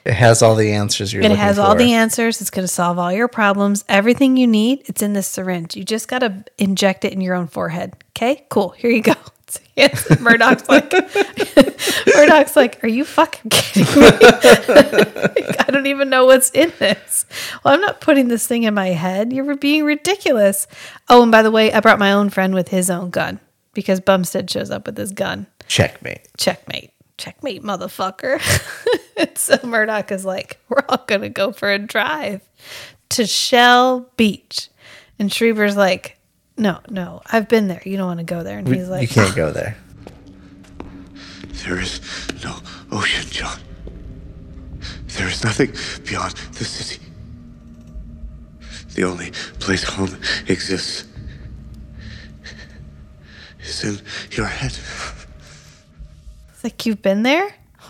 [0.06, 2.42] It has all the answers you're It has all the answers.
[2.42, 3.84] It's going to solve all your problems.
[3.90, 5.76] Everything you need, it's in this syringe.
[5.76, 7.94] You just got to inject it in your own forehead.
[8.12, 8.70] Okay, cool.
[8.70, 9.14] Here you go.
[9.76, 10.92] Yes, Murdoch's like,
[12.16, 14.08] Murdoch's like, are you fucking kidding me?
[14.22, 17.26] I don't even know what's in this.
[17.64, 19.32] Well, I'm not putting this thing in my head.
[19.32, 20.68] You're being ridiculous.
[21.08, 23.40] Oh, and by the way, I brought my own friend with his own gun
[23.74, 26.28] because Bumstead shows up with his gun Checkmate.
[26.38, 28.40] checkmate, checkmate, motherfucker.
[29.18, 32.42] and so Murdoch is like, we're all going to go for a drive
[33.10, 34.70] to Shell Beach.
[35.20, 36.18] And Schreber's like,
[36.58, 37.82] no, no, I've been there.
[37.86, 38.58] You don't want to go there.
[38.60, 39.78] And We- he's like, you can't go there.
[41.66, 42.00] There is
[42.44, 42.56] no
[42.92, 43.60] ocean, John.
[45.08, 45.74] There is nothing
[46.06, 47.04] beyond the city.
[48.96, 50.16] The only place home
[50.48, 51.06] exists
[53.62, 54.00] is in
[54.32, 54.72] your head.
[56.60, 57.56] It's like, you've been there?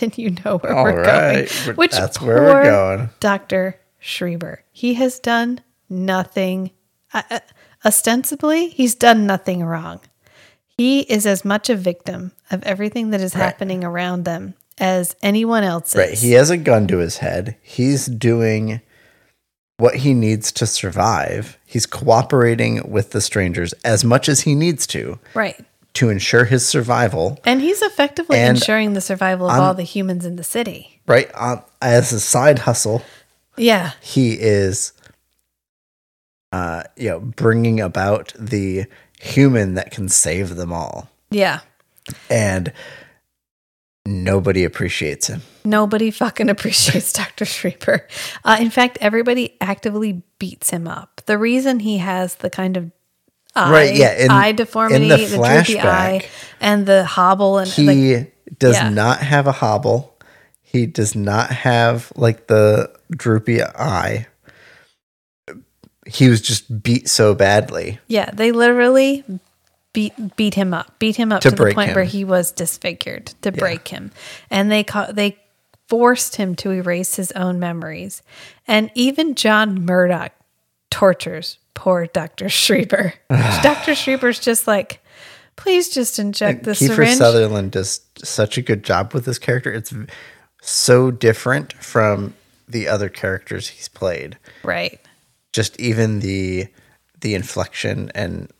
[0.00, 1.48] then you know where All we're right.
[1.64, 1.76] going.
[1.76, 3.10] Which that's where we're going.
[3.20, 3.78] Dr.
[4.02, 4.58] Schreber.
[4.72, 6.72] He has done nothing.
[7.12, 7.38] Uh, uh,
[7.84, 10.00] ostensibly, he's done nothing wrong.
[10.76, 15.62] He is as much a victim of everything that is happening around them as anyone
[15.62, 16.10] else Right.
[16.10, 16.22] is.
[16.22, 17.56] He has a gun to his head.
[17.62, 18.80] He's doing
[19.76, 21.56] what he needs to survive.
[21.64, 25.64] He's cooperating with the strangers as much as he needs to Right.
[25.94, 27.38] To ensure his survival.
[27.44, 31.00] And he's effectively And ensuring the survival of I'm- all the humans in the city.
[31.06, 31.30] Right.
[31.34, 33.02] Um, as a side hustle,
[33.56, 33.92] Yeah.
[34.00, 34.92] he is,
[36.52, 38.86] uh, you know, bringing about the
[39.20, 41.60] human that can save them all, Yeah.
[42.28, 42.72] and
[44.06, 45.42] nobody appreciates him.
[45.64, 47.44] Nobody fucking appreciates Dr.
[47.44, 48.00] Schreber.
[48.44, 51.22] Uh, in fact, everybody actively beats him up.
[51.26, 52.90] The reason he has the kind of
[53.56, 56.26] eye, Right, yeah, in- eye deformity, in the the, droopy eye,
[56.60, 58.88] and the hobble, and He like, does yeah.
[58.90, 60.16] not have a hobble.
[60.62, 64.26] He does not have like the droopy eye.
[66.06, 67.98] He was just beat so badly.
[68.08, 69.24] yeah, they literally
[69.94, 71.94] beat beat him up, beat him up To to, the point him.
[71.94, 74.10] where he was disfigured to break him,
[74.50, 75.38] and they ca- they
[75.88, 78.22] forced him to erase his own memories,
[78.66, 80.32] and even John Murdoch
[80.90, 83.12] tortures poor Doctor Schreber.
[83.62, 85.00] Doctor Schreber's just like,
[85.56, 87.16] please just inject the Kiefer syringe.
[87.18, 89.72] Sutherland does such a good job with this character.
[89.72, 89.92] It's
[90.62, 92.34] so different from
[92.68, 94.38] the other characters he's played.
[94.62, 95.00] Right.
[95.52, 96.68] Just even the
[97.20, 98.50] the inflection and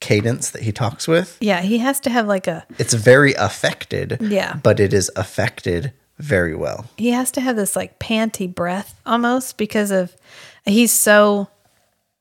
[0.00, 1.38] cadence that he talks with.
[1.40, 4.18] Yeah, he has to have like a It's very affected.
[4.20, 4.56] Yeah.
[4.62, 6.86] But it is affected very well.
[6.96, 10.14] he has to have this like panty breath almost because of
[10.64, 11.48] he's so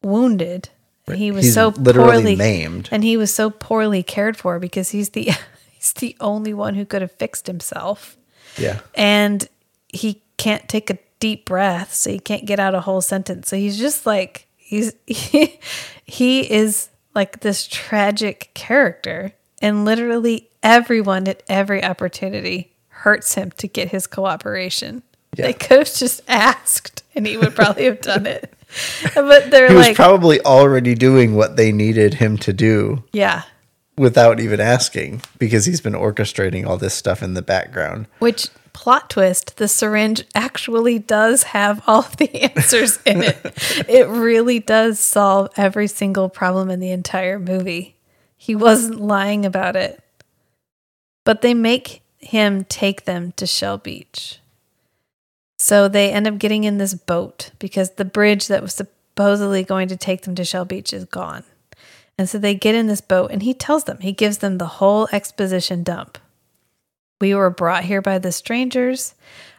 [0.02, 0.70] wounded.
[1.14, 2.88] He was He's so poorly maimed.
[2.92, 5.32] and he was so poorly cared for because he's the
[5.74, 8.18] he's the only one who could have fixed himself.
[8.58, 8.80] Yeah.
[8.96, 9.48] and
[9.90, 13.50] he can't take a deep breath, so he can't get out a whole sentence.
[13.50, 15.60] So he's just like He's he,
[16.06, 23.68] he is like this tragic character, and literally everyone at every opportunity hurts him to
[23.68, 25.04] get his cooperation.
[25.36, 25.48] Yeah.
[25.48, 28.54] They could have just asked, and he would probably have done it.
[29.14, 33.44] But they're He was probably already doing what they needed him to do yeah.
[33.98, 38.08] without even asking because he's been orchestrating all this stuff in the background.
[38.20, 43.40] Which plot twist, the syringe actually does have all the answers in it.
[43.88, 47.96] it really does solve every single problem in the entire movie.
[48.38, 50.04] He wasn't lying about it.
[51.24, 54.41] But they make him take them to Shell Beach.
[55.62, 59.90] So they end up getting in this boat because the bridge that was supposedly going
[59.90, 61.44] to take them to Shell Beach is gone.
[62.18, 64.66] And so they get in this boat and he tells them, he gives them the
[64.66, 66.18] whole exposition dump.
[67.22, 69.14] We were brought here by the strangers.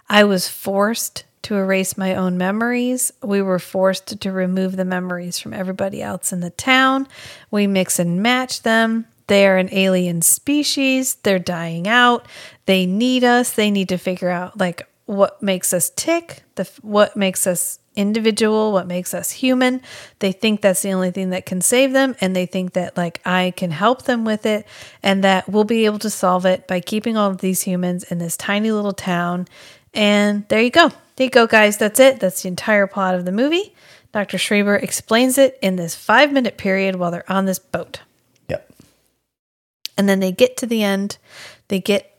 [0.08, 3.12] I was forced to erase my own memories.
[3.22, 7.06] We were forced to remove the memories from everybody else in the town.
[7.52, 9.06] We mix and match them.
[9.28, 11.14] They are an alien species.
[11.14, 12.26] They're dying out.
[12.66, 13.52] They need us.
[13.52, 18.72] They need to figure out like what makes us tick, the what makes us individual,
[18.72, 19.82] what makes us human.
[20.18, 23.20] They think that's the only thing that can save them and they think that like
[23.24, 24.66] I can help them with it
[25.02, 28.18] and that we'll be able to solve it by keeping all of these humans in
[28.18, 29.46] this tiny little town.
[29.92, 30.90] And there you go.
[31.16, 31.76] There you go guys.
[31.76, 32.18] That's it.
[32.18, 33.74] That's the entire plot of the movie.
[34.12, 34.38] Dr.
[34.38, 38.00] Schreber explains it in this 5-minute period while they're on this boat.
[38.48, 38.70] Yep.
[39.96, 41.18] And then they get to the end.
[41.68, 42.14] They get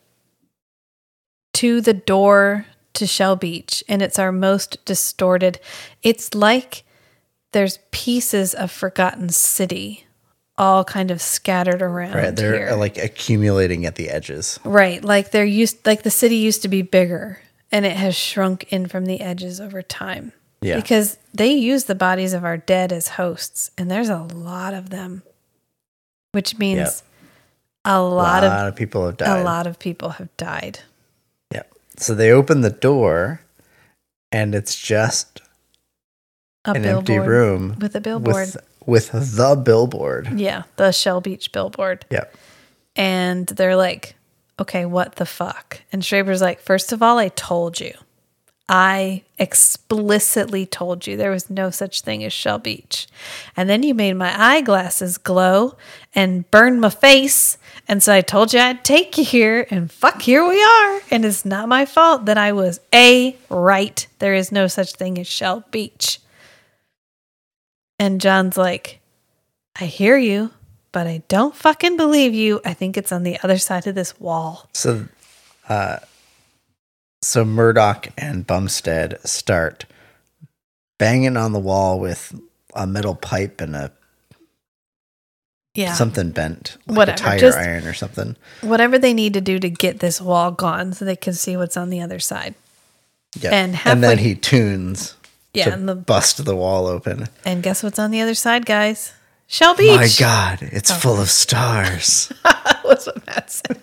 [1.53, 5.59] to the door to Shell Beach, and it's our most distorted.
[6.01, 6.83] It's like
[7.51, 10.05] there's pieces of Forgotten City
[10.57, 12.13] all kind of scattered around.
[12.15, 12.35] Right.
[12.35, 12.75] They're here.
[12.75, 14.59] like accumulating at the edges.
[14.63, 17.39] Right, like they're used like the city used to be bigger
[17.71, 20.31] and it has shrunk in from the edges over time.
[20.61, 20.75] Yeah.
[20.75, 24.91] Because they use the bodies of our dead as hosts and there's a lot of
[24.91, 25.23] them.
[26.33, 26.91] Which means Yep.
[27.85, 29.39] a lot, a of, lot of people have died.
[29.41, 30.79] a lot of people have died.
[32.03, 32.07] Yeah.
[32.07, 33.41] So they open the door
[34.31, 35.41] and it's just
[36.65, 38.35] A an empty room with a billboard.
[38.35, 40.39] With, with the billboard.
[40.39, 42.05] Yeah, the Shell Beach billboard.
[42.09, 42.35] Yep.
[42.95, 44.15] And they're like,
[44.59, 45.81] okay, what the fuck?
[45.91, 47.93] And Schreber's like, first of all, I told you.
[48.69, 53.07] I explicitly told you there was no such thing as Shell Beach.
[53.57, 55.75] And then you made my eyeglasses glow
[56.15, 57.57] and burned my face.
[57.89, 61.01] And so I told you I'd take you here, and fuck, here we are.
[61.11, 64.07] And it's not my fault that I was A, right.
[64.19, 66.19] There is no such thing as Shell Beach.
[67.99, 69.01] And John's like,
[69.79, 70.51] I hear you,
[70.93, 72.61] but I don't fucking believe you.
[72.63, 74.69] I think it's on the other side of this wall.
[74.73, 75.07] So,
[75.67, 75.99] uh,
[77.23, 79.85] so Murdoch and Bumstead start
[80.99, 82.33] banging on the wall with
[82.75, 83.91] a metal pipe and a
[85.75, 85.93] Yeah.
[85.93, 88.35] something bent, like Whatever, a tire just- iron or something.
[88.61, 91.75] Whatever they need to do to get this wall gone so they can see what's
[91.77, 92.53] on the other side.
[93.39, 95.15] Yeah, And and then he tunes
[95.53, 97.27] Yeah, to and the- bust the wall open.
[97.43, 99.13] And guess what's on the other side, guys?
[99.47, 99.95] Shell Beach.
[99.95, 100.95] My God, it's Oh.
[100.95, 102.31] full of stars.
[102.43, 103.81] that was what Matt said.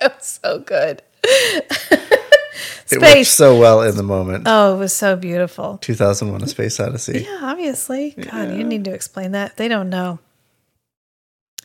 [0.00, 1.02] it was so good.
[2.88, 4.44] It worked so well in the moment.
[4.46, 5.78] Oh, it was so beautiful.
[5.80, 7.26] 2001: A Space Odyssey.
[7.28, 8.12] Yeah, obviously.
[8.12, 9.56] God, you need to explain that.
[9.56, 10.20] They don't know.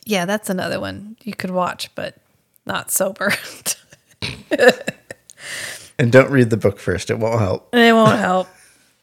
[0.03, 2.15] Yeah, that's another one you could watch, but
[2.65, 3.33] not sober.
[5.99, 7.69] And don't read the book first; it won't help.
[7.73, 8.47] And it won't help.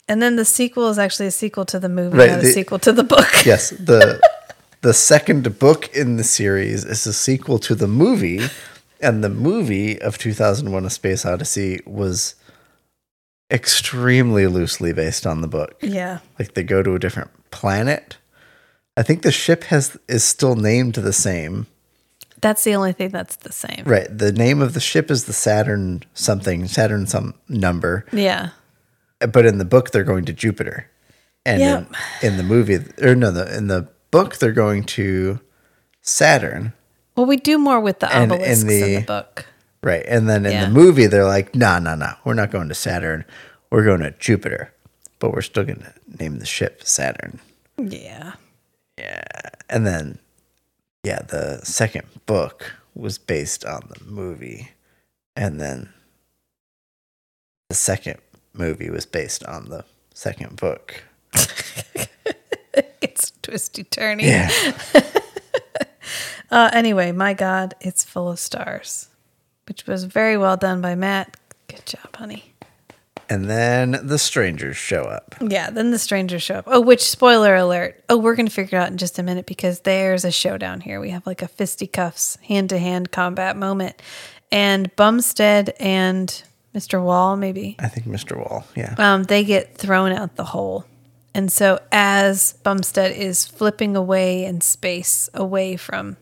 [0.08, 2.52] And then the sequel is actually a sequel to the movie, Right, not a the-
[2.52, 3.28] sequel to the book.
[3.46, 4.20] yes, the
[4.80, 8.40] the second book in the series is a sequel to the movie,
[9.00, 12.34] and the movie of 2001: A Space Odyssey was
[13.50, 15.76] extremely loosely based on the book.
[15.82, 16.18] Yeah.
[16.38, 18.18] Like they go to a different planet.
[18.96, 21.66] I think the ship has is still named the same.
[22.40, 23.82] That's the only thing that's the same.
[23.84, 24.06] Right.
[24.16, 28.04] The name of the ship is the Saturn something, Saturn some number.
[28.12, 28.50] Yeah.
[29.18, 30.88] But in the book, they're going to Jupiter,
[31.44, 31.92] and Yep.
[32.22, 35.40] in, in the movie, or no, the, in the book, they're going to
[36.00, 36.72] Saturn.
[37.18, 39.46] Well, we do more with the And in obelisks in the, the- book.
[39.82, 40.04] Right.
[40.06, 40.64] And then in Yeah.
[40.66, 43.24] the movie, they're like, no, no, no, we're not going to Saturn.
[43.70, 44.72] We're going to Jupiter,
[45.18, 47.40] but we're still going to name the ship Saturn.
[47.76, 48.34] Yeah.
[48.98, 49.22] Yeah.
[49.68, 50.20] And then,
[51.02, 54.70] yeah, the second book was based on the movie.
[55.34, 55.88] And then
[57.68, 58.18] the second
[58.52, 59.84] movie was based on the
[60.14, 61.02] second book.
[63.00, 64.22] It's twisty turny.
[64.22, 64.50] Yeah.
[66.50, 69.08] uh, anyway, my God, it's full of stars,
[69.66, 71.36] which was very well done by Matt.
[71.68, 72.54] Good job, honey.
[73.30, 75.34] And then the strangers show up.
[75.40, 76.64] Yeah, then the strangers show up.
[76.66, 78.02] Oh, which spoiler alert.
[78.08, 80.80] Oh, we're going to figure it out in just a minute because there's a showdown
[80.80, 80.98] here.
[80.98, 84.00] We have like a fisticuffs, hand to hand combat moment.
[84.50, 86.42] And Bumstead and
[86.74, 87.02] Mr.
[87.02, 88.36] Wall, maybe, I think Mr.
[88.36, 88.64] Wall.
[88.74, 88.94] Yeah.
[88.96, 90.86] um, they get thrown out the hole.
[91.34, 96.16] And so as Bumstead is flipping away in space, away from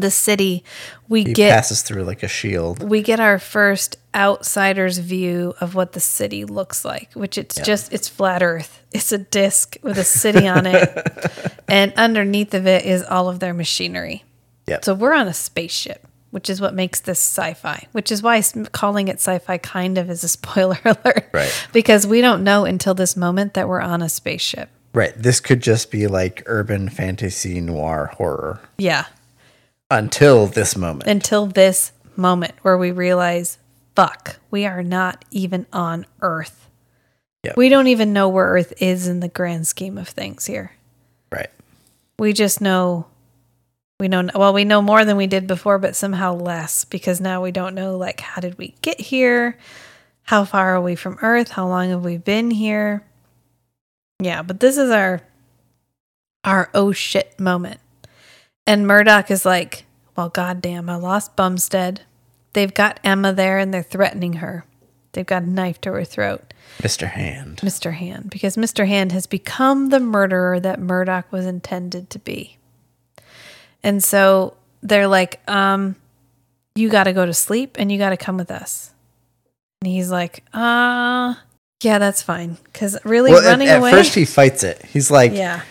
[0.00, 0.64] the city,
[1.08, 2.88] we he get passes through like a shield.
[2.88, 7.92] we get our first outsider's view of what the city looks like, which it's just
[7.92, 8.82] it's flat earth.
[8.92, 11.60] It's a disc with a city on it.
[11.68, 14.24] and underneath of it is all of their machinery.
[14.66, 14.84] Yep.
[14.84, 18.42] So we're on a spaceship, which is what makes this sci-fi, which is why
[18.72, 21.28] calling it sci-fi kind of is a spoiler alert.
[21.32, 21.68] Right.
[21.72, 24.70] Because we don't know until this moment that we're on a spaceship.
[24.94, 25.12] Right.
[25.14, 29.04] This could just be like urban fantasy noir horror Yeah.
[29.90, 31.08] Until this moment.
[31.08, 33.58] until this moment where we realize,
[33.94, 36.68] fuck, we are not even on Earth.
[37.44, 37.56] Yep.
[37.56, 40.72] We don't even know where Earth is in the grand scheme of things here.
[41.30, 41.50] right.
[42.18, 43.06] We just know,
[44.00, 47.42] we know, well, we know more than we did before, but somehow less because now
[47.42, 49.58] we don't know, like, how did we get here?
[50.22, 51.50] How far are we from Earth?
[51.50, 53.04] How long have we been here?
[54.18, 55.20] Yeah, but this is our,
[56.42, 57.80] our oh shit moment.
[58.66, 59.84] And Murdoch is like,
[60.16, 62.02] well, goddamn, I lost Bumstead.
[62.52, 64.64] They've got Emma there and they're threatening her.
[65.12, 66.52] They've got a knife to her throat.
[66.78, 67.08] Mr.
[67.08, 67.58] Hand.
[67.58, 67.94] Mr.
[67.94, 68.86] Hand, because Mr.
[68.86, 72.58] Hand has become the murderer that Murdoch was intended to be.
[73.82, 75.96] And so they're like, um,
[76.74, 78.92] you got to go to sleep and you got to come with us.
[79.80, 81.34] And he's like, uh,
[81.82, 82.56] yeah, that's fine.
[82.64, 83.90] Because really Well, at, running at away.
[83.92, 84.84] first he fights it.
[84.84, 85.62] He's like, yeah.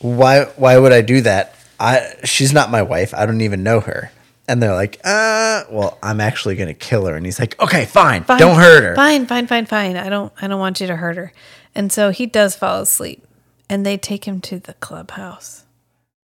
[0.00, 1.54] why why would I do that?
[1.78, 3.14] I she's not my wife.
[3.14, 4.10] I don't even know her.
[4.46, 7.16] And they're like, uh, well, I'm actually gonna kill her.
[7.16, 8.94] And he's like, okay, fine, Fine, don't hurt her.
[8.94, 9.96] Fine, fine, fine, fine.
[9.96, 11.32] I don't I don't want you to hurt her.
[11.74, 13.26] And so he does fall asleep.
[13.68, 15.64] And they take him to the clubhouse.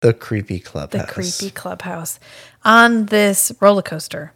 [0.01, 1.07] The creepy clubhouse.
[1.07, 2.19] The creepy clubhouse.
[2.65, 4.33] On this roller coaster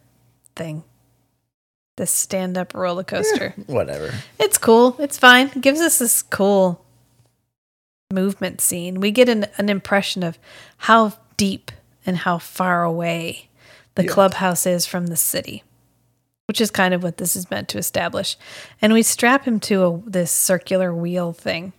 [0.55, 0.83] thing.
[1.97, 3.53] This stand up roller coaster.
[3.67, 4.13] Whatever.
[4.39, 4.95] It's cool.
[4.99, 5.47] It's fine.
[5.47, 6.82] It gives us this cool
[8.13, 8.99] movement scene.
[8.99, 10.37] We get an, an impression of
[10.77, 11.71] how deep
[12.05, 13.49] and how far away
[13.95, 15.63] the clubhouse is from the city,
[16.47, 18.37] which is kind of what this is meant to establish.
[18.81, 21.73] And we strap him to a, this circular wheel thing,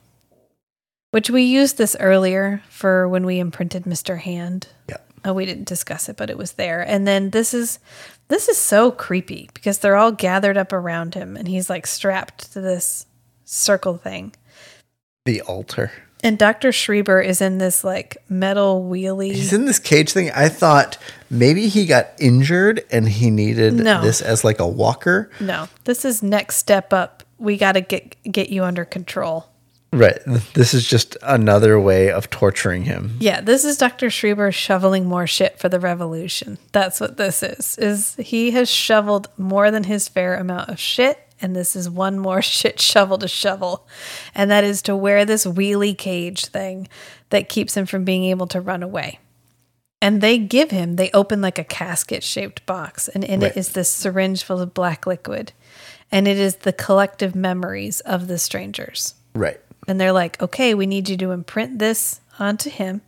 [1.10, 4.18] which we used this earlier for when we imprinted Mr.
[4.18, 4.68] Hand.
[4.88, 4.98] Yeah.
[5.24, 6.82] Oh, we didn't discuss it, but it was there.
[6.82, 7.78] And then this is
[8.28, 12.52] this is so creepy because they're all gathered up around him and he's like strapped
[12.52, 13.06] to this
[13.44, 14.34] circle thing.
[15.24, 15.92] The altar.
[16.24, 16.70] And Dr.
[16.70, 19.32] Schreber is in this like metal wheelie.
[19.32, 20.30] He's in this cage thing.
[20.32, 20.96] I thought
[21.30, 24.00] maybe he got injured and he needed No.
[24.02, 25.30] this as like a walker.
[25.38, 27.22] no, this is next step up.
[27.38, 29.50] We got to get get you under control.
[29.92, 30.18] Right.
[30.54, 33.16] This is just another way of torturing him.
[33.20, 34.08] Yeah, this is Dr.
[34.08, 36.58] Schreber shoveling more shit for the revolution.
[36.72, 37.78] That's what this is.
[37.78, 42.18] Is he has shoveled more than his fair amount of shit and this is one
[42.18, 43.86] more shit shovel to shovel.
[44.34, 46.88] And that is to wear this wheelie cage thing
[47.30, 49.18] that keeps him from being able to run away.
[50.02, 53.52] And they give him, they open like a casket shaped box, and in Right.
[53.52, 55.52] it is this syringe full of black liquid.
[56.12, 59.14] And it is the collective memories of the strangers.
[59.34, 59.58] Right.
[59.88, 63.00] And they're like, okay, we need you to imprint this onto him,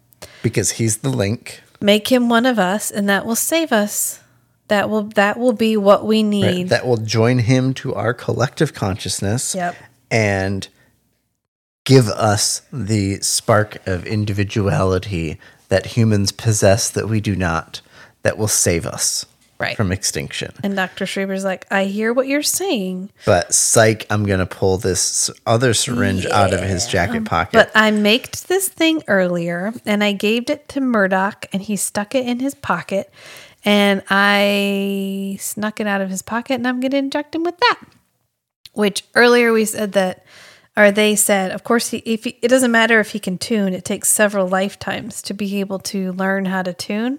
[0.43, 1.61] Because he's the link.
[1.81, 4.21] make him one of us, and that will save us.
[4.69, 6.29] That will that will be what we Right.
[6.31, 6.69] need.
[6.71, 9.55] That will join him to our collective consciousness.
[9.55, 9.77] Yep.
[10.11, 10.69] And
[11.85, 15.39] give us the spark of individuality
[15.69, 17.81] that humans possess that we do not,
[18.23, 19.25] that will save us
[19.59, 19.77] Right.
[19.77, 20.53] from extinction.
[20.63, 21.07] And Dr.
[21.07, 25.73] Schreber's like, I hear what you're saying, But psych, I'm going to pull this other
[25.75, 27.53] syringe out of his jacket pocket.
[27.53, 32.15] but I maked this thing earlier and I gave it to Murdoch and he stuck
[32.15, 33.11] it in his pocket
[33.67, 37.59] and I snuck it out of his pocket and I'm going to inject him with
[37.59, 37.81] that.
[38.73, 40.25] Which earlier we said that,
[40.77, 43.75] or they said, of course, he, if he, it doesn't matter if he can tune,
[43.75, 47.19] it takes several lifetimes to be able to learn how to tune.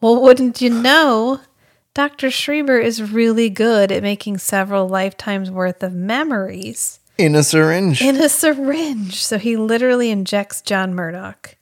[0.00, 1.40] Well, wouldn't you know?
[1.92, 2.28] Dr.
[2.28, 8.00] Schreber is really good at making several lifetimes worth of memories in a syringe.
[8.00, 9.24] in a syringe.
[9.24, 11.56] So he literally injects John Murdoch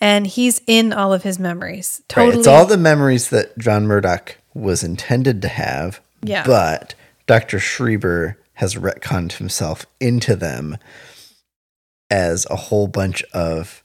[0.00, 2.00] and he's in all of his memories.
[2.02, 2.38] Right, Totally.
[2.38, 6.00] It's all the memories that John Murdoch was intended to have.
[6.22, 6.44] Yeah.
[6.46, 6.94] But
[7.26, 7.58] Dr.
[7.58, 10.78] Schreber has retconned himself into them
[12.10, 13.82] as a whole bunch of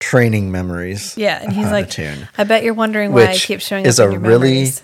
[0.00, 1.16] training memories.
[1.16, 1.40] yeah.
[1.42, 4.12] And he's like, tune, I bet you're wondering why I keep showing is up a
[4.12, 4.82] your really memories.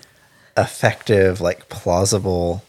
[0.57, 2.63] effective, like plausible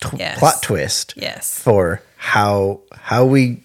[0.00, 0.38] pl- Yes.
[0.38, 1.58] plot twist Yes.
[1.58, 3.62] for how how we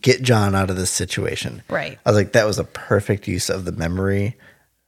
[0.00, 1.62] get John out of this situation.
[1.68, 1.98] Right.
[2.04, 4.36] I was like, that was a perfect use of the memory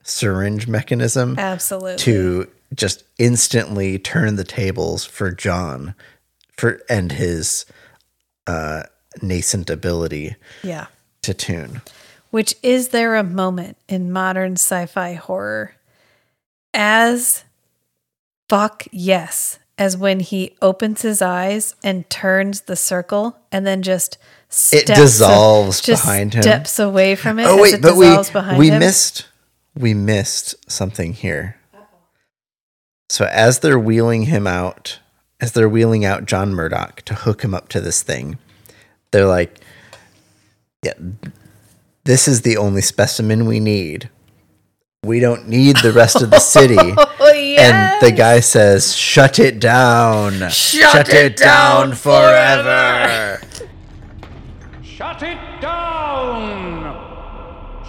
[0.03, 1.97] syringe mechanism Absolutely.
[1.97, 5.95] to just instantly turn the tables for John
[6.57, 7.67] for and his
[8.47, 8.85] uh
[9.23, 10.87] nascent ability Yeah.
[11.23, 11.83] to tune.
[12.31, 15.75] Which is there a moment in modern sci-fi horror
[16.75, 17.45] as
[18.49, 24.19] fuck yes as when he opens his eyes and turns the circle and then just
[24.49, 26.43] It steps dissolves just behind him.
[26.43, 28.79] steps away from it Oh as wait, it but we dissolves behind we him.
[28.79, 29.27] missed
[29.75, 31.57] we missed something here.
[33.09, 34.99] So as they're wheeling him out,
[35.41, 38.39] as they're wheeling out John Murdoch to hook him up to this thing,
[39.11, 39.59] they're like,
[40.83, 40.95] "Yeah,
[42.05, 44.11] this is the only specimen we need.
[45.05, 46.77] We don't need the rest of the city."
[47.29, 50.49] Oh, And the guy says, "Shut it down.
[50.51, 53.46] Shut it down forever." Shut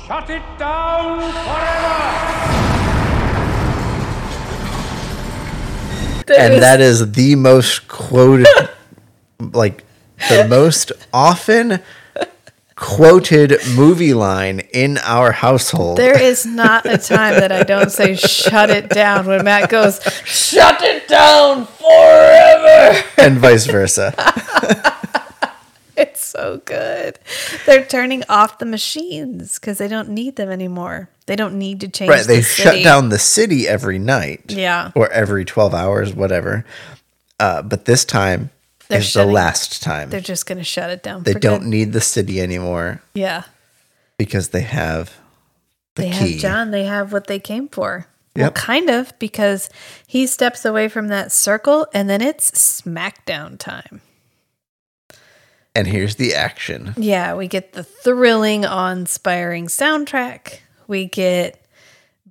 [0.07, 2.03] Shut it down forever!
[6.29, 8.47] and that is the most quoted
[9.39, 9.83] like
[10.29, 11.79] the most often
[12.75, 18.15] quoted movie line in our household There is not a time that I don't say
[18.15, 23.03] shut it down when Matt goes, shut it down forever.
[23.17, 24.13] and vice versa
[26.07, 27.17] It's so good.
[27.65, 31.09] They're turning off the machines because they don't need them anymore.
[31.25, 32.09] They don't need to change.
[32.09, 34.91] right they the shut down the city every night Yeah.
[34.95, 36.63] or every 12 hours whatever
[37.39, 38.49] uh, but this time
[38.87, 41.23] They're is the last time They're just going to shut it down.
[41.23, 41.69] they don't good.
[41.69, 43.43] need the city anymore Yeah.
[44.17, 45.15] because they have
[45.95, 46.71] the they key have John.
[46.71, 48.05] They have what they came for.
[48.35, 48.55] Well, Yep.
[48.55, 49.69] kind of because
[50.05, 54.01] he steps away from that circle and then it's smackdown time.
[55.77, 60.59] And here's the action Yeah, we get the thrilling, awe-inspiring soundtrack.
[60.87, 61.63] We get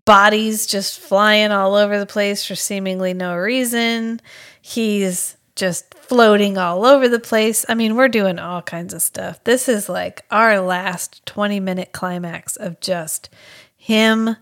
[0.04, 4.20] bodies just flying all over the place for seemingly no reason.
[4.60, 7.64] He's just floating all over the place.
[7.68, 9.42] I mean, we're doing all kinds of stuff.
[9.44, 13.28] This is like our last 20 minute climax of just
[13.76, 14.36] him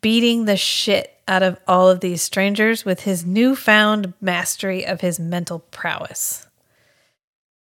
[0.00, 5.18] beating the shit out of all of these strangers with his newfound mastery of his
[5.18, 6.46] mental prowess.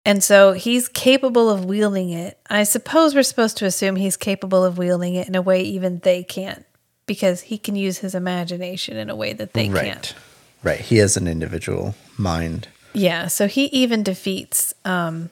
[0.05, 2.37] And so he's capable of wielding it.
[2.47, 5.97] I suppose we're supposed to assume he's capable of wielding it in a way even
[5.99, 6.63] they can't,
[7.07, 10.15] because he can use his imagination in a way that they right can't.
[10.63, 15.31] right he has an individual mind Yeah, so he even defeats um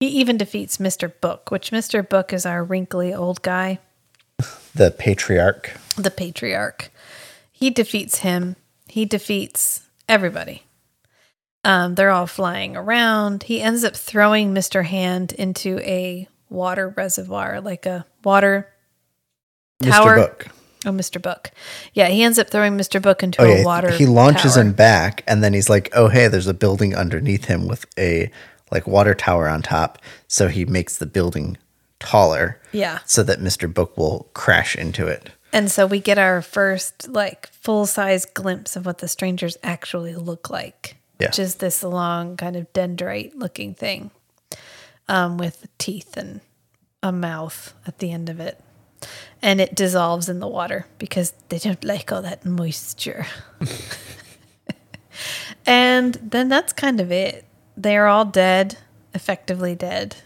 [0.00, 1.12] he even defeats Mr.
[1.20, 2.08] Book, which Mr.
[2.08, 3.80] Book is our wrinkly old guy,
[4.74, 6.90] the patriarch the patriarch.
[7.52, 8.56] He defeats him.
[8.86, 10.62] He defeats everybody.
[11.64, 13.42] Um, they're all flying around.
[13.42, 14.84] He ends up throwing Mr.
[14.84, 18.68] Hand into a water reservoir, like a water
[19.82, 20.16] tower.
[20.16, 20.16] Mr.
[20.16, 20.46] Book.
[20.86, 21.20] Oh, Mr.
[21.20, 21.50] Book.
[21.92, 23.02] Yeah, he ends up throwing Mr.
[23.02, 23.90] Book into Oh a yeah, water.
[23.90, 24.62] he launches tower.
[24.64, 28.30] him back, and then he's like, "Oh hey, there's a building underneath him with a
[28.70, 29.98] like water tower on top."
[30.28, 31.58] So he makes the building
[31.98, 33.00] taller, Yeah.
[33.04, 35.30] so that Mister Book will crash into it.
[35.52, 40.14] And so we get our first like full size glimpse of what the strangers actually
[40.14, 40.94] look like.
[41.18, 41.28] Yeah.
[41.28, 44.10] Which is this long kind of dendrite looking thing.
[45.08, 46.40] Um, with teeth and
[47.02, 48.60] a mouth at the end of it.
[49.40, 53.26] And it dissolves in the water because they don't like all that moisture.
[55.66, 57.44] and then that's kind of it.
[57.76, 58.76] They're all dead,
[59.14, 60.16] effectively dead.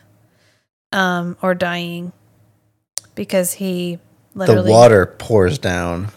[0.91, 2.13] Um, or dying.
[3.15, 3.99] Because he
[4.35, 6.09] literally the water pours down.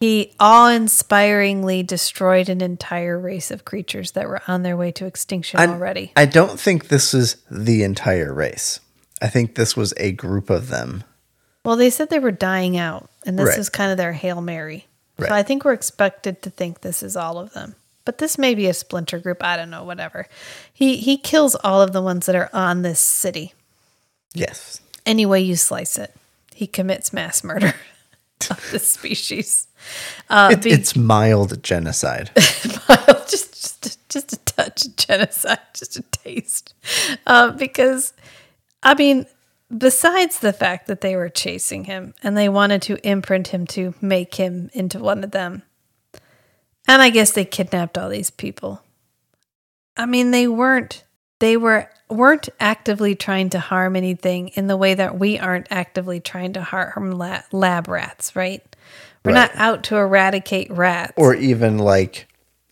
[0.00, 5.06] He awe inspiringly destroyed an entire race of creatures that were on their way to
[5.06, 6.12] extinction I- already.
[6.16, 8.80] I don't think this is the entire race.
[9.20, 11.04] I think this was a group of them.
[11.64, 13.58] Well, they said they were dying out, and this Right.
[13.58, 14.86] is kind of their Hail Mary.
[15.18, 15.28] Right.
[15.28, 17.74] So I think we're expected to think this is all of them.
[18.04, 19.42] But this may be a splinter group.
[19.44, 20.26] I don't know, whatever.
[20.72, 23.52] He he kills all of the ones that are on this city.
[24.32, 24.80] Yes.
[25.04, 26.14] Any way you slice it.
[26.54, 27.74] He commits mass murder
[28.50, 29.66] of this species.
[30.28, 32.30] Uh, It- be- it's mild genocide.
[32.88, 36.74] mild, just, just, just a touch of genocide, just a taste.
[37.26, 38.12] Uh, because,
[38.82, 39.26] I mean,
[39.76, 43.94] besides the fact that they were chasing him and they wanted to imprint him to
[44.00, 45.62] make him into one of them,
[46.86, 48.82] and I guess they kidnapped all these people.
[49.96, 51.04] I mean, they weren't.
[51.40, 56.18] They were weren't actively trying to harm anything in the way that we aren't actively
[56.20, 58.62] trying to harm la- lab rats, right?
[59.24, 59.50] We're Right.
[59.54, 61.12] not out to eradicate rats.
[61.16, 62.26] or even like,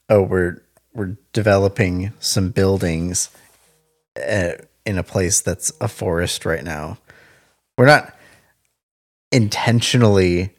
[0.09, 0.63] oh, we're
[0.95, 3.29] we're developing some buildings
[4.17, 4.53] uh,
[4.87, 6.97] in a place that's a forest right now.
[7.77, 8.15] We're not
[9.33, 10.51] intentionally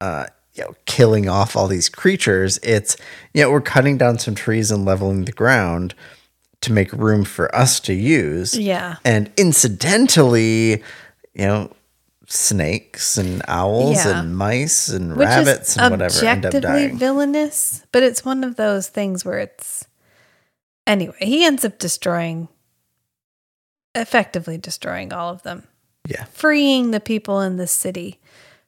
[0.00, 2.58] uh you know killing off all these creatures.
[2.62, 2.96] It's
[3.34, 5.94] you know, we're cutting down some trees and leveling the ground
[6.62, 8.56] to make room for us to use.
[8.56, 8.96] Yeah.
[9.04, 10.82] And incidentally,
[11.34, 11.72] you know,
[12.32, 14.20] snakes and owls Yeah.
[14.20, 16.96] and mice and Which rabbits and whatever end up dying.
[16.98, 19.86] villainous, but it's one of those things where it's
[20.86, 21.14] anyway.
[21.18, 22.48] He ends up destroying,
[23.94, 25.64] effectively destroying all of them.
[26.08, 26.24] Yeah.
[26.24, 28.18] freeing the people in the city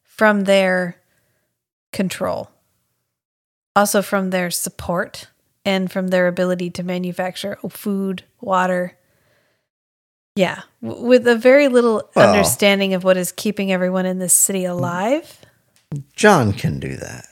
[0.05, 1.01] from their
[1.93, 2.51] control,
[3.75, 5.27] also from their support
[5.65, 8.97] and from their ability to manufacture food, water.
[10.37, 14.65] Yeah, with a very little Well- understanding of what is keeping everyone in this city
[14.65, 15.39] alive.
[16.17, 17.27] John can do that.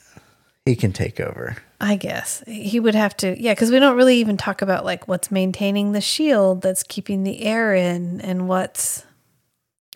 [0.64, 1.56] He can take over.
[1.80, 5.08] I guess he would have to, yeah, because we don't really even talk about like
[5.08, 9.04] what's maintaining the shield that's keeping the air in and what's.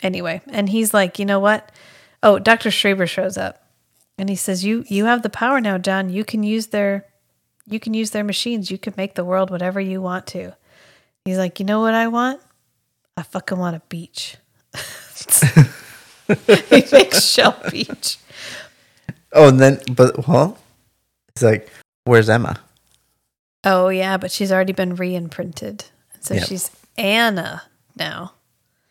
[0.02, 1.70] Anyway, and he's like, you know what?
[2.24, 2.70] Oh, Dr.
[2.70, 3.62] Schreber shows up
[4.18, 6.10] and he says, You you have the power now, John.
[6.10, 7.06] You can use their
[7.68, 8.68] you can use their machines.
[8.70, 10.56] You can make the world whatever you want to.
[11.24, 12.40] He's like, you know what I want?
[13.16, 14.36] I fucking want a beach.
[16.26, 18.18] he makes Shell Beach.
[19.32, 20.58] Oh, and then, but, well,
[21.28, 21.68] it's like,
[22.04, 22.58] where's Emma?
[23.64, 25.84] Oh yeah, but she's already been re-imprinted.
[26.20, 26.46] So Yep.
[26.46, 27.62] she's Anna
[27.98, 28.32] now.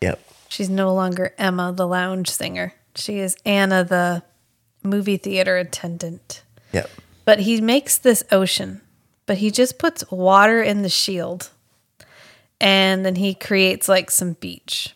[0.01, 0.19] Yep.
[0.49, 2.73] She's no longer Emma, the lounge singer.
[2.95, 4.23] She is Anna, the
[4.83, 6.43] movie theater attendant.
[6.73, 6.89] Yep.
[7.25, 8.81] But he makes this ocean,
[9.25, 11.49] but he just puts water in the shield
[12.61, 14.95] and then he creates like some beach.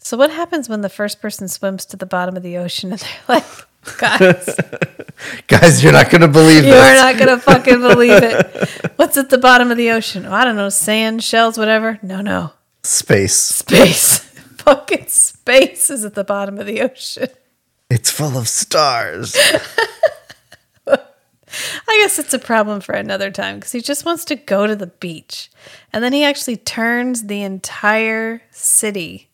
[0.00, 3.00] So, what happens when the first person swims to the bottom of the ocean and
[3.00, 3.44] they're like,
[3.98, 4.56] guys,
[5.48, 6.74] Guys, you're not going to believe you this.
[6.74, 8.92] are not going to fucking believe it.
[8.96, 10.26] What's at the bottom of the ocean?
[10.26, 11.98] Oh, I don't know, sand, shells, whatever.
[12.02, 12.52] No, no.
[12.84, 13.34] Space.
[13.36, 14.20] Space.
[14.58, 17.28] fucking space is at the bottom of the ocean.
[17.90, 19.36] It's full of stars.
[21.88, 24.76] I guess it's a problem for another time because he just wants to go to
[24.76, 25.50] the beach.
[25.92, 29.30] And then he actually turns the entire city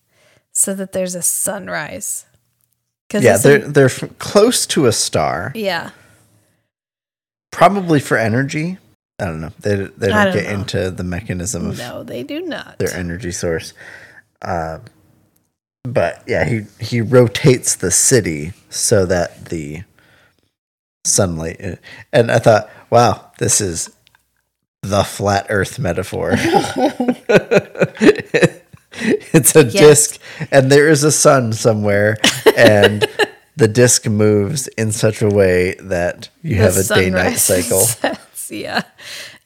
[0.53, 2.27] so that there's a sunrise.
[3.13, 5.91] yeah, they're they're close to a star, yeah.
[7.51, 8.79] probably for energy.
[9.19, 9.53] I don't know.
[9.61, 10.61] They they don't don't get know.
[10.61, 12.79] into the mechanism of No, they do not.
[12.79, 13.73] their energy source.
[14.43, 14.79] Uh,
[15.85, 19.83] but yeah, he he rotates the city so that the
[21.05, 21.61] sunlight.
[21.63, 21.77] uh,
[22.13, 23.91] And I thought, wow, this is
[24.83, 26.33] the flat Earth metaphor.
[28.97, 29.73] it's a Yes.
[29.73, 30.21] disc,
[30.51, 32.17] and there is a sun somewhere,
[32.57, 33.07] and
[33.57, 37.81] the disc moves in such a way that you have a day night cycle.
[37.81, 38.83] sets, yeah.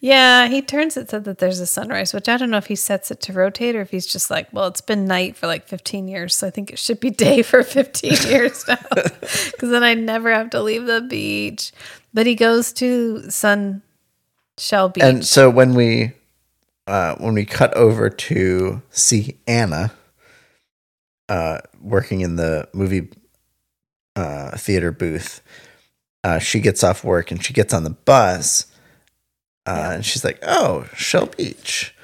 [0.01, 2.77] Yeah, he turns it so that there's a sunrise, which I don't know if he
[2.77, 5.67] sets it to rotate or if he's just like, well, it's been night for like
[5.67, 8.79] 15 years, so I think it should be day for 15 years now.
[8.91, 11.73] Because then I never have to leave the beach.
[12.15, 13.83] But he goes to Sun
[14.57, 15.05] Shell Beach.
[15.05, 16.13] And so when we
[16.87, 19.93] uh, when we cut over to see Anna
[21.29, 23.09] uh, working in the movie
[24.17, 25.43] uh, theater booth,
[26.25, 28.67] uh, she gets off work and she gets on the bus.
[29.69, 31.95] Uh, And she's like, "Oh, Shell Beach.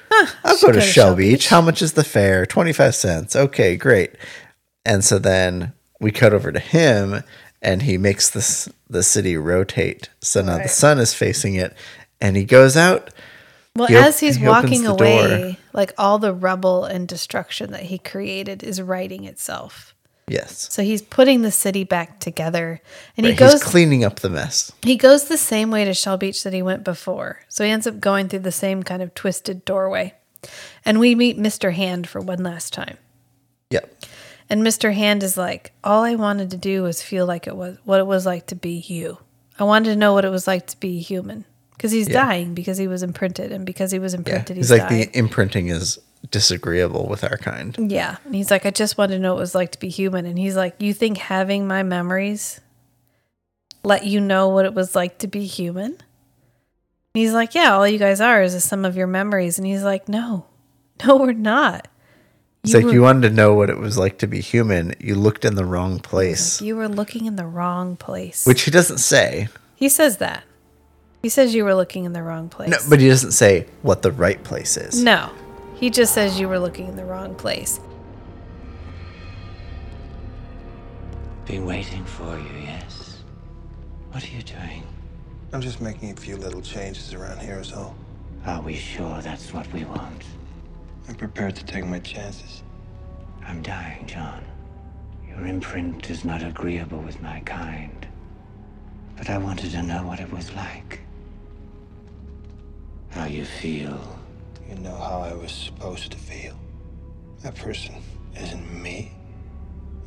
[0.43, 1.47] I'll should go to Shell Beach.
[1.49, 2.45] How much is the fare?
[2.45, 3.35] Twenty five cents.
[3.35, 4.11] Okay, great."
[4.85, 7.23] And so then we cut over to him,
[7.61, 10.09] and he makes this the city rotate.
[10.21, 11.75] So now the sun is facing it,
[12.21, 13.09] and he goes out.
[13.75, 15.57] Well, He op- as he's he walking away, door.
[15.73, 19.94] like all the rubble and destruction that he created is righting itself.
[20.27, 22.81] Yes, So he's putting the city back together,
[23.15, 23.51] and he goes.
[23.53, 24.71] he's cleaning up the mess.
[24.81, 27.41] He goes the same way to Shell Beach that he went before.
[27.47, 30.15] So he ends up going through the same kind of twisted doorway.
[30.83, 31.73] And we meet Mr.
[31.73, 32.97] Hand for one last time.
[33.69, 34.03] Yep.
[34.49, 34.93] And Mr.
[34.93, 38.07] Hand is like, all I wanted to do was feel like it was what it
[38.07, 39.19] was like to be you.
[39.59, 41.45] I wanted to know what it was like to be human.
[41.71, 42.25] Because he's Yeah.
[42.25, 45.01] dying because he was imprinted, and because he was Yeah, imprinted, he's he's, like dying.
[45.11, 45.99] the imprinting is
[46.31, 47.75] disagreeable with our kind.
[47.91, 48.17] Yeah.
[48.25, 50.25] And he's like, I just wanted to know what it was like to be human.
[50.25, 52.59] And he's like, You think having my memories
[53.83, 55.91] let you know what it was like to be human?
[55.93, 55.95] And
[57.13, 59.57] he's like, Yeah, all you guys are is a sum of your memories.
[59.57, 60.45] And he's like, No,
[61.05, 61.87] no, we're not.
[62.63, 64.95] It's You like were- you wanted to know what it was like to be human.
[64.99, 68.45] You looked in the wrong place, You were looking in the wrong place.
[68.45, 69.47] which he doesn't say.
[69.75, 70.43] he says that.
[71.21, 72.69] He says you were looking in the wrong place.
[72.69, 75.01] No, but he doesn't say what the right place is.
[75.03, 75.31] No.
[75.75, 77.81] He just says you were looking in the wrong place.
[81.45, 83.23] Been waiting for you, yes?
[84.11, 84.83] What are you doing?
[85.51, 87.95] I'm just making a few little changes around here, is all.
[88.45, 90.23] Are we sure that's what we want?
[91.07, 92.63] I'm prepared to take my chances.
[93.45, 94.43] I'm dying, John.
[95.27, 98.07] Your imprint is not agreeable with my kind.
[99.17, 101.01] But I wanted to know what it was like.
[103.09, 104.14] How you feel.
[104.69, 106.57] You know how I was supposed to feel.
[107.43, 107.95] That person
[108.37, 109.11] isn't me.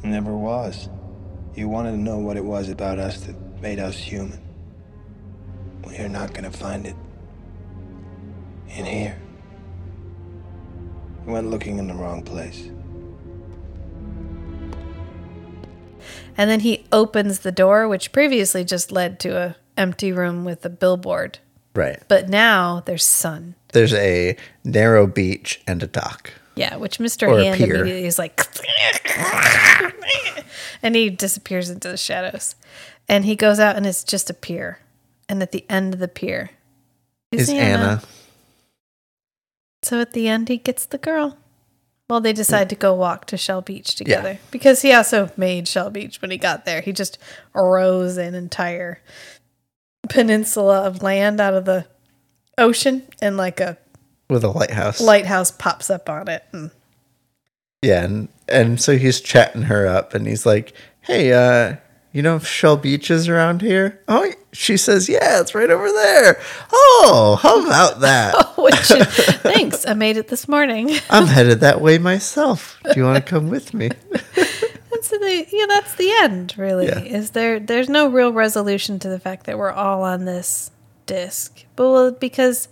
[0.02, 0.88] Never was.
[1.54, 4.40] You wanted to know what it was about us that made us human.
[5.82, 6.96] Well, you're not gonna find it
[8.68, 9.18] in here.
[11.26, 12.70] You went looking in the wrong place.
[16.36, 20.64] And then he opens the door, which previously just led to a empty room with
[20.64, 21.38] a billboard.
[21.74, 22.00] Right.
[22.08, 23.56] But now there's sun.
[23.78, 26.32] There's a narrow beach and a dock.
[26.56, 27.28] Yeah, which Mr.
[27.28, 28.44] Or Hand immediately is like,
[30.82, 32.56] and he disappears into the shadows.
[33.08, 34.80] And he goes out, and it's just a pier.
[35.28, 36.50] And at the end of the pier
[37.30, 38.02] Is Anna.
[39.84, 41.38] So at the end, he gets the girl.
[42.10, 45.90] Well, they decide to go walk to Shell Beach together because he also made Shell
[45.90, 46.80] Beach when he got there.
[46.80, 47.16] He just
[47.54, 49.00] arose an entire
[50.08, 51.86] peninsula of land out of the
[52.58, 53.78] ocean, and like a
[54.28, 55.00] with a lighthouse.
[55.00, 56.44] lighthouse pops up on it.
[56.52, 56.70] And
[57.82, 60.72] Yeah, and and so he's chatting her up, and he's like,
[61.02, 61.76] "Hey, uh,
[62.12, 66.40] you know Shell Beach is around here?" Oh, she says, "Yeah, it's right over there."
[66.72, 68.34] Oh, how about that?
[68.58, 68.74] oh, which,
[69.42, 70.90] thanks, I made it this morning.
[71.10, 72.78] I'm headed that way myself.
[72.84, 73.90] Do you want to come with me?
[74.90, 76.54] And so they, yeah, that's the end.
[76.56, 76.98] Really, Yeah.
[76.98, 77.60] is there?
[77.60, 80.72] There's no real resolution to the fact that we're all on this
[81.08, 82.68] disc, but well, because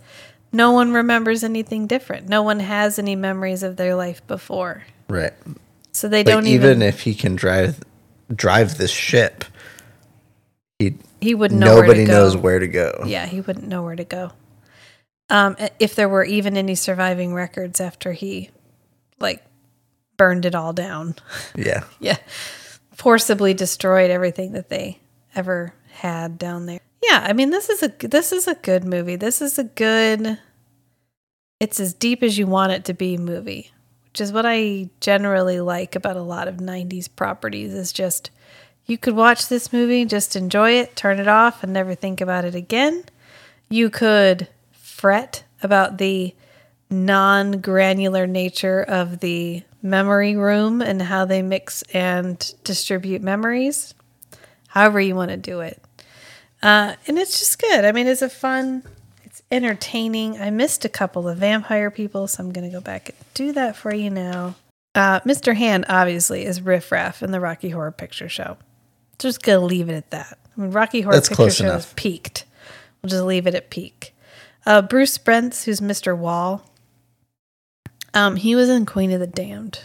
[0.53, 2.29] no one remembers anything different.
[2.29, 5.33] No one has any memories of their life before, Right.
[5.91, 6.81] so they Like, don't even, even.
[6.81, 7.81] if he can drive
[8.33, 9.43] drive this ship,
[10.79, 12.11] he he wouldn't know where to nobody go.
[12.13, 13.03] knows where to go.
[13.05, 14.31] Yeah, he wouldn't know where to go.
[15.29, 18.49] Um, if there were even any surviving records after he,
[19.19, 19.43] like,
[20.15, 21.15] burned it all down.
[21.55, 21.83] Yeah.
[21.99, 22.17] yeah,
[22.93, 24.99] forcibly destroyed everything that they
[25.35, 26.79] ever had down there.
[27.03, 29.15] Yeah, I mean this is a this is a good movie.
[29.15, 30.39] This is a good.
[31.59, 33.71] It's as deep as you want it to be movie,
[34.05, 37.73] which is what I generally like about a lot of '90s properties.
[37.73, 38.31] Is just
[38.85, 42.45] you could watch this movie, just enjoy it, turn it off, and never think about
[42.45, 43.03] it again.
[43.69, 46.33] You could fret about the
[46.89, 53.93] non granular nature of the memory room and how they mix and distribute memories,
[54.69, 55.81] however you want to do it.
[56.61, 57.85] Uh, and it's just good.
[57.85, 58.83] I mean, it's a fun,
[59.23, 60.39] it's entertaining.
[60.41, 63.51] I missed a couple of vampire people, so I'm going to go back and do
[63.53, 64.55] that for you now.
[64.95, 65.55] Uh, Mr.
[65.55, 68.57] Hand, obviously, is Riff Raff in the Rocky Horror Picture Show.
[69.19, 70.37] Just going to leave it at that.
[70.57, 71.95] I mean, Rocky Horror That's Picture Show is enough.
[71.95, 72.45] peaked.
[73.01, 74.15] We'll just leave it at peak.
[74.65, 76.17] Uh, Bruce Spence, who's Mr.
[76.17, 76.67] Wall,
[78.13, 79.79] um, he was in Queen of the Damned.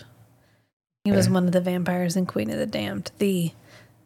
[1.04, 3.50] He was one of the vampires in Queen of the Damned, the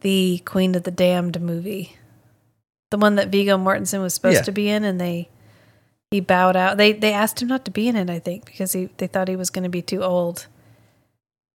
[0.01, 1.97] the Queen of the Damned movie,
[2.91, 4.43] the one that Viggo Mortensen was supposed Yeah.
[4.43, 5.29] to be in, and they
[6.11, 6.77] he bowed out.
[6.77, 9.29] They they asked him not to be in it, I think, because he they thought
[9.29, 10.47] he was going to be too old.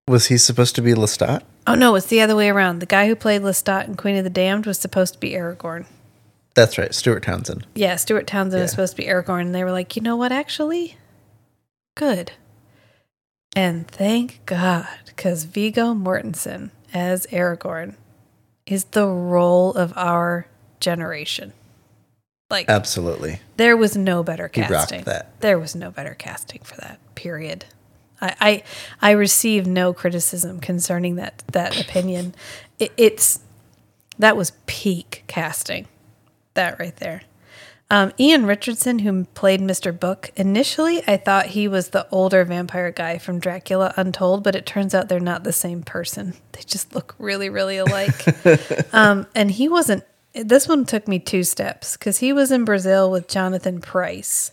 [0.08, 1.44] Was he supposed to be Lestat?
[1.68, 2.80] Oh no, it's the other way around.
[2.80, 5.86] The guy who played Lestat in Queen of the Damned was supposed to be Aragorn.
[6.54, 7.66] That's right, Stuart Townsend.
[7.76, 10.34] Yeah, Stuart Townsend was supposed to be Aragorn, and they were like, you know what,
[10.34, 10.98] actually?
[11.96, 12.34] Good.
[13.56, 17.96] And thank God, because Viggo Mortensen as Aragorn
[18.66, 20.48] is the role of our
[20.82, 21.54] generation.
[22.50, 23.40] Like, Absolutely.
[23.56, 25.04] there was no better casting.
[25.06, 25.40] that.
[25.40, 27.00] There was no better casting for that.
[27.16, 27.66] Period.
[28.20, 28.64] I I,
[29.02, 32.36] I receive no criticism concerning that that opinion.
[32.78, 33.40] It, it's
[34.20, 35.88] that was peak casting.
[36.54, 37.24] That right there.
[37.90, 39.98] Um, Ian Richardson, who played Mr.
[39.98, 44.66] Book, initially I thought he was the older vampire guy from Dracula Untold, but it
[44.66, 46.34] turns out they're not the same person.
[46.54, 48.26] They just look really, really alike.
[48.94, 50.04] um, and he wasn't.
[50.34, 54.52] This one took me two steps because he was in Brazil with Jonathan Pryce,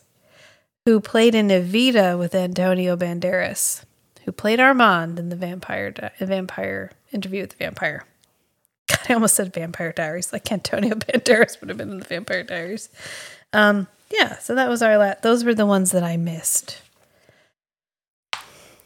[0.84, 3.84] who played in Evita with Antonio Banderas,
[4.24, 8.04] who played Armand in the Vampire Di- Vampire Interview with the Vampire.
[8.88, 10.32] God, I almost said Vampire Diaries.
[10.32, 12.88] Like Antonio Banderas would have been in the Vampire Diaries.
[13.52, 16.82] Um, yeah, so that was our la- those were the ones that I missed.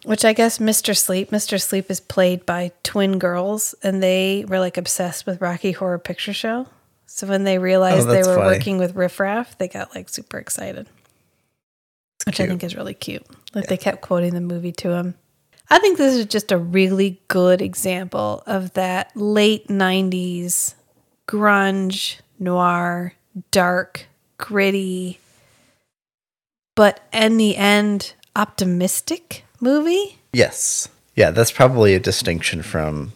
[0.04, 0.96] Which I guess Mr.
[0.96, 1.60] Sleep, Mr.
[1.60, 6.32] Sleep is played by twin girls, and they were like obsessed with Rocky Horror Picture
[6.32, 6.66] Show.
[7.14, 8.56] So when they realized oh, they were funny.
[8.56, 10.88] working with Riff Raff, they got like super excited.
[12.24, 13.22] Which I think is really cute.
[13.54, 15.14] Like they kept quoting the movie to him.
[15.68, 20.74] I think this is just a really good example of that late 90s
[21.28, 23.12] grunge, noir,
[23.50, 24.06] dark,
[24.38, 25.20] gritty,
[26.74, 30.18] but in the end, optimistic movie.
[30.32, 30.88] Yes.
[31.14, 33.12] Yeah, that's probably a distinction from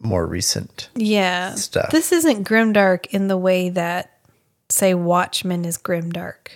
[0.00, 0.88] more recent.
[0.94, 1.54] Yeah.
[1.54, 1.90] Stuff.
[1.90, 4.18] This isn't grimdark in the way that,
[4.68, 6.48] say, Watchmen is grimdark.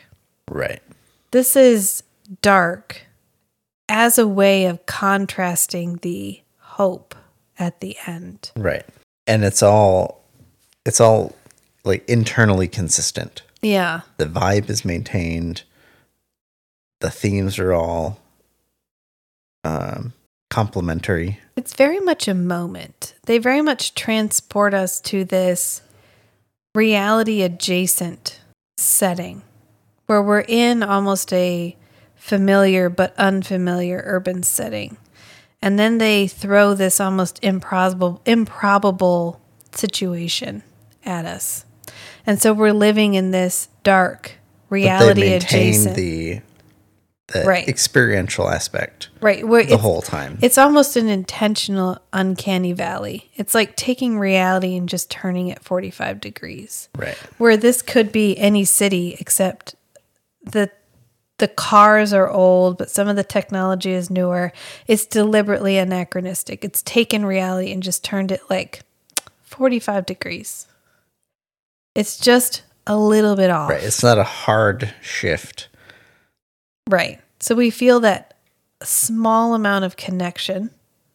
[0.51, 0.83] Right.
[1.31, 2.03] This is
[2.43, 3.03] dark
[3.89, 7.15] as a way of contrasting the hope
[7.59, 8.53] at the end.
[8.57, 8.85] Right.
[9.27, 10.23] And it's all
[10.85, 11.35] it's all
[11.85, 13.43] like internally consistent.
[13.61, 14.03] Yeah.
[14.17, 15.65] The vibe is maintained.
[17.01, 18.21] The themes are all
[19.65, 20.13] um
[20.51, 21.41] complementary.
[21.57, 23.15] It's very much a moment.
[23.27, 25.83] They very much transport us to this
[26.75, 28.41] reality adjacent
[28.77, 29.43] setting
[30.07, 31.77] where we're in almost a
[32.15, 34.97] familiar but unfamiliar urban setting.
[35.61, 39.41] And then they throw this almost improbable improbable
[39.73, 40.63] situation
[41.05, 41.65] at us.
[42.27, 44.33] And so we're living in this dark
[44.69, 45.97] But they reality maintain adjacent.
[45.97, 46.41] the
[47.29, 47.69] the Right.
[47.69, 49.09] experiential aspect.
[49.21, 49.47] Right.
[49.47, 50.39] Where the whole time.
[50.41, 53.31] It's almost an intentional uncanny valley.
[53.37, 56.89] It's like taking reality and just turning it 45 degrees.
[56.97, 57.17] Right.
[57.37, 59.75] Where this could be any city except
[60.43, 60.71] the
[61.37, 64.53] the cars are old, but some of the technology is newer.
[64.89, 66.65] It's deliberately anachronistic.
[66.65, 68.83] It's taken reality and just turned it like
[69.45, 70.67] 45 degrees.
[71.95, 73.71] It's just a little bit off.
[73.71, 73.85] Right.
[73.85, 75.69] It's not a hard shift.
[76.89, 77.21] Right.
[77.39, 78.35] So we feel that
[78.83, 80.71] small amount of connection,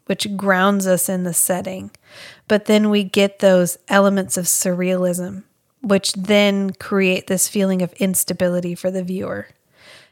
[0.05, 1.91] which grounds us in the setting.
[2.47, 5.43] But then we get those elements of surrealism,
[5.81, 9.47] which then create this feeling of instability for the viewer.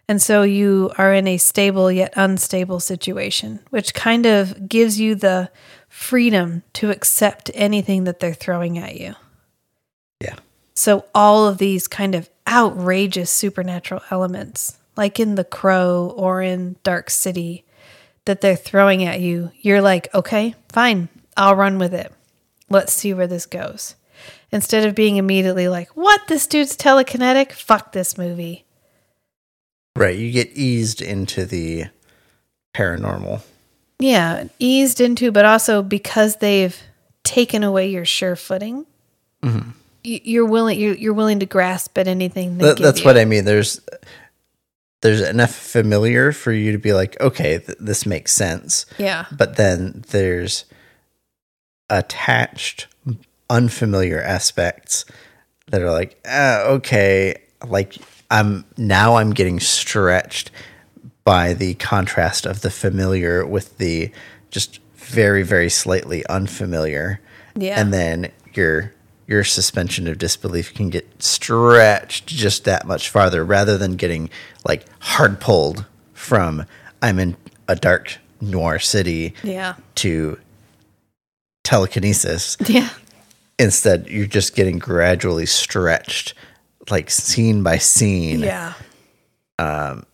[0.07, 5.15] And so you are in a stable yet unstable situation, which kind of gives you
[5.15, 5.51] the
[5.87, 9.13] freedom to accept anything that they're throwing at you.
[10.19, 10.35] Yeah.
[10.73, 16.75] So all of these kind of outrageous supernatural elements, like in The Crow or in
[16.83, 17.65] Dark City,
[18.25, 22.13] that they're throwing at you, you're like, okay, fine, I'll run with it.
[22.69, 23.95] Let's see where this goes.
[24.51, 26.21] Instead of being immediately like, what?
[26.27, 27.51] This dude's telekinetic?
[27.51, 28.63] Fuck this movie.
[29.95, 30.15] Right.
[30.17, 31.85] You get eased into the
[32.75, 33.41] paranormal.
[33.97, 36.79] Yeah, eased into, but also because they've
[37.23, 38.85] taken away your sure footing,
[39.43, 39.73] Mhm.
[40.03, 42.57] you're willing you're, you're willing to grasp at anything.
[42.59, 43.05] That, that's you.
[43.05, 43.45] what I mean.
[43.45, 43.81] There's
[45.01, 48.85] there's enough familiar for you to be like, okay, th- this makes sense.
[48.97, 49.25] Yeah.
[49.31, 50.65] But then there's
[51.89, 52.87] attached
[53.49, 55.05] unfamiliar aspects
[55.67, 57.97] that are like, ah, okay, like
[58.29, 60.51] I'm now I'm getting stretched
[61.23, 64.11] by the contrast of the familiar with the
[64.49, 67.19] just very very slightly unfamiliar.
[67.55, 67.79] Yeah.
[67.79, 68.93] And then your
[69.31, 74.29] your suspension of disbelief can get stretched just that much farther rather than getting
[74.65, 76.65] like hard pulled from
[77.01, 77.37] I'm in
[77.69, 79.75] a dark noir city Yeah.
[79.95, 80.37] to
[81.63, 82.57] telekinesis.
[82.67, 82.89] Yeah.
[83.57, 86.33] Instead, you're just getting gradually stretched,
[86.89, 88.41] like scene by scene.
[88.41, 88.73] Yeah.
[89.59, 90.05] Um,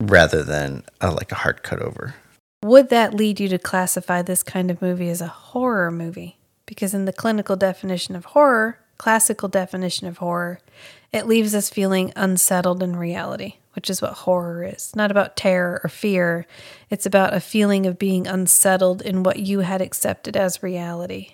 [0.00, 2.14] rather than uh, like a hard cut over.
[2.62, 6.36] Would that lead you to classify this kind of movie as a horror movie?
[6.66, 10.60] Because in the clinical definition of horror, classical definition of horror,
[11.12, 14.72] it leaves us feeling unsettled in reality, which is what horror is.
[14.72, 16.46] It's not about terror or fear.
[16.88, 21.32] It's about a feeling of being unsettled in what you had accepted as reality.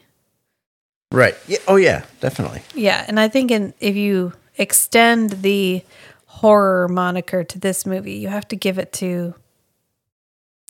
[1.12, 1.36] Right.
[1.46, 1.59] Yeah.
[1.68, 2.05] Oh, yeah.
[2.20, 2.62] Definitely.
[2.74, 5.82] Yeah, and I think in if you extend the
[6.26, 9.34] horror moniker to this movie, you have to give it to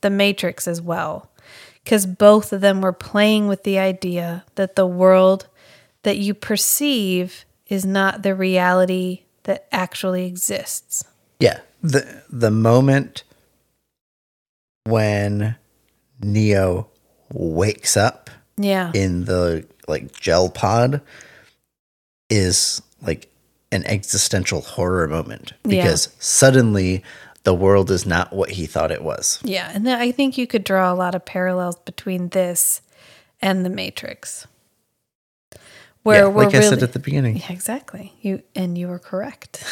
[0.02, 1.30] The Matrix as well.
[1.84, 5.46] Because both of them were playing with the idea that the world
[6.02, 11.04] that you perceive is not the reality that actually exists.
[11.40, 11.60] Yeah.
[11.82, 13.24] The the moment
[14.84, 15.56] when
[16.20, 16.88] Neo
[17.32, 18.90] wakes up Yeah.
[18.94, 21.00] in the like gel pod
[22.30, 23.28] is like
[23.70, 25.82] an existential horror moment Yeah.
[25.84, 27.02] because suddenly
[27.48, 29.38] the world is not what he thought it was.
[29.42, 32.82] Yeah, and I think you could draw a lot of parallels between this
[33.40, 34.46] and The Matrix.
[36.02, 37.38] Where Yeah, we're like I said at the beginning.
[37.38, 38.12] Yeah, exactly.
[38.20, 39.64] You and you were correct.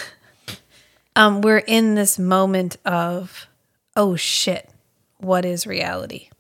[1.17, 3.47] um, we're in this moment of,
[3.95, 4.71] oh shit,
[5.19, 6.31] what is reality?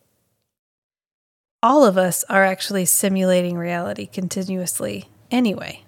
[1.63, 5.85] All of us are actually simulating reality continuously anyway.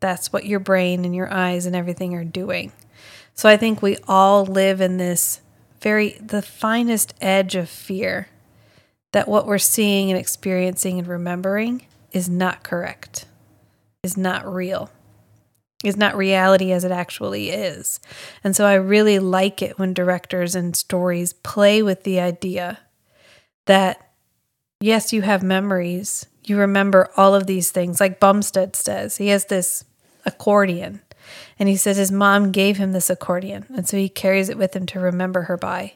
[0.00, 2.72] That's what your brain and your eyes and everything are doing.
[3.34, 5.40] So I think we all live in this
[5.80, 8.28] very, the finest edge of fear
[9.12, 13.26] that what we're seeing and experiencing and remembering is not correct,
[14.02, 14.90] is not real.
[15.84, 18.00] is not reality as it actually is.
[18.44, 22.78] And so I really like it when directors and stories play with the idea
[23.66, 24.12] that
[24.80, 26.26] yes, you have memories.
[26.44, 28.00] You remember all of these things.
[28.00, 29.84] Like Bumstead says, he has this
[30.24, 31.00] accordion.
[31.58, 33.66] And he says his mom gave him this accordion.
[33.76, 35.94] And so he carries it with him to remember her by.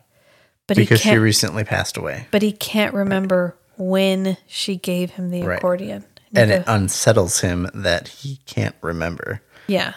[0.66, 2.26] But because he she recently passed away.
[2.30, 5.58] but he can't remember when she gave him the Right.
[5.58, 6.04] accordion.
[6.34, 9.42] And he it unsettles him that he can't remember.
[9.68, 9.94] Yeah.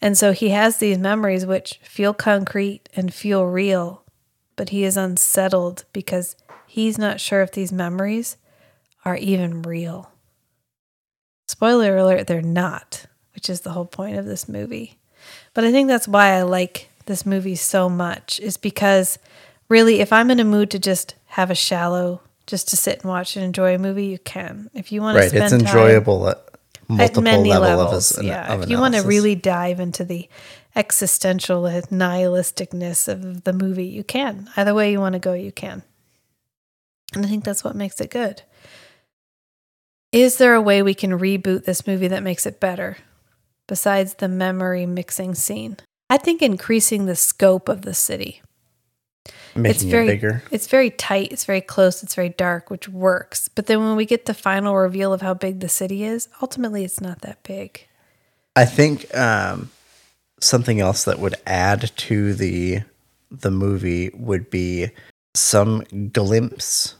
[0.00, 4.04] And so he has these memories which feel concrete and feel real,
[4.56, 6.36] but he is unsettled because
[6.66, 8.36] he's not sure if these memories
[9.04, 10.10] are even real.
[11.48, 14.98] Spoiler alert, they're not, which is the whole point of this movie.
[15.54, 19.18] But I think that's why I like this movie so much, is because
[19.68, 23.08] really, if I'm in a mood to just have a shallow, just to sit and
[23.10, 24.70] watch and enjoy a movie, you can.
[24.74, 25.30] If you want to Right.
[25.30, 26.38] spend It's time- enjoyable at
[26.88, 28.10] multiple at many level levels.
[28.18, 30.28] of, yeah, of if you want to really dive into the
[30.76, 34.50] existential nihilisticness of the movie, you can.
[34.56, 35.82] Either way you want to go, you can.
[37.14, 38.42] And I think that's what makes it good.
[40.12, 42.98] Is there a way we can reboot this movie that makes it better
[43.66, 45.76] besides the memory mixing scene?
[46.10, 48.42] I think increasing the scope of the city.
[49.54, 50.42] making it's very it bigger.
[50.50, 53.48] it's very tight, it's very close, it's very dark, which works.
[53.48, 56.84] But then when we get the final reveal of how big the city is, ultimately
[56.84, 57.86] it's not that big.
[58.56, 59.70] I think um,
[60.40, 62.82] something else that would add to the
[63.30, 64.90] the movie would be
[65.34, 65.82] some
[66.12, 66.94] glimpse,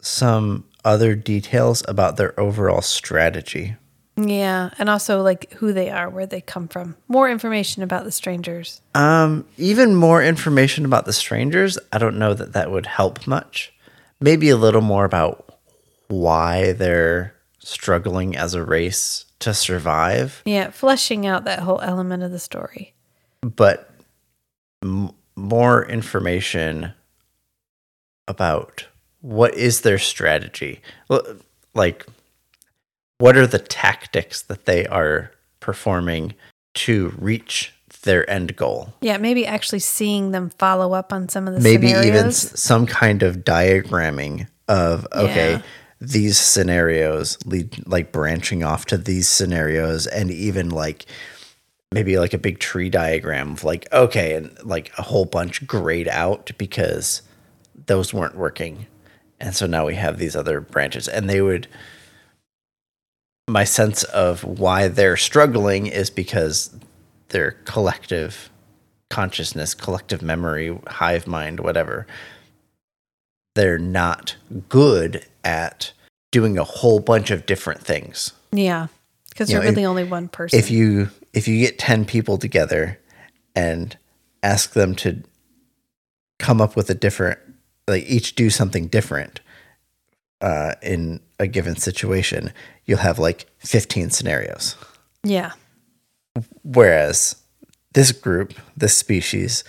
[0.00, 3.76] some other details about their overall strategy.
[4.16, 6.96] Yeah, and also like who they are, where they come from.
[7.06, 8.80] More information about the strangers.
[8.94, 11.78] Um, even more information about the strangers.
[11.92, 13.72] I don't know that that would help much.
[14.20, 15.58] Maybe a little more about
[16.08, 22.30] why they're struggling as a race to survive, Yeah, fleshing out that whole element of
[22.30, 22.94] the story.
[23.42, 23.90] but
[24.82, 26.92] m- more information
[28.26, 28.86] about
[29.20, 30.80] what is their strategy.
[31.74, 32.06] Like,
[33.18, 35.30] what are the tactics that they are
[35.60, 36.34] performing
[36.74, 37.72] to reach
[38.02, 38.94] their end goal?
[39.00, 42.06] Yeah, maybe actually seeing them follow up on some of the maybe scenarios.
[42.14, 45.62] even s- some kind of diagramming of okay Yeah.
[46.00, 51.06] these scenarios lead like branching off to these scenarios and even like
[51.92, 56.08] maybe like a big tree diagram of like okay and like a whole bunch grayed
[56.08, 57.22] out because
[57.86, 58.86] those weren't working
[59.40, 61.68] and so now we have these other branches and they would
[63.48, 66.74] my sense of why they're struggling is because
[67.28, 68.50] their collective
[69.10, 72.06] consciousness, collective memory, hive mind, whatever,
[73.54, 74.36] they're not
[74.68, 75.92] good at
[76.32, 78.32] doing a whole bunch of different things.
[78.52, 78.88] yeah,
[79.28, 80.58] because You you're know, really if- only one person.
[80.58, 82.98] If you if you get 10 people together
[83.54, 83.96] and
[84.42, 85.22] ask them to
[86.38, 87.38] come up with a different
[87.86, 89.40] like each do something different
[90.40, 92.52] uh in a given situation,
[92.84, 94.76] you'll have like 15 scenarios.
[95.22, 95.52] yeah,
[96.62, 97.36] Whereas
[97.92, 99.64] this group, this species,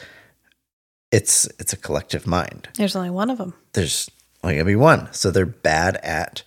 [1.12, 2.68] it's it's a collective mind.
[2.76, 3.54] there's only one of them.
[3.74, 4.10] There's
[4.44, 6.44] only gonna be one, so they're bad at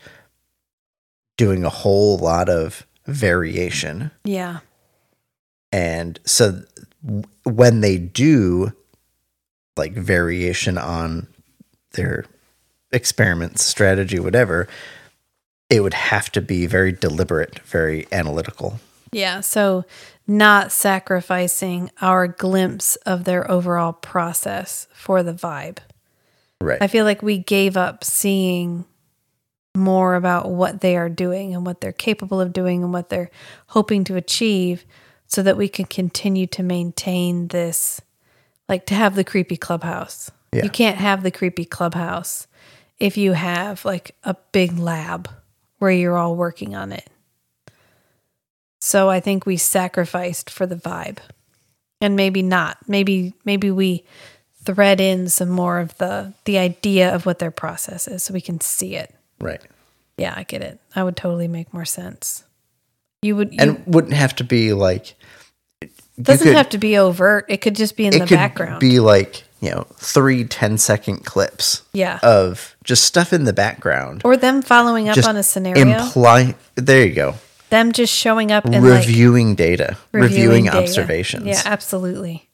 [1.36, 4.58] doing a whole lot of variation, Yeah,
[5.72, 6.62] and so
[7.44, 8.72] when they do
[9.76, 11.26] like variation on
[11.92, 12.26] their
[12.92, 14.68] experiments, strategy, whatever,
[15.68, 18.80] it would have to be very deliberate, very analytical.
[19.12, 19.40] yeah.
[19.40, 19.84] So
[20.26, 25.78] not sacrificing our glimpse of their overall process for the vibe.
[26.60, 26.80] Right.
[26.80, 28.84] I feel like we gave up seeing
[29.74, 33.30] more about what they are doing and what they're capable of doing and what they're
[33.68, 34.84] hoping to achieve
[35.26, 38.00] so that we can continue to maintain this
[38.68, 40.30] like to have the creepy clubhouse.
[40.52, 40.64] Yeah.
[40.64, 42.46] You can't have the creepy clubhouse
[43.00, 45.28] if you have like a big lab
[45.78, 47.08] where you're all working on it.
[48.80, 51.18] So I think we sacrificed for the vibe.
[52.00, 52.78] And maybe not.
[52.88, 54.04] Maybe maybe we
[54.64, 58.40] thread in some more of the the idea of what their process is so we
[58.40, 59.14] can see it.
[59.38, 59.60] Right.
[60.16, 60.78] Yeah, I get it.
[60.96, 62.44] I would totally make more sense.
[63.22, 65.14] You would you, And wouldn't have to be like
[66.20, 67.44] doesn't could- have to be overt.
[67.48, 68.80] It could just be in the could background.
[68.80, 72.18] be like you know three 10 second clips Yeah.
[72.22, 75.82] of just stuff in the background or them following up on a scenario.
[75.82, 77.34] imply there you go
[77.70, 80.78] them just showing up and like reviewing data reviewing, data.
[80.78, 82.48] observations Yeah, absolutely.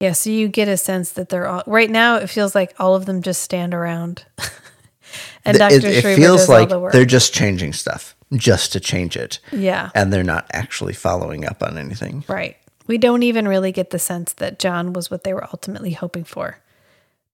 [0.00, 2.16] Yeah, so you get a sense that they're all right now.
[2.16, 4.24] It feels like all of them just stand around,
[5.44, 6.92] and Doctor it, it feels does like all the work.
[6.94, 9.40] they're just changing stuff just to change it.
[9.52, 9.90] Yeah.
[9.94, 12.24] And they're not actually following up on anything.
[12.28, 12.56] Right.
[12.90, 16.24] We don't even really get the sense that John was what they were ultimately hoping
[16.24, 16.58] for,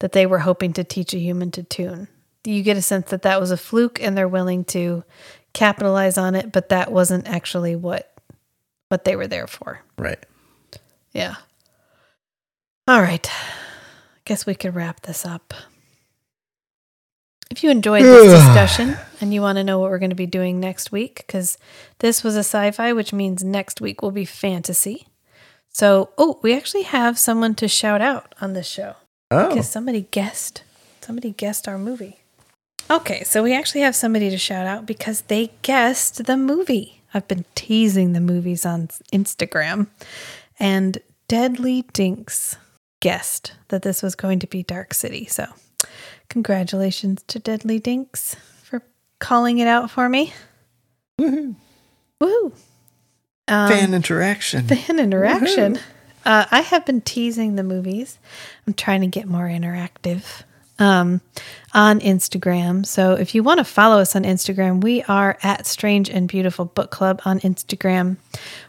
[0.01, 2.09] that they were hoping to teach a human to tune.
[2.43, 5.03] Do you get a sense that that was a fluke and they're willing to
[5.55, 8.13] capitalize on it, but that wasn't actually what
[8.89, 9.81] what they were there for.
[9.97, 10.23] Right.
[11.15, 11.37] Yeah.
[12.87, 13.27] All right.
[13.27, 15.55] I guess we could wrap this up.
[17.51, 20.27] If you enjoyed this discussion and you want to know what we're going to be
[20.27, 21.57] doing next week, because
[22.01, 25.07] this was a sci fi, which means next week will be fantasy.
[25.77, 28.95] So, oh, we actually have someone to shout out on this show.
[29.31, 29.49] Oh.
[29.49, 30.63] Because somebody guessed.
[31.03, 32.17] Somebody guessed our movie.
[32.91, 37.03] Okay, so we actually have somebody to shout out because they guessed the movie.
[37.13, 39.89] I've been teasing the movies on Instagram,
[40.59, 40.97] and
[41.29, 42.57] Deadly Dinks
[43.01, 45.27] guessed that this was going to be Dark City.
[45.27, 45.45] So,
[46.31, 48.81] congratulations to Deadly Dinks for
[49.19, 50.33] calling it out for me.
[51.21, 51.55] Woohoo.
[52.19, 52.55] Woo!
[53.49, 54.67] Um, Fan interaction.
[54.67, 55.79] fan interaction.
[56.25, 58.19] Uh, I have been teasing the movies.
[58.67, 60.43] I'm trying to get more interactive
[60.79, 61.21] um,
[61.73, 62.85] on Instagram.
[62.85, 66.65] So if you want to follow us on Instagram, we are at Strange and Beautiful
[66.65, 68.17] Book Club on Instagram.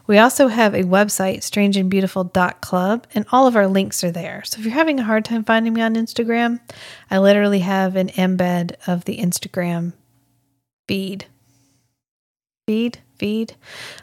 [0.06, 4.42] We also have a website, strangeandbeautiful.club, and all of our links are there.
[4.44, 6.60] So if you're having a hard time finding me on Instagram,
[7.10, 9.92] I literally have an embed of the Instagram
[10.86, 11.26] feed.
[12.66, 13.54] Feed, feed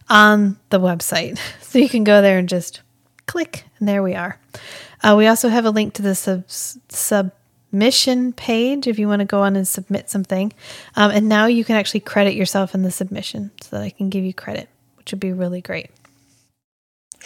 [0.10, 1.40] on the website.
[1.62, 2.80] So you can go there and just
[3.26, 4.40] click, and there we are.
[5.04, 6.50] Uh, we also have a link to the sub-
[6.88, 10.54] submission page if you want to go on and submit something.
[10.96, 14.10] Um, and now you can actually credit yourself in the submission so that I can
[14.10, 15.90] give you credit, which would be really great.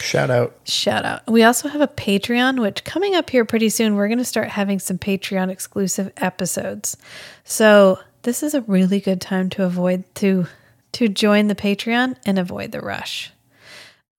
[0.00, 0.56] Shout out.
[0.64, 1.26] Shout out.
[1.28, 4.48] We also have a Patreon, which coming up here pretty soon, we're going to start
[4.48, 6.96] having some Patreon exclusive episodes.
[7.44, 10.46] So this is a really good time to avoid to
[10.92, 13.30] to join the Patreon and avoid the rush.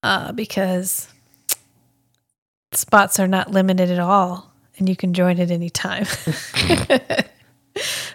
[0.04, 1.08] Uh, because
[2.72, 6.06] spots are not limited at all and you can join at any time.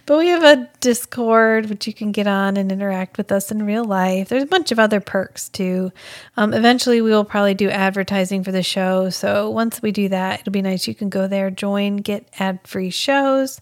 [0.06, 3.64] but we have a Discord which you can get on and interact with us in
[3.64, 4.28] real life.
[4.28, 5.92] There's a bunch of other perks too.
[6.36, 9.10] Um, eventually, we will probably do advertising for the show.
[9.10, 10.88] So once we do that, it'll be nice.
[10.88, 13.60] You can go there, join, get ad free shows.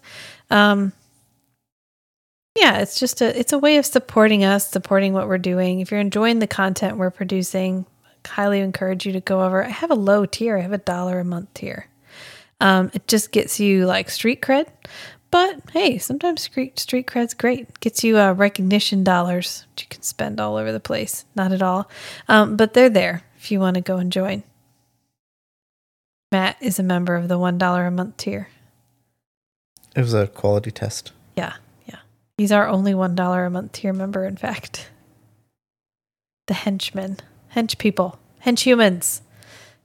[0.49, 0.93] Um,
[2.55, 5.81] yeah, it's just a it's a way of supporting us, supporting what we're doing.
[5.81, 7.85] If you're enjoying the content we're producing,
[8.25, 9.63] highly encourage you to go over.
[9.63, 10.57] I have a low tier.
[10.57, 11.87] I have a dollar a month tier.
[12.61, 14.67] Um, it just gets you like street cred,
[15.31, 17.79] but hey, sometimes street street cred's great.
[17.81, 21.25] Gets you uh, recognition dollars which you can spend all over the place.
[21.35, 21.89] Not at all,
[22.29, 24.43] um, but they're there if you want to go and join.
[26.31, 28.47] Matt is a member of the one dollar a month tier.
[29.95, 31.11] It was a quality test.
[31.35, 31.64] Yeah, yeah.
[32.37, 34.25] He's our only one dollar a month tier member.
[34.25, 34.89] In fact,
[36.47, 37.17] the henchmen,
[37.55, 39.21] hench people, hench humans,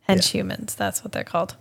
[0.08, 0.74] hench humans.
[0.74, 1.56] That's what they're called.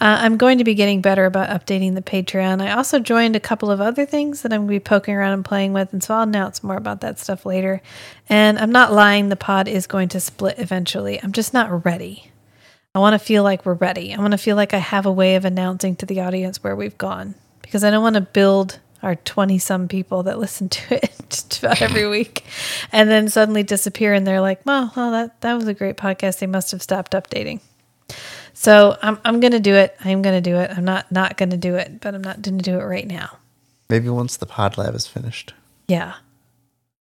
[0.00, 2.62] Uh, I'm going to be getting better about updating the Patreon.
[2.62, 5.32] I also joined a couple of other things that I'm going to be poking around
[5.32, 7.82] and playing with, and so I'll announce more about that stuff later.
[8.28, 11.20] And I'm not lying, the pod is going to split eventually.
[11.20, 12.30] I'm just not ready.
[12.94, 14.14] I want to feel like we're ready.
[14.14, 16.76] I want to feel like I have a way of announcing to the audience where
[16.76, 20.94] we've gone because I don't want to build our 20 some people that listen to
[21.04, 22.44] it about every week
[22.92, 26.38] and then suddenly disappear and they're like, well, well that, that was a great podcast.
[26.38, 27.60] They must have stopped updating.
[28.54, 29.94] So I'm, I'm going to do it.
[30.04, 30.70] I'm going to do it.
[30.76, 33.06] I'm not, not going to do it, but I'm not going to do it right
[33.06, 33.36] now.
[33.88, 35.54] Maybe once the pod lab is finished.
[35.86, 36.14] Yeah.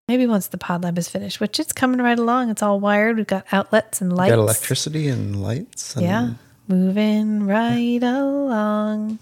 [0.06, 2.51] Maybe once the pod lab is finished, which it's coming right along.
[2.51, 3.16] It's all wired.
[3.16, 4.36] We've got outlets and lights We lights.
[4.36, 5.97] got electricity and lights.
[5.97, 6.31] And Yeah.
[6.68, 9.18] Moving right along.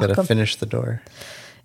[0.00, 1.02] Gotta finish the door.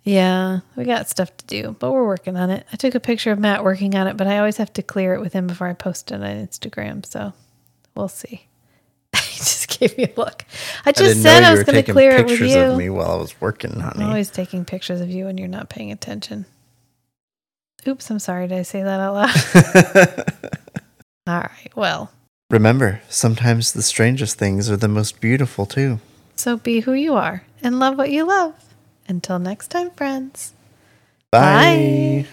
[0.04, 2.66] Yeah, we got stuff to do, but we're working on it.
[2.74, 5.14] I took a picture of Matt working on it, but I always have to clear
[5.14, 7.06] it with him before I post it on Instagram.
[7.06, 7.34] So
[7.96, 8.48] we'll see.
[9.16, 10.44] he just gave me a look.
[10.86, 12.62] I just didn't said I was going to clear it with pictures you.
[12.62, 14.04] of me while I was working, honey.
[14.04, 16.46] I'm always taking pictures of you when you're not paying attention.
[17.88, 18.48] Oops, I'm sorry.
[18.48, 20.26] Did I say that out loud?
[21.28, 21.72] All right.
[21.76, 22.12] Well,
[22.50, 26.00] Remember, sometimes the strangest things are the most beautiful too.
[26.36, 28.54] so be who you are and love what you love.
[29.08, 30.54] Until next time, friends.
[31.32, 32.26] Bye.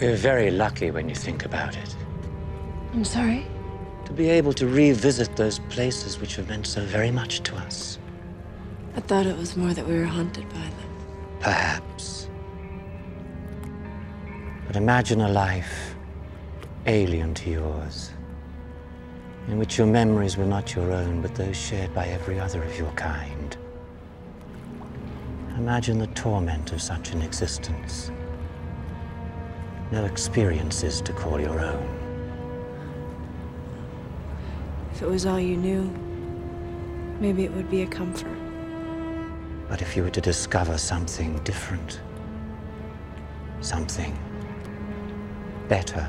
[0.00, 1.96] We're very lucky when you think about it.
[2.92, 3.46] I'm sorry.
[4.04, 7.98] To be able to revisit those places which have meant so very much to us.
[8.96, 11.38] I thought it was more that we were haunted by them.
[11.40, 12.28] Perhaps.
[14.66, 15.94] But imagine a life
[16.86, 18.10] alien to yours,
[19.48, 22.78] in which your memories were not your own, but those shared by every other of
[22.78, 23.56] your kind.
[25.56, 28.10] Imagine the torment of such an existence.
[29.90, 31.88] no experiences to call your own.
[34.92, 35.90] If it was all you knew,
[37.20, 38.36] maybe it would be a comfort.
[39.68, 42.00] But if you were to discover something different,
[43.60, 44.18] something
[45.68, 46.06] better,